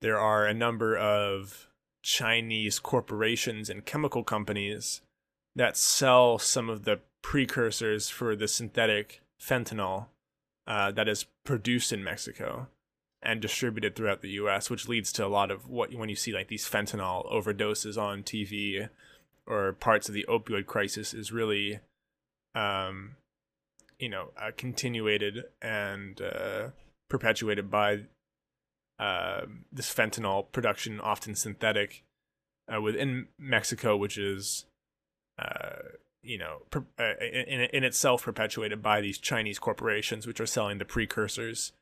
[0.00, 1.68] there are a number of
[2.02, 5.00] Chinese corporations and chemical companies
[5.56, 10.06] that sell some of the precursors for the synthetic fentanyl
[10.66, 12.68] uh, that is produced in Mexico
[13.22, 16.32] and distributed throughout the U.S., which leads to a lot of what when you see
[16.32, 18.88] like these fentanyl overdoses on TV
[19.46, 21.80] or parts of the opioid crisis is really,
[22.54, 23.16] um,
[23.98, 26.68] you know, uh, continuated and uh,
[27.08, 28.00] perpetuated by
[28.98, 29.42] uh,
[29.72, 32.04] this fentanyl production, often synthetic,
[32.72, 34.66] uh, within Mexico, which is,
[35.38, 35.76] uh,
[36.22, 40.78] you know, per- uh, in, in itself perpetuated by these Chinese corporations, which are selling
[40.78, 41.72] the precursors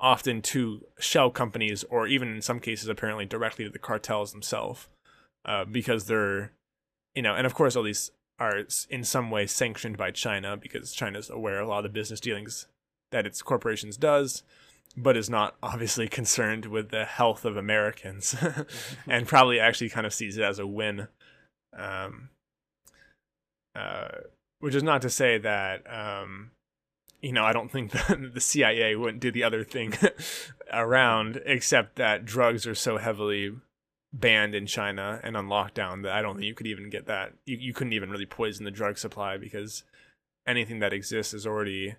[0.00, 4.88] often to shell companies or even in some cases apparently directly to the cartels themselves
[5.44, 6.52] uh, because they're
[7.14, 10.92] you know and of course all these are in some way sanctioned by china because
[10.92, 12.66] china's aware of a lot of the business dealings
[13.12, 14.42] that its corporations does
[14.96, 18.34] but is not obviously concerned with the health of americans
[19.06, 21.08] and probably actually kind of sees it as a win
[21.76, 22.30] um,
[23.74, 24.08] uh,
[24.58, 26.50] which is not to say that um,
[27.20, 29.94] you know, I don't think the, the CIA wouldn't do the other thing
[30.72, 33.52] around, except that drugs are so heavily
[34.12, 37.34] banned in China and on lockdown that I don't think you could even get that.
[37.46, 39.84] You, you couldn't even really poison the drug supply because
[40.46, 41.94] anything that exists is already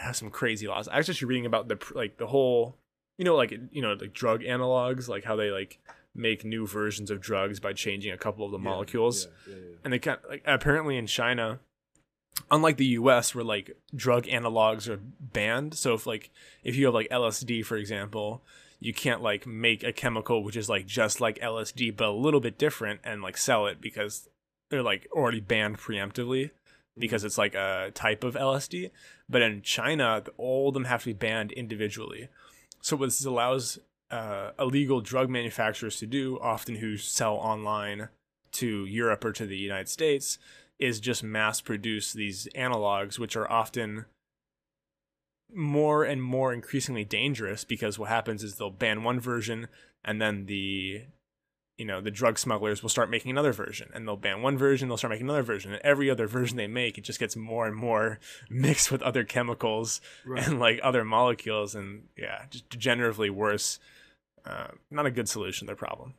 [0.00, 0.88] has some crazy laws.
[0.88, 2.76] I was just reading about the like the whole,
[3.18, 5.78] you know, like you know, like drug analogs, like how they like
[6.14, 9.76] make new versions of drugs by changing a couple of the yeah, molecules, yeah, yeah,
[9.84, 11.60] and they kind of, like apparently in China
[12.50, 15.74] unlike the US where like drug analogs are banned.
[15.74, 16.30] So if like
[16.62, 18.42] if you have like LSD for example,
[18.78, 22.40] you can't like make a chemical which is like just like LSD but a little
[22.40, 24.28] bit different and like sell it because
[24.70, 26.50] they're like already banned preemptively
[27.00, 28.90] because it's like a type of LSD.
[29.28, 32.28] But in China, all of them have to be banned individually.
[32.80, 33.78] So what this allows
[34.10, 38.08] uh, illegal drug manufacturers to do, often who sell online
[38.52, 40.38] to Europe or to the United States,
[40.78, 44.06] is just mass produce these analogs, which are often
[45.54, 49.68] more and more increasingly dangerous because what happens is they'll ban one version
[50.04, 51.02] and then the
[51.80, 54.88] you know the drug smugglers will start making another version and they'll ban one version
[54.88, 57.66] they'll start making another version and every other version they make it just gets more
[57.66, 58.18] and more
[58.50, 60.46] mixed with other chemicals right.
[60.46, 63.80] and like other molecules and yeah just degeneratively worse
[64.44, 66.14] uh, not a good solution to their problem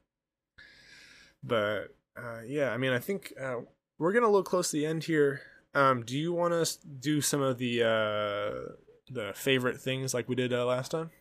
[1.44, 3.58] but uh, yeah i mean i think uh,
[4.02, 5.42] we're gonna look close to the end here.
[5.76, 8.74] Um, do you want to do some of the uh,
[9.10, 11.12] the favorite things like we did uh, last time?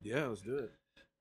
[0.00, 0.72] Yeah, let's do it.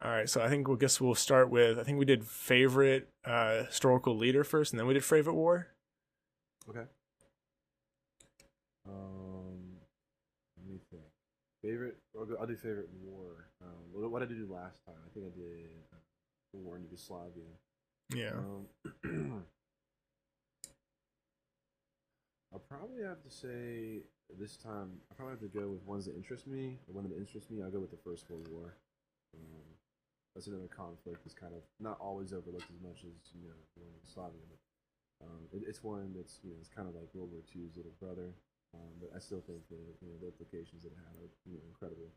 [0.03, 3.10] All right, so I think we'll guess we'll start with I think we did favorite
[3.26, 5.68] uh, historical leader first, and then we did favorite war.
[6.69, 6.86] Okay.
[8.88, 9.78] Um,
[10.57, 11.03] let me think.
[11.64, 11.98] Favorite?
[12.18, 13.49] I'll, do favorite war.
[13.61, 14.95] Um, what, what did I do last time?
[15.03, 15.98] I think I did uh,
[16.53, 17.49] war in Yugoslavia.
[18.14, 18.38] Yeah.
[18.38, 19.44] Um,
[22.53, 24.03] I'll probably have to say
[24.40, 26.78] this time I probably have to go with ones that interest me.
[26.88, 28.76] The one that interests me, I'll go with the First World War.
[29.36, 29.64] Um,
[30.38, 33.81] that's another conflict that's kind of not always overlooked as much as you know the
[33.81, 34.61] one in Yugoslavia, but
[35.26, 37.97] um, it, it's one that's you know it's kind of like World War II's little
[37.97, 38.38] brother.
[38.77, 41.57] Um, but I still think the you know the implications that it had are you
[41.57, 42.14] know incredible,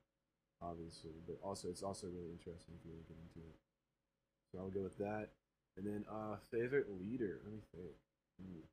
[0.60, 1.16] obviously.
[1.24, 3.56] But also it's also really interesting if you really get into it.
[4.52, 5.32] So I'll go with that.
[5.80, 7.40] And then uh, favorite leader.
[7.40, 7.96] Let me think.
[8.36, 8.68] Hmm.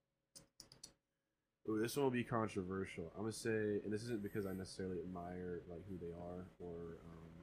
[1.72, 3.16] Ooh, this one will be controversial.
[3.16, 7.00] I'm gonna say, and this isn't because I necessarily admire like who they are or
[7.08, 7.37] um,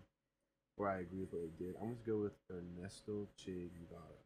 [0.76, 1.74] or I agree with what they did.
[1.80, 4.18] I'm gonna go with Ernesto Che Guevara.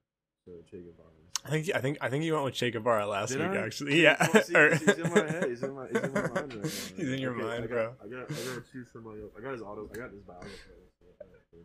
[0.44, 1.10] So Che Guevara.
[1.44, 3.50] I think I think I think you went with Che Guevara last did week.
[3.50, 3.66] I?
[3.66, 4.16] Actually, yeah.
[4.32, 5.44] He's in my head.
[5.48, 6.62] He's in my, he's in my mind right now.
[6.96, 7.94] He's in your okay, mind, I got, bro.
[8.02, 9.32] I got I gotta choose somebody else.
[9.36, 9.88] I got his auto.
[9.92, 10.56] I got his biography.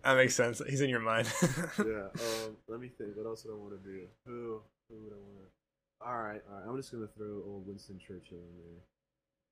[0.03, 0.61] That makes sense.
[0.68, 1.31] He's in your mind.
[1.80, 2.11] yeah.
[2.14, 2.57] Um.
[2.68, 3.15] Let me think.
[3.15, 4.01] What else would I want to do?
[4.26, 4.61] Who?
[4.89, 6.05] Who would I want to?
[6.05, 6.68] All right, all right.
[6.68, 8.81] I'm just gonna throw old Winston Churchill in there,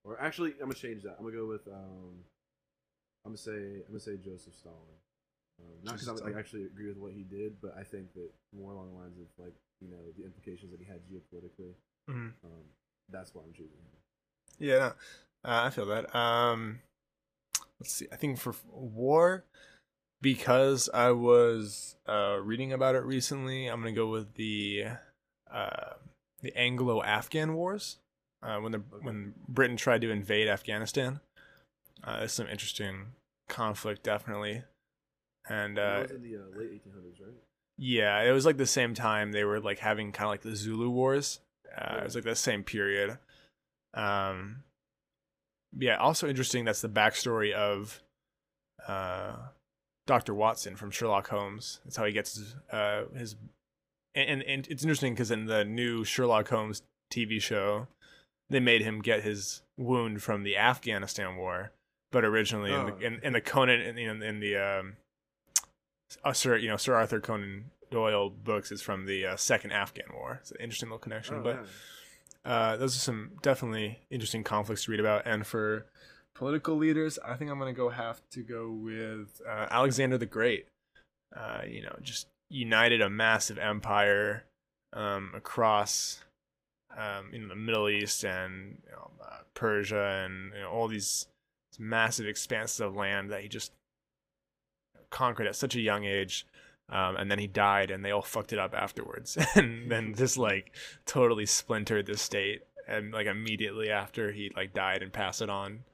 [0.03, 1.15] or actually, I'm gonna change that.
[1.17, 2.25] I'm gonna go with um,
[3.25, 4.99] I'm gonna say I'm gonna say Joseph Stalin.
[5.61, 8.71] Um, not because I actually agree with what he did, but I think that more
[8.71, 11.73] along the lines of like you know the implications that he had geopolitically.
[12.09, 12.29] Mm-hmm.
[12.45, 12.63] Um,
[13.09, 13.99] that's why I'm choosing him.
[14.59, 14.91] Yeah,
[15.43, 16.15] no, uh, I feel that.
[16.15, 16.79] Um,
[17.79, 18.07] let's see.
[18.11, 19.45] I think for war,
[20.21, 24.85] because I was uh, reading about it recently, I'm gonna go with the
[25.51, 25.93] uh,
[26.41, 27.97] the Anglo-Afghan Wars,
[28.43, 29.05] uh, when the okay.
[29.05, 31.19] when Britain tried to invade Afghanistan.
[32.03, 33.13] Uh, it's some interesting
[33.47, 34.63] conflict, definitely.
[35.49, 37.34] And uh, was in the uh, late 1800s, right?
[37.77, 40.55] Yeah, it was like the same time they were like having kind of like the
[40.55, 41.39] Zulu Wars.
[41.76, 43.18] Uh, It was like the same period.
[43.93, 44.63] Um,
[45.77, 46.65] yeah, also interesting.
[46.65, 48.01] That's the backstory of
[48.88, 49.35] uh,
[50.05, 51.80] Doctor Watson from Sherlock Holmes.
[51.85, 53.35] That's how he gets his, uh, his
[54.13, 57.88] and, and it's interesting because in the new Sherlock Holmes TV show,
[58.49, 61.72] they made him get his wound from the Afghanistan war,
[62.11, 62.85] but originally in, Oh.
[62.91, 64.97] the, in, in the Conan in, in, in the um,
[66.23, 70.05] uh, Sir you know Sir Arthur Conan Doyle books is from the uh, second Afghan
[70.13, 70.38] war.
[70.41, 71.65] It's an interesting little connection, Oh, but
[72.45, 72.51] yeah.
[72.51, 75.23] uh, those are some definitely interesting conflicts to read about.
[75.25, 75.85] And for
[76.33, 80.67] political leaders, I think I'm gonna go have to go with uh, Alexander the Great.
[81.35, 84.43] Uh, you know, just united a massive empire
[84.93, 86.21] um, across
[86.97, 91.27] um, know the Middle East and you know, uh, Persia and you know, all these
[91.79, 93.71] massive expanses of land that he just
[95.11, 96.45] conquered at such a young age.
[96.89, 100.38] Um, and then he died, and they all fucked it up afterwards, and then just
[100.38, 100.75] like
[101.05, 105.85] totally splintered the state, and like immediately after he like died and passed it on.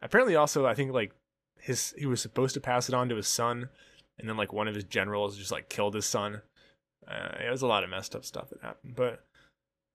[0.00, 1.12] Apparently, also I think like
[1.58, 3.68] his he was supposed to pass it on to his son,
[4.16, 6.42] and then like one of his generals just like killed his son.
[7.08, 9.24] Uh, it was a lot of messed up stuff that happened, but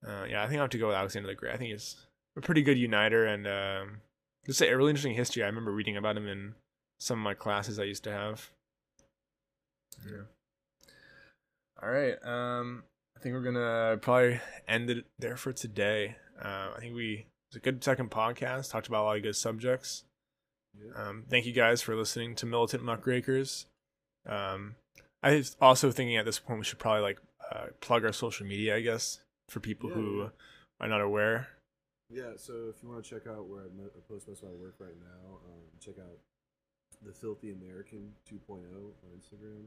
[0.05, 1.53] uh, yeah, I think I have to go with Alexander the Great.
[1.53, 1.95] I think he's
[2.35, 4.01] a pretty good uniter, and um,
[4.45, 5.43] just a really interesting history.
[5.43, 6.55] I remember reading about him in
[7.03, 8.49] some of my classes I used to have.
[10.05, 10.23] Yeah.
[11.81, 12.15] All right.
[12.23, 12.83] Um,
[13.17, 16.15] I think we're gonna probably end it there for today.
[16.41, 18.71] Uh, I think we it was a good second podcast.
[18.71, 20.05] Talked about a lot of good subjects.
[20.75, 21.09] Yeah.
[21.09, 23.65] Um, thank you guys for listening to Militant Muckrakers.
[24.27, 24.75] Um,
[25.21, 27.19] I was also thinking at this point we should probably like
[27.51, 29.19] uh, plug our social media, I guess,
[29.49, 30.29] for people Yeah, who
[30.79, 31.49] are not aware.
[32.09, 34.55] Yeah, so if you want to check out where I, I post most of my
[34.55, 36.17] work right now, um, check out
[37.05, 39.65] the Filthy American 2.0 on Instagram.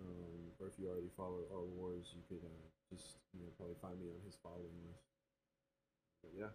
[0.00, 3.74] Um, or if you already follow Our Wars, you could uh, just you know probably
[3.82, 5.02] find me on his following list.
[6.22, 6.52] But yeah,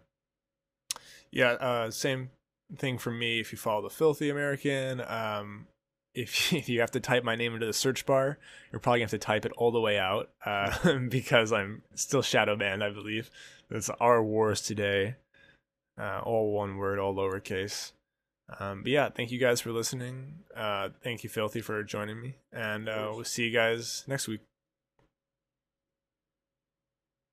[1.30, 2.30] Yeah, uh, same
[2.76, 3.40] thing for me.
[3.40, 5.66] If you follow the Filthy American, um,
[6.14, 8.38] if if you have to type my name into the search bar,
[8.72, 12.22] you're probably gonna have to type it all the way out uh, because I'm still
[12.22, 12.82] shadow banned.
[12.82, 13.30] I believe
[13.70, 15.16] it's our wars today,
[15.98, 17.92] uh, all one word, all lowercase.
[18.58, 20.40] Um, but yeah, thank you guys for listening.
[20.54, 24.40] Uh, thank you, Filthy, for joining me, and uh, we'll see you guys next week.